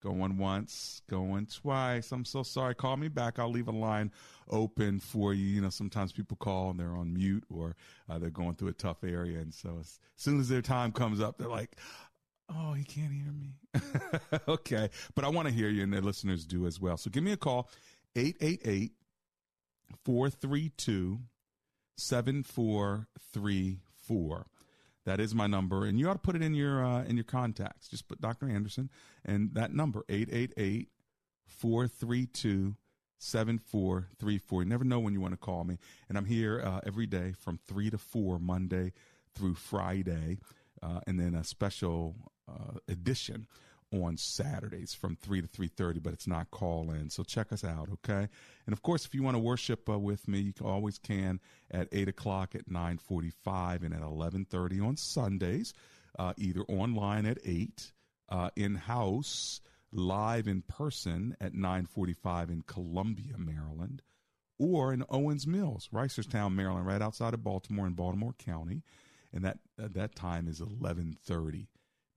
Going 0.05 0.37
once, 0.37 1.01
going 1.09 1.47
twice. 1.47 2.11
I'm 2.11 2.25
so 2.25 2.43
sorry. 2.43 2.75
Call 2.75 2.95
me 2.95 3.07
back. 3.07 3.39
I'll 3.39 3.49
leave 3.49 3.67
a 3.67 3.71
line 3.71 4.11
open 4.51 4.99
for 4.99 5.33
you. 5.33 5.47
You 5.47 5.61
know, 5.61 5.71
sometimes 5.71 6.11
people 6.11 6.37
call 6.37 6.69
and 6.69 6.79
they're 6.79 6.95
on 6.95 7.11
mute 7.11 7.43
or 7.49 7.75
uh, 8.07 8.19
they're 8.19 8.29
going 8.29 8.53
through 8.53 8.67
a 8.67 8.73
tough 8.73 9.03
area. 9.03 9.39
And 9.39 9.51
so 9.51 9.77
as 9.79 9.99
soon 10.15 10.39
as 10.39 10.47
their 10.47 10.61
time 10.61 10.91
comes 10.91 11.19
up, 11.19 11.39
they're 11.39 11.47
like, 11.47 11.75
oh, 12.55 12.73
he 12.73 12.83
can't 12.83 13.11
hear 13.11 13.31
me. 13.31 13.55
okay. 14.47 14.91
But 15.15 15.25
I 15.25 15.29
want 15.29 15.47
to 15.47 15.53
hear 15.53 15.69
you 15.69 15.81
and 15.81 15.91
the 15.91 16.01
listeners 16.01 16.45
do 16.45 16.67
as 16.67 16.79
well. 16.79 16.97
So 16.97 17.09
give 17.09 17.23
me 17.23 17.31
a 17.31 17.37
call, 17.37 17.67
888 18.15 18.91
432 20.03 21.19
7434. 21.97 24.45
That 25.05 25.19
is 25.19 25.35
my 25.35 25.45
number, 25.47 25.85
and 25.85 25.99
you 25.99 26.09
ought 26.09 26.13
to 26.13 26.19
put 26.19 26.35
it 26.35 26.41
in 26.41 26.55
your 26.55 26.83
uh, 26.83 27.03
in 27.03 27.15
your 27.15 27.25
contacts. 27.25 27.87
Just 27.87 28.07
put 28.07 28.21
Dr. 28.21 28.49
Anderson 28.49 28.89
and 29.23 29.53
that 29.53 29.73
number 29.73 30.03
888 30.09 30.89
432 31.45 32.75
7434. 33.19 34.63
You 34.63 34.69
never 34.69 34.83
know 34.83 34.99
when 34.99 35.13
you 35.13 35.21
want 35.21 35.33
to 35.33 35.37
call 35.37 35.63
me. 35.63 35.77
And 36.09 36.17
I'm 36.17 36.25
here 36.25 36.61
uh, 36.63 36.81
every 36.85 37.05
day 37.05 37.33
from 37.39 37.59
3 37.67 37.89
to 37.91 37.97
4, 37.97 38.39
Monday 38.39 38.93
through 39.33 39.55
Friday, 39.55 40.39
uh, 40.81 41.01
and 41.07 41.19
then 41.19 41.35
a 41.35 41.43
special 41.43 42.15
uh, 42.47 42.79
edition 42.87 43.47
on 44.03 44.17
Saturdays 44.17 44.93
from 44.93 45.15
3 45.15 45.41
to 45.41 45.47
3.30, 45.47 46.01
but 46.01 46.13
it's 46.13 46.27
not 46.27 46.51
call 46.51 46.91
in. 46.91 47.09
So 47.09 47.23
check 47.23 47.51
us 47.51 47.63
out, 47.63 47.89
okay? 47.93 48.27
And 48.65 48.73
of 48.73 48.81
course, 48.81 49.05
if 49.05 49.13
you 49.13 49.23
want 49.23 49.35
to 49.35 49.39
worship 49.39 49.89
uh, 49.89 49.97
with 49.99 50.27
me, 50.27 50.39
you 50.39 50.53
always 50.63 50.97
can 50.97 51.39
at 51.71 51.87
8 51.91 52.09
o'clock, 52.09 52.55
at 52.55 52.69
9.45, 52.69 53.83
and 53.83 53.93
at 53.93 54.01
11.30 54.01 54.85
on 54.85 54.97
Sundays, 54.97 55.73
uh, 56.17 56.33
either 56.37 56.61
online 56.61 57.25
at 57.25 57.37
8, 57.43 57.91
uh, 58.29 58.49
in-house 58.55 59.61
live 59.91 60.47
in 60.47 60.61
person 60.61 61.35
at 61.39 61.53
945 61.53 62.49
in 62.49 62.61
Columbia, 62.63 63.37
Maryland, 63.37 64.01
or 64.57 64.93
in 64.93 65.03
Owings 65.09 65.47
Mills, 65.47 65.89
Reisterstown, 65.93 66.53
Maryland, 66.53 66.85
right 66.85 67.01
outside 67.01 67.33
of 67.33 67.43
Baltimore 67.43 67.87
in 67.87 67.93
Baltimore 67.93 68.33
County. 68.33 68.83
And 69.33 69.43
that, 69.43 69.59
uh, 69.81 69.89
that 69.91 70.15
time 70.15 70.47
is 70.47 70.59
1130. 70.59 71.67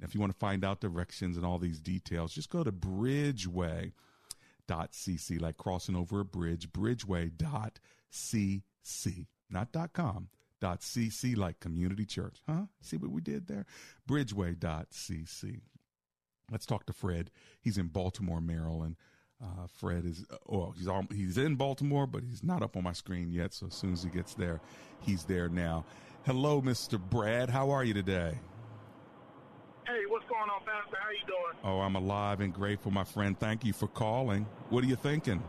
If 0.01 0.15
you 0.15 0.21
want 0.21 0.33
to 0.33 0.39
find 0.39 0.65
out 0.65 0.81
directions 0.81 1.37
and 1.37 1.45
all 1.45 1.59
these 1.59 1.81
details, 1.81 2.33
just 2.33 2.51
go 2.51 2.63
to 2.63 2.71
bridgeway.cc, 2.71 5.41
like 5.41 5.57
crossing 5.57 5.97
over 5.97 6.21
a 6.21 6.25
bridge, 6.25 6.71
bridgeway.cc, 6.71 9.27
not 9.51 9.93
.com, 9.93 10.29
.cc, 10.63 11.37
like 11.37 11.61
community 11.61 12.05
church. 12.05 12.39
Huh? 12.49 12.67
See 12.81 12.97
what 12.97 13.11
we 13.11 13.21
did 13.21 13.49
there? 13.49 13.67
Bridgeway.cc. 14.09 15.61
Let's 16.51 16.67
talk 16.67 16.87
to 16.87 16.93
Fred. 16.93 17.31
He's 17.61 17.77
in 17.77 17.89
Baltimore, 17.89 18.41
Maryland. 18.41 18.97
Uh, 19.43 19.67
Fred 19.69 20.05
is, 20.05 20.25
well, 20.47 20.75
he's 20.77 20.89
all, 20.89 21.07
he's 21.13 21.39
in 21.39 21.57
Baltimore, 21.57 22.07
but 22.07 22.25
he's 22.25 22.43
not 22.43 22.63
up 22.63 22.77
on 22.77 22.83
my 22.83 22.93
screen 22.93 23.31
yet. 23.31 23.55
So 23.55 23.67
as 23.67 23.75
soon 23.75 23.93
as 23.93 24.03
he 24.03 24.11
gets 24.11 24.35
there, 24.35 24.61
he's 25.01 25.25
there 25.25 25.49
now. 25.49 25.85
Hello, 26.25 26.61
Mr. 26.61 27.01
Brad. 27.01 27.51
How 27.51 27.71
are 27.71 27.85
you 27.85 27.95
today? 27.95 28.39
Going 30.39 30.51
on, 30.51 30.63
Pastor? 30.63 30.99
How 31.03 31.11
you 31.11 31.27
doing? 31.27 31.59
Oh, 31.65 31.81
I'm 31.83 31.97
alive 31.97 32.39
and 32.39 32.55
grateful, 32.55 32.93
my 32.93 33.03
friend. 33.03 33.35
Thank 33.37 33.65
you 33.65 33.73
for 33.73 33.89
calling. 33.89 34.47
What 34.71 34.85
are 34.85 34.87
you 34.87 34.95
thinking? 34.95 35.43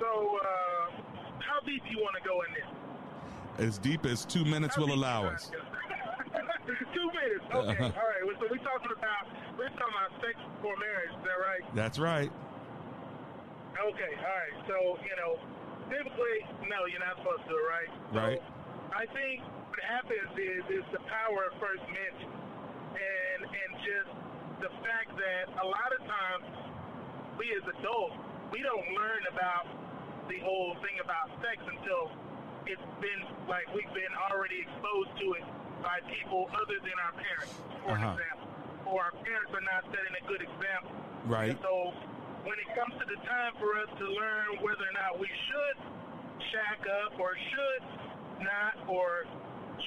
So, 0.00 0.08
uh, 0.08 0.88
how 1.36 1.60
deep 1.66 1.84
do 1.84 1.90
you 1.92 2.00
want 2.00 2.16
to 2.16 2.24
go 2.24 2.40
in 2.48 2.54
this? 2.56 3.68
As 3.68 3.76
deep 3.76 4.06
as 4.06 4.24
two 4.24 4.46
minutes 4.46 4.76
how 4.76 4.86
will 4.88 4.94
allow 4.94 5.26
us. 5.26 5.50
two 6.66 7.08
minutes. 7.12 7.44
Okay. 7.54 7.76
Uh-huh. 7.76 7.92
All 7.92 8.08
right. 8.08 8.24
So 8.40 8.48
we're 8.50 8.64
talking 8.64 8.88
about 8.96 9.28
we're 9.60 9.68
talking 9.76 9.94
about 10.00 10.10
sex 10.24 10.40
before 10.56 10.74
marriage. 10.80 11.12
Is 11.12 11.22
that 11.28 11.38
right? 11.44 11.62
That's 11.76 11.98
right. 12.00 12.32
Okay. 13.84 14.12
All 14.16 14.32
right. 14.32 14.56
So 14.64 14.96
you 15.04 15.14
know, 15.20 15.36
typically, 15.92 16.40
no, 16.72 16.88
you're 16.88 17.04
not 17.04 17.20
supposed 17.20 17.44
to, 17.52 17.56
right? 17.68 17.90
Right. 18.16 18.40
So 18.40 18.96
I 18.96 19.06
think 19.12 19.44
what 19.68 19.78
happens 19.86 20.32
is 20.40 20.64
is 20.72 20.84
the 20.90 21.04
power 21.06 21.52
of 21.52 21.60
first 21.60 21.84
mention, 21.92 22.32
and 22.94 23.40
and 23.44 23.70
just 23.82 24.10
the 24.62 24.72
fact 24.80 25.10
that 25.18 25.44
a 25.60 25.66
lot 25.66 25.90
of 25.92 26.00
times 26.06 26.46
we 27.38 27.50
as 27.58 27.64
adults 27.78 28.16
we 28.54 28.62
don't 28.62 28.88
learn 28.94 29.22
about 29.34 29.66
the 30.30 30.38
whole 30.40 30.78
thing 30.80 30.96
about 31.02 31.28
sex 31.42 31.58
until 31.66 32.14
it's 32.64 32.88
been 33.02 33.20
like 33.50 33.66
we've 33.74 33.92
been 33.92 34.14
already 34.30 34.64
exposed 34.64 35.12
to 35.20 35.26
it 35.36 35.44
by 35.84 36.00
people 36.08 36.48
other 36.56 36.80
than 36.80 36.96
our 36.96 37.12
parents, 37.12 37.54
for 37.84 37.92
uh-huh. 37.92 38.16
example. 38.16 38.48
Or 38.88 39.04
our 39.04 39.16
parents 39.20 39.52
are 39.52 39.64
not 39.64 39.84
setting 39.92 40.14
a 40.16 40.24
good 40.24 40.40
example. 40.40 40.96
Right. 41.28 41.52
And 41.52 41.60
so 41.60 41.92
when 42.48 42.56
it 42.56 42.68
comes 42.72 42.96
to 43.00 43.04
the 43.04 43.20
time 43.28 43.52
for 43.60 43.76
us 43.84 43.90
to 44.00 44.06
learn 44.08 44.64
whether 44.64 44.84
or 44.84 44.96
not 44.96 45.20
we 45.20 45.28
should 45.28 45.76
shack 46.52 46.80
up 47.04 47.20
or 47.20 47.36
should 47.36 47.84
not 48.40 48.80
or 48.88 49.28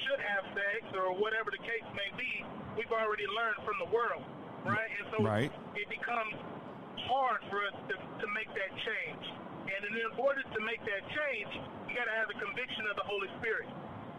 should 0.06 0.20
have 0.22 0.44
sex 0.54 0.80
or 0.94 1.14
whatever 1.16 1.50
the 1.50 1.62
case 1.62 1.86
may 1.94 2.10
be, 2.14 2.44
we've 2.76 2.92
already 2.92 3.26
learned 3.26 3.60
from 3.66 3.76
the 3.82 3.90
world, 3.90 4.22
right? 4.62 4.90
And 5.00 5.04
so 5.10 5.16
right. 5.24 5.50
it 5.74 5.88
becomes 5.90 6.34
hard 7.08 7.40
for 7.48 7.64
us 7.66 7.76
to, 7.90 7.94
to 7.96 8.26
make 8.34 8.50
that 8.52 8.72
change. 8.84 9.24
And 9.68 9.80
in 9.84 10.12
order 10.16 10.40
to 10.42 10.60
make 10.64 10.80
that 10.80 11.02
change, 11.12 11.52
you 11.88 11.92
got 11.92 12.08
to 12.08 12.16
have 12.16 12.28
the 12.28 12.38
conviction 12.40 12.88
of 12.88 12.96
the 12.96 13.04
Holy 13.04 13.28
Spirit. 13.40 13.68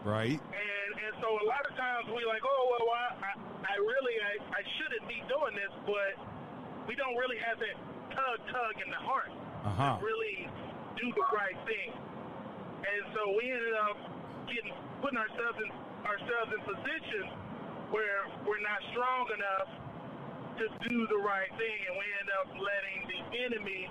Right. 0.00 0.40
And 0.40 0.90
and 0.96 1.12
so 1.20 1.28
a 1.28 1.44
lot 1.44 1.60
of 1.68 1.76
times 1.76 2.08
we 2.08 2.24
like, 2.24 2.40
oh 2.40 2.62
well, 2.72 2.88
I 3.20 3.36
I, 3.68 3.76
really 3.76 4.16
I, 4.16 4.32
I 4.56 4.62
shouldn't 4.80 5.04
be 5.04 5.20
doing 5.28 5.52
this, 5.52 5.72
but 5.84 6.16
we 6.88 6.96
don't 6.96 7.20
really 7.20 7.36
have 7.44 7.60
that 7.60 7.76
tug 8.16 8.38
tug 8.48 8.74
in 8.80 8.88
the 8.88 9.02
heart 9.04 9.28
uh-huh. 9.28 10.00
to 10.00 10.04
really 10.04 10.48
do 10.96 11.12
the 11.12 11.26
right 11.36 11.58
thing. 11.68 11.92
And 12.80 13.02
so 13.12 13.36
we 13.36 13.52
ended 13.52 13.76
up 13.76 14.00
getting 14.50 14.74
putting 15.00 15.18
ourselves 15.18 15.58
in 15.62 15.70
ourselves 16.04 16.50
in 16.52 16.60
positions 16.66 17.30
where 17.90 18.26
we're 18.46 18.62
not 18.62 18.78
strong 18.94 19.26
enough 19.34 19.70
to 20.58 20.66
do 20.86 21.06
the 21.08 21.20
right 21.24 21.50
thing, 21.56 21.78
and 21.88 21.94
we 21.96 22.06
end 22.20 22.30
up 22.36 22.48
letting 22.52 23.00
the 23.08 23.20
enemy 23.48 23.88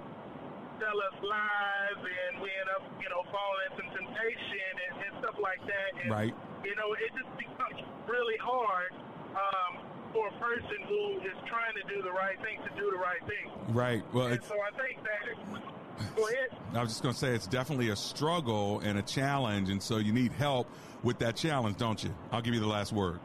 tell 0.79 0.95
us 0.95 1.15
lies, 1.19 1.99
and 1.99 2.39
we 2.39 2.47
end 2.47 2.69
up, 2.77 2.83
you 3.01 3.09
know, 3.11 3.25
falling 3.33 3.73
into 3.75 3.83
temptation 3.89 4.71
and, 4.87 4.93
and 5.03 5.11
stuff 5.19 5.35
like 5.41 5.59
that. 5.67 5.89
And, 5.99 6.07
right. 6.11 6.33
You 6.63 6.75
know, 6.75 6.93
it 6.95 7.11
just 7.11 7.31
becomes 7.35 7.83
really 8.07 8.39
hard 8.39 8.95
um, 9.35 9.83
for 10.13 10.29
a 10.29 10.35
person 10.39 10.79
who 10.87 11.19
is 11.25 11.35
trying 11.51 11.75
to 11.75 11.83
do 11.91 12.03
the 12.05 12.13
right 12.13 12.39
thing 12.45 12.61
to 12.63 12.71
do 12.79 12.87
the 12.91 13.01
right 13.01 13.23
thing. 13.27 13.51
Right. 13.75 14.03
Well, 14.13 14.31
and 14.31 14.43
so 14.43 14.55
I 14.61 14.71
think 14.79 15.03
that. 15.03 15.78
Go 16.15 16.27
ahead. 16.27 16.49
I 16.73 16.81
was 16.81 16.89
just 16.89 17.03
going 17.03 17.13
to 17.13 17.19
say 17.19 17.29
it's 17.29 17.47
definitely 17.47 17.89
a 17.89 17.95
struggle 17.95 18.79
and 18.79 18.97
a 18.97 19.01
challenge, 19.01 19.69
and 19.69 19.81
so 19.81 19.97
you 19.97 20.13
need 20.13 20.31
help 20.33 20.67
with 21.03 21.19
that 21.19 21.35
challenge, 21.35 21.77
don't 21.77 22.03
you? 22.03 22.13
I'll 22.31 22.41
give 22.41 22.53
you 22.53 22.59
the 22.59 22.67
last 22.67 22.93
word. 22.93 23.19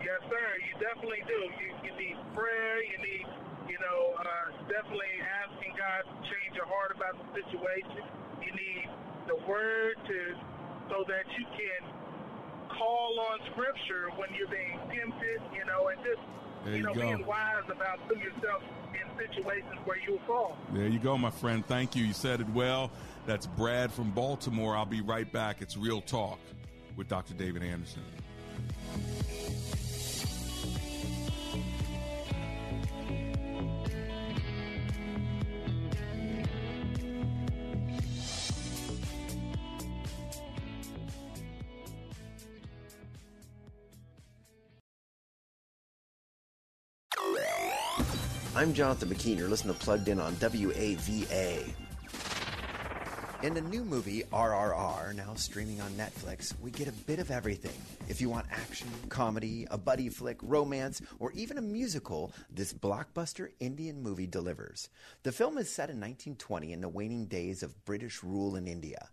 Yes, 0.00 0.20
sir. 0.28 0.48
You 0.66 0.80
definitely 0.80 1.22
do. 1.26 1.34
You, 1.34 1.90
you 1.90 1.98
need 1.98 2.16
prayer. 2.34 2.82
You 2.82 2.98
need 2.98 3.26
you 3.72 3.78
know, 3.80 4.12
uh, 4.20 4.52
definitely 4.68 5.16
asking 5.24 5.72
God 5.80 6.04
to 6.04 6.16
change 6.28 6.52
your 6.52 6.68
heart 6.68 6.92
about 6.92 7.16
the 7.16 7.40
situation. 7.40 8.04
You 8.44 8.52
need 8.52 8.84
the 9.24 9.38
word 9.48 9.96
to 9.96 10.20
so 10.92 11.00
that 11.08 11.24
you 11.38 11.48
can 11.56 11.80
call 12.68 13.16
on 13.32 13.40
scripture 13.52 14.12
when 14.20 14.28
you're 14.36 14.52
being 14.52 14.76
tempted, 14.92 15.40
you 15.56 15.64
know, 15.64 15.88
and 15.88 15.96
just 16.04 16.20
there 16.64 16.72
you, 16.74 16.78
you 16.78 16.82
know, 16.84 16.94
go. 16.94 17.00
being 17.00 17.26
wise 17.26 17.64
about 17.70 17.98
putting 18.08 18.22
yourself 18.22 18.62
in 18.92 19.28
situations 19.28 19.78
where 19.84 19.98
you'll 19.98 20.18
fall. 20.26 20.56
There 20.72 20.88
you 20.88 20.98
go, 20.98 21.16
my 21.18 21.30
friend. 21.30 21.66
Thank 21.66 21.96
you. 21.96 22.04
You 22.04 22.12
said 22.12 22.40
it 22.40 22.48
well. 22.50 22.90
That's 23.26 23.46
Brad 23.46 23.92
from 23.92 24.10
Baltimore. 24.10 24.76
I'll 24.76 24.84
be 24.84 25.00
right 25.00 25.30
back. 25.30 25.62
It's 25.62 25.76
Real 25.76 26.00
Talk 26.00 26.38
with 26.96 27.08
Dr. 27.08 27.34
David 27.34 27.62
Anderson. 27.62 28.02
I'm 48.62 48.72
Jonathan 48.72 49.08
McKee. 49.08 49.36
You're 49.36 49.48
listening 49.48 49.74
to 49.74 49.80
Plugged 49.80 50.06
In 50.06 50.20
on 50.20 50.34
WAVA. 50.36 51.74
In 53.42 53.54
the 53.54 53.60
new 53.60 53.84
movie 53.84 54.22
RRR, 54.32 55.16
now 55.16 55.34
streaming 55.34 55.80
on 55.80 55.90
Netflix, 55.94 56.54
we 56.60 56.70
get 56.70 56.86
a 56.86 56.92
bit 56.92 57.18
of 57.18 57.32
everything. 57.32 57.74
If 58.08 58.20
you 58.20 58.30
want 58.30 58.46
action, 58.52 58.86
comedy, 59.08 59.66
a 59.72 59.76
buddy 59.76 60.08
flick, 60.08 60.38
romance, 60.42 61.02
or 61.18 61.32
even 61.32 61.58
a 61.58 61.60
musical, 61.60 62.32
this 62.54 62.72
blockbuster 62.72 63.48
Indian 63.58 64.00
movie 64.00 64.28
delivers. 64.28 64.90
The 65.24 65.32
film 65.32 65.58
is 65.58 65.68
set 65.68 65.90
in 65.90 65.96
1920 65.96 66.72
in 66.72 66.82
the 66.82 66.88
waning 66.88 67.26
days 67.26 67.64
of 67.64 67.84
British 67.84 68.22
rule 68.22 68.54
in 68.54 68.68
India. 68.68 69.08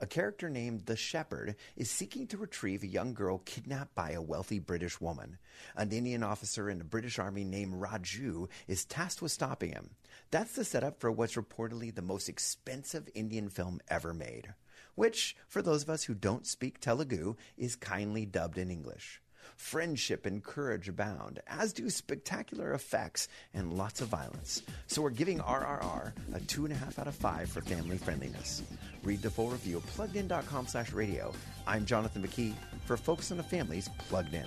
A 0.00 0.06
character 0.06 0.50
named 0.50 0.86
the 0.86 0.96
Shepherd 0.96 1.54
is 1.76 1.88
seeking 1.88 2.26
to 2.26 2.36
retrieve 2.36 2.82
a 2.82 2.88
young 2.88 3.14
girl 3.14 3.38
kidnapped 3.38 3.94
by 3.94 4.10
a 4.10 4.20
wealthy 4.20 4.58
British 4.58 5.00
woman. 5.00 5.38
An 5.76 5.92
Indian 5.92 6.24
officer 6.24 6.68
in 6.68 6.78
the 6.78 6.84
British 6.84 7.18
Army 7.18 7.44
named 7.44 7.74
Raju 7.74 8.48
is 8.66 8.84
tasked 8.84 9.22
with 9.22 9.30
stopping 9.30 9.70
him. 9.70 9.90
That's 10.30 10.56
the 10.56 10.64
setup 10.64 11.00
for 11.00 11.12
what's 11.12 11.36
reportedly 11.36 11.94
the 11.94 12.02
most 12.02 12.28
expensive 12.28 13.08
Indian 13.14 13.48
film 13.48 13.80
ever 13.88 14.12
made, 14.12 14.54
which, 14.96 15.36
for 15.48 15.62
those 15.62 15.84
of 15.84 15.90
us 15.90 16.04
who 16.04 16.14
don't 16.14 16.46
speak 16.46 16.80
Telugu, 16.80 17.36
is 17.56 17.76
kindly 17.76 18.26
dubbed 18.26 18.58
in 18.58 18.70
English. 18.70 19.20
Friendship 19.56 20.26
and 20.26 20.42
courage 20.42 20.88
abound, 20.88 21.40
as 21.46 21.72
do 21.72 21.88
spectacular 21.90 22.72
effects 22.72 23.28
and 23.52 23.72
lots 23.72 24.00
of 24.00 24.08
violence. 24.08 24.62
So 24.86 25.02
we're 25.02 25.10
giving 25.10 25.38
RRR 25.38 26.12
a 26.34 26.40
2.5 26.40 26.98
out 26.98 27.08
of 27.08 27.14
5 27.14 27.48
for 27.48 27.60
family 27.60 27.98
friendliness. 27.98 28.62
Read 29.02 29.22
the 29.22 29.30
full 29.30 29.48
review 29.48 29.78
at 29.78 29.86
pluggedin.com 29.86 30.66
slash 30.66 30.92
radio. 30.92 31.32
I'm 31.66 31.86
Jonathan 31.86 32.22
McKee 32.22 32.54
for 32.84 32.96
Focus 32.96 33.30
on 33.30 33.36
the 33.36 33.42
Family's 33.42 33.88
Plugged 34.08 34.34
In. 34.34 34.46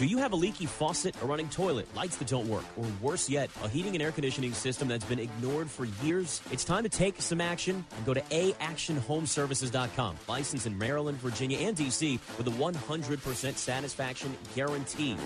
Do 0.00 0.06
you 0.06 0.16
have 0.16 0.32
a 0.32 0.36
leaky 0.36 0.64
faucet, 0.64 1.14
a 1.22 1.26
running 1.26 1.50
toilet, 1.50 1.86
lights 1.94 2.16
that 2.16 2.28
don't 2.28 2.48
work, 2.48 2.64
or 2.78 2.86
worse 3.02 3.28
yet, 3.28 3.50
a 3.62 3.68
heating 3.68 3.92
and 3.92 4.02
air 4.02 4.12
conditioning 4.12 4.54
system 4.54 4.88
that's 4.88 5.04
been 5.04 5.18
ignored 5.18 5.70
for 5.70 5.84
years? 6.02 6.40
It's 6.50 6.64
time 6.64 6.84
to 6.84 6.88
take 6.88 7.20
some 7.20 7.38
action 7.38 7.84
and 7.94 8.06
go 8.06 8.14
to 8.14 8.22
aactionhomeservices.com. 8.22 10.16
Licensed 10.26 10.66
in 10.66 10.78
Maryland, 10.78 11.18
Virginia, 11.18 11.58
and 11.58 11.76
DC 11.76 12.18
with 12.38 12.46
a 12.46 12.50
100% 12.50 13.56
satisfaction 13.56 14.34
guarantee. 14.54 15.18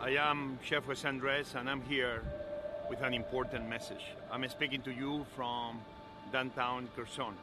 I 0.02 0.16
am 0.16 0.58
Chef 0.62 0.84
Jose 0.84 1.08
Andres 1.08 1.54
and 1.54 1.70
I'm 1.70 1.80
here 1.80 2.20
with 2.90 3.00
an 3.00 3.14
important 3.14 3.70
message. 3.70 4.04
I'm 4.30 4.46
speaking 4.50 4.82
to 4.82 4.92
you 4.92 5.24
from 5.34 5.80
downtown 6.32 6.88
Kherson. 6.96 7.34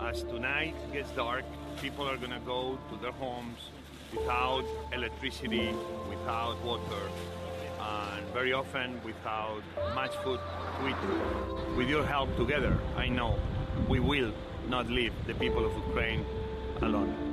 As 0.00 0.22
tonight 0.22 0.74
gets 0.92 1.10
dark, 1.10 1.44
people 1.80 2.08
are 2.08 2.16
gonna 2.16 2.40
go 2.46 2.78
to 2.90 2.96
their 2.96 3.12
homes 3.12 3.70
without 4.14 4.64
electricity, 4.92 5.74
without 6.08 6.56
water, 6.64 7.04
and 7.80 8.26
very 8.32 8.52
often 8.52 9.00
without 9.04 9.62
much 9.94 10.14
food 10.22 10.40
to 10.78 10.88
eat. 10.88 11.76
With 11.76 11.88
your 11.88 12.04
help 12.04 12.34
together, 12.36 12.76
I 12.96 13.08
know 13.08 13.38
we 13.88 14.00
will 14.00 14.32
not 14.68 14.88
leave 14.88 15.12
the 15.26 15.34
people 15.34 15.64
of 15.64 15.72
Ukraine 15.88 16.24
alone. 16.82 17.29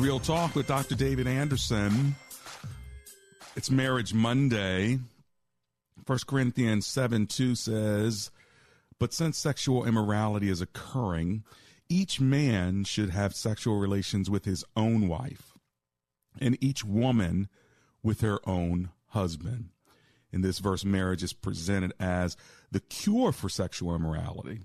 Real 0.00 0.18
Talk 0.18 0.54
with 0.54 0.66
Dr. 0.66 0.94
David 0.94 1.26
Anderson. 1.26 2.16
It's 3.54 3.70
Marriage 3.70 4.14
Monday. 4.14 4.98
1 6.06 6.18
Corinthians 6.26 6.86
7 6.86 7.26
2 7.26 7.54
says, 7.54 8.30
But 8.98 9.12
since 9.12 9.36
sexual 9.36 9.84
immorality 9.84 10.48
is 10.48 10.62
occurring, 10.62 11.44
each 11.90 12.18
man 12.18 12.84
should 12.84 13.10
have 13.10 13.34
sexual 13.34 13.78
relations 13.78 14.30
with 14.30 14.46
his 14.46 14.64
own 14.74 15.06
wife, 15.06 15.52
and 16.40 16.56
each 16.62 16.82
woman 16.82 17.50
with 18.02 18.22
her 18.22 18.40
own 18.48 18.88
husband. 19.08 19.68
In 20.32 20.40
this 20.40 20.60
verse, 20.60 20.82
marriage 20.82 21.22
is 21.22 21.34
presented 21.34 21.92
as 22.00 22.38
the 22.70 22.80
cure 22.80 23.32
for 23.32 23.50
sexual 23.50 23.94
immorality 23.94 24.60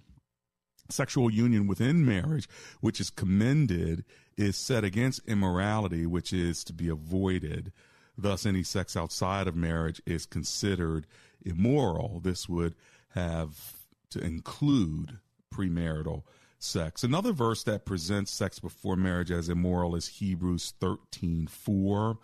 sexual 0.90 1.32
union 1.32 1.68
within 1.68 2.06
marriage, 2.06 2.48
which 2.82 3.00
is 3.00 3.10
commended, 3.10 4.04
is 4.38 4.58
set 4.58 4.84
against 4.84 5.28
immorality, 5.28 6.06
which 6.06 6.34
is 6.34 6.64
to 6.66 6.74
be 6.74 6.90
avoided. 6.90 7.72
Thus, 8.18 8.46
any 8.46 8.64
sex 8.64 8.96
outside 8.96 9.48
of 9.48 9.56
marriage 9.56 10.02
is 10.06 10.26
considered 10.26 11.06
immoral. 11.44 12.20
This 12.22 12.48
would 12.48 12.76
have 13.10 13.76
to 14.12 14.20
include 14.20 15.20
premarital 15.54 16.24
sex. 16.60 17.04
Another 17.04 17.32
verse 17.32 17.64
that 17.64 17.86
presents 17.86 18.32
sex 18.32 18.60
before 18.60 18.96
marriage 18.96 19.32
as 19.32 19.50
immoral 19.50 19.96
is 19.96 20.08
Hebrews 20.08 20.74
13 20.80 21.48
4, 21.48 22.18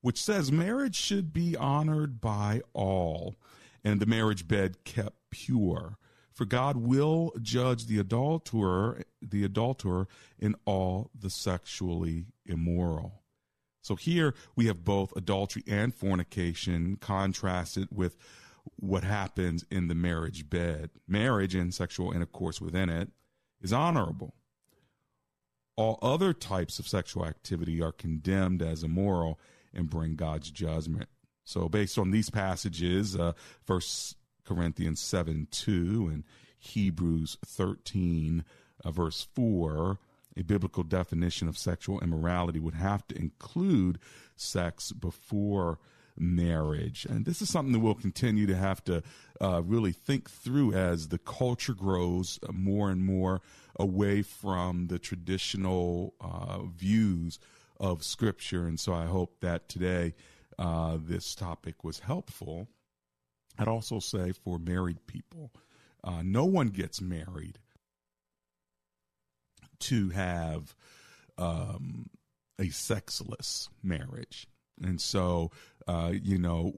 which 0.00 0.22
says 0.22 0.52
marriage 0.52 0.96
should 0.96 1.32
be 1.32 1.56
honored 1.56 2.20
by 2.20 2.62
all 2.72 3.36
and 3.84 4.00
the 4.00 4.06
marriage 4.06 4.46
bed 4.48 4.84
kept 4.84 5.16
pure. 5.30 5.98
For 6.38 6.44
God 6.44 6.76
will 6.76 7.32
judge 7.42 7.86
the 7.86 7.98
adulterer, 7.98 9.02
the 9.20 9.42
adulterer 9.42 10.06
in 10.38 10.54
all 10.66 11.10
the 11.12 11.30
sexually 11.30 12.26
immoral. 12.46 13.24
So 13.82 13.96
here 13.96 14.36
we 14.54 14.66
have 14.66 14.84
both 14.84 15.16
adultery 15.16 15.64
and 15.66 15.92
fornication 15.92 16.94
contrasted 17.00 17.88
with 17.90 18.16
what 18.76 19.02
happens 19.02 19.64
in 19.68 19.88
the 19.88 19.96
marriage 19.96 20.48
bed. 20.48 20.90
Marriage 21.08 21.56
and 21.56 21.74
sexual 21.74 22.12
intercourse 22.12 22.60
within 22.60 22.88
it 22.88 23.10
is 23.60 23.72
honorable. 23.72 24.36
All 25.74 25.98
other 26.00 26.32
types 26.32 26.78
of 26.78 26.86
sexual 26.86 27.26
activity 27.26 27.82
are 27.82 27.90
condemned 27.90 28.62
as 28.62 28.84
immoral 28.84 29.40
and 29.74 29.90
bring 29.90 30.14
God's 30.14 30.52
judgment. 30.52 31.08
So, 31.44 31.68
based 31.68 31.98
on 31.98 32.12
these 32.12 32.30
passages, 32.30 33.16
uh, 33.16 33.32
First 33.64 34.17
Corinthians 34.48 34.98
7 35.00 35.46
2 35.50 36.10
and 36.10 36.24
Hebrews 36.58 37.36
13, 37.44 38.44
uh, 38.82 38.90
verse 38.90 39.28
4, 39.34 39.98
a 40.38 40.42
biblical 40.42 40.82
definition 40.82 41.48
of 41.48 41.58
sexual 41.58 42.00
immorality 42.00 42.58
would 42.58 42.74
have 42.74 43.06
to 43.08 43.18
include 43.18 43.98
sex 44.36 44.90
before 44.92 45.78
marriage. 46.16 47.06
And 47.08 47.26
this 47.26 47.42
is 47.42 47.50
something 47.50 47.72
that 47.74 47.80
we'll 47.80 47.94
continue 47.94 48.46
to 48.46 48.56
have 48.56 48.82
to 48.84 49.02
uh, 49.38 49.62
really 49.62 49.92
think 49.92 50.30
through 50.30 50.72
as 50.72 51.08
the 51.08 51.18
culture 51.18 51.74
grows 51.74 52.40
more 52.50 52.90
and 52.90 53.04
more 53.04 53.42
away 53.78 54.22
from 54.22 54.86
the 54.86 54.98
traditional 54.98 56.14
uh, 56.22 56.62
views 56.62 57.38
of 57.78 58.02
Scripture. 58.02 58.66
And 58.66 58.80
so 58.80 58.94
I 58.94 59.04
hope 59.04 59.40
that 59.40 59.68
today 59.68 60.14
uh, 60.58 60.96
this 60.98 61.34
topic 61.34 61.84
was 61.84 62.00
helpful. 62.00 62.68
I'd 63.58 63.68
also 63.68 63.98
say 63.98 64.32
for 64.32 64.58
married 64.58 65.06
people, 65.06 65.52
uh, 66.04 66.22
no 66.22 66.44
one 66.44 66.68
gets 66.68 67.00
married 67.00 67.58
to 69.80 70.10
have 70.10 70.74
um, 71.36 72.10
a 72.58 72.68
sexless 72.70 73.68
marriage. 73.82 74.46
And 74.82 75.00
so, 75.00 75.50
uh, 75.86 76.12
you 76.14 76.38
know, 76.38 76.74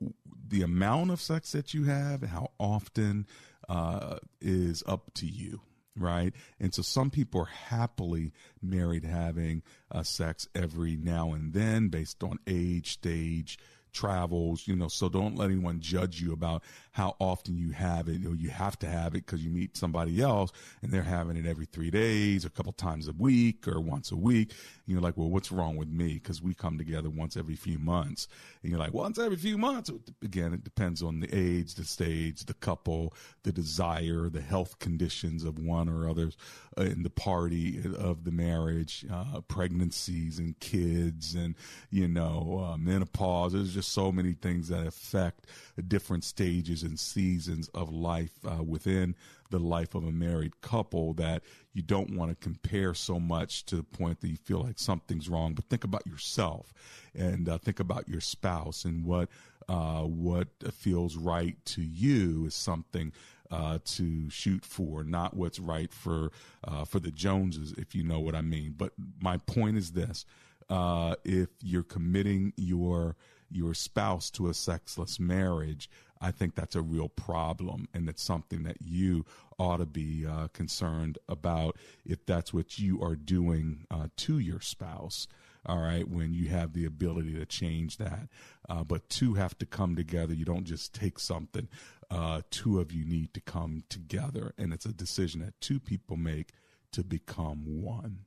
the 0.49 0.63
amount 0.63 1.11
of 1.11 1.21
sex 1.21 1.53
that 1.53 1.75
you 1.75 1.85
have, 1.85 2.23
how 2.23 2.51
often, 2.59 3.27
uh, 3.69 4.17
is 4.41 4.83
up 4.87 5.13
to 5.15 5.27
you, 5.27 5.61
right? 5.97 6.33
And 6.59 6.75
so, 6.75 6.83
some 6.83 7.11
people 7.11 7.43
are 7.43 7.45
happily 7.45 8.33
married 8.63 9.05
having 9.05 9.63
uh, 9.91 10.03
sex 10.03 10.49
every 10.55 10.97
now 10.97 11.33
and 11.33 11.53
then 11.53 11.89
based 11.89 12.23
on 12.25 12.39
age, 12.47 12.93
stage, 12.93 13.59
travels, 13.93 14.67
you 14.67 14.77
know, 14.77 14.89
so 14.89 15.09
don't 15.09 15.37
let 15.37 15.51
anyone 15.51 15.81
judge 15.81 16.21
you 16.21 16.33
about 16.33 16.63
how 16.93 17.15
often 17.21 17.57
you 17.57 17.71
have 17.71 18.09
it. 18.09 18.21
You 18.21 18.51
have 18.51 18.79
to 18.81 18.89
have 18.89 19.15
it 19.15 19.27
because 19.27 19.45
you 19.45 19.51
meet 19.51 19.77
somebody 19.77 20.21
else 20.21 20.51
and 20.83 20.91
they're 20.91 21.03
having 21.03 21.37
it 21.37 21.47
every 21.47 21.67
three 21.67 21.91
days, 21.91 22.45
a 22.45 22.51
couple 22.51 22.73
times 22.73 23.07
a 23.07 23.13
week 23.13 23.69
or 23.69 23.81
once 23.81 24.11
a 24.11 24.17
week. 24.17 24.51
And 24.51 24.95
you're 24.95 25.01
like, 25.01 25.17
well, 25.17 25.31
what's 25.31 25.53
wrong 25.53 25.77
with 25.77 25.89
me? 25.89 26.15
Because 26.15 26.43
we 26.43 26.53
come 26.55 26.79
together 26.79 27.09
once 27.09 27.37
every 27.37 27.55
few 27.55 27.79
months. 27.79 28.27
And 28.63 28.71
you're 28.71 28.81
like, 28.81 28.93
once 28.93 29.19
every 29.19 29.37
few 29.37 29.57
months. 29.57 29.91
Again, 30.23 30.53
it 30.53 30.65
depends 30.65 31.03
on 31.03 31.21
the 31.21 31.29
age, 31.33 31.75
the 31.75 31.85
stage, 31.85 32.45
the 32.47 32.55
couple, 32.55 33.15
the 33.45 33.53
desire, 33.53 34.29
the 34.29 34.41
health 34.41 34.79
conditions 34.81 35.45
of 35.45 35.59
one 35.59 35.89
or 35.89 36.09
others 36.09 36.37
uh, 36.77 36.83
in 36.83 37.03
the 37.03 37.11
party 37.11 37.81
of 37.99 38.25
the 38.25 38.33
marriage, 38.33 39.05
uh, 39.13 39.41
pregnancies 39.43 40.39
and 40.39 40.59
kids 40.59 41.35
and, 41.35 41.55
you 41.91 42.09
know, 42.09 42.71
uh, 42.73 42.77
menopause. 42.77 43.53
There's 43.53 43.75
just 43.75 43.93
so 43.93 44.11
many 44.11 44.33
things 44.33 44.69
that 44.69 44.87
affect 44.87 45.47
different 45.89 46.25
stages 46.25 46.80
and 46.83 46.99
seasons 46.99 47.69
of 47.75 47.93
life 47.93 48.33
uh, 48.47 48.63
within 48.63 49.15
the 49.51 49.59
life 49.59 49.95
of 49.95 50.05
a 50.05 50.13
married 50.13 50.61
couple 50.61 51.13
that 51.15 51.43
you 51.73 51.83
don't 51.83 52.17
want 52.17 52.31
to 52.31 52.37
compare 52.37 52.95
so 52.95 53.19
much 53.19 53.65
to 53.67 53.77
the 53.77 53.83
point 53.83 54.21
that 54.21 54.29
you 54.29 54.37
feel 54.37 54.63
like 54.63 54.79
something's 54.79 55.29
wrong. 55.29 55.55
But 55.55 55.67
think 55.67 55.85
about 55.85 56.07
yourself 56.07 56.73
and 57.15 57.49
uh, 57.49 57.59
think 57.59 57.81
about 57.81 58.09
your 58.09 58.21
spouse 58.21 58.85
and 58.85 59.05
what 59.05 59.29
uh, 59.69 60.03
what 60.03 60.49
feels 60.73 61.17
right 61.17 61.57
to 61.65 61.83
you 61.83 62.47
is 62.47 62.55
something 62.55 63.13
uh, 63.51 63.79
to 63.85 64.29
shoot 64.31 64.65
for, 64.65 65.05
not 65.05 65.37
what's 65.37 65.59
right 65.59 65.93
for 65.93 66.31
uh, 66.65 66.85
for 66.85 67.01
the 67.01 67.11
Joneses, 67.11 67.73
if 67.77 67.95
you 67.95 68.05
know 68.05 68.21
what 68.21 68.35
I 68.35 68.41
mean. 68.41 68.75
But 68.77 68.93
my 69.21 69.39
point 69.39 69.77
is 69.77 69.93
this: 69.93 70.25
uh, 70.69 71.17
if 71.25 71.49
you're 71.63 71.83
committing 71.83 72.53
your 72.57 73.17
your 73.51 73.75
spouse 73.75 74.31
to 74.31 74.49
a 74.49 74.55
sexless 74.55 75.19
marriage, 75.19 75.91
I 76.21 76.31
think 76.31 76.55
that's 76.55 76.77
a 76.77 76.83
real 76.83 77.09
problem, 77.09 77.89
and 77.95 78.09
it's 78.09 78.23
something 78.23 78.63
that 78.65 78.77
you 78.83 79.25
ought 79.59 79.79
to 79.79 79.87
be 79.87 80.27
uh, 80.27 80.49
concerned 80.49 81.19
about 81.29 81.77
if 82.05 82.27
that's 82.27 82.53
what 82.53 82.79
you 82.79 83.03
are 83.03 83.17
doing 83.17 83.87
uh, 83.91 84.09
to 84.17 84.39
your 84.39 84.61
spouse. 84.61 85.27
All 85.67 85.79
right, 85.79 86.09
when 86.09 86.33
you 86.33 86.49
have 86.49 86.73
the 86.73 86.87
ability 86.87 87.35
to 87.35 87.45
change 87.45 87.99
that, 87.99 88.29
uh, 88.69 88.83
but 88.83 89.09
two 89.11 89.35
have 89.35 89.59
to 89.59 89.67
come 89.67 89.95
together. 89.95 90.33
You 90.33 90.47
don't 90.47 90.65
just 90.65 90.95
take 90.95 91.19
something. 91.19 91.69
Uh, 92.11 92.41
two 92.51 92.81
of 92.81 92.93
you 92.93 93.05
need 93.05 93.35
to 93.35 93.41
come 93.41 93.85
together, 93.89 94.55
and 94.57 94.73
it's 94.73 94.87
a 94.87 94.93
decision 94.93 95.41
that 95.41 95.61
two 95.61 95.79
people 95.79 96.17
make 96.17 96.53
to 96.93 97.05
become 97.05 97.83
one. 97.83 98.25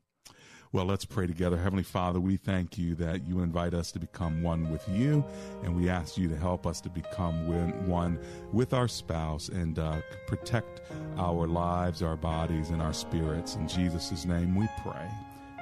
Well, 0.73 0.85
let's 0.85 1.05
pray 1.05 1.27
together. 1.27 1.55
Heavenly 1.55 1.83
Father, 1.83 2.19
we 2.19 2.35
thank 2.35 2.79
you 2.79 2.95
that 2.95 3.27
you 3.27 3.41
invite 3.41 3.75
us 3.75 3.91
to 3.91 3.99
become 3.99 4.41
one 4.41 4.71
with 4.71 4.83
you, 4.89 5.23
and 5.63 5.75
we 5.75 5.87
ask 5.87 6.17
you 6.17 6.27
to 6.27 6.35
help 6.35 6.65
us 6.65 6.81
to 6.81 6.89
become 6.89 7.87
one 7.87 8.17
with 8.51 8.73
our 8.73 8.87
spouse 8.87 9.49
and 9.49 9.77
uh, 9.77 10.01
protect 10.25 10.81
our 11.15 11.45
lives, 11.45 12.01
our 12.01 12.17
bodies, 12.17 12.71
and 12.71 12.81
our 12.81 12.91
spirits. 12.91 13.53
In 13.55 13.67
Jesus' 13.67 14.25
name 14.25 14.55
we 14.55 14.67
pray. 14.81 15.07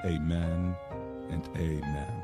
Amen 0.05 0.77
and 1.29 1.49
amen. 1.57 2.23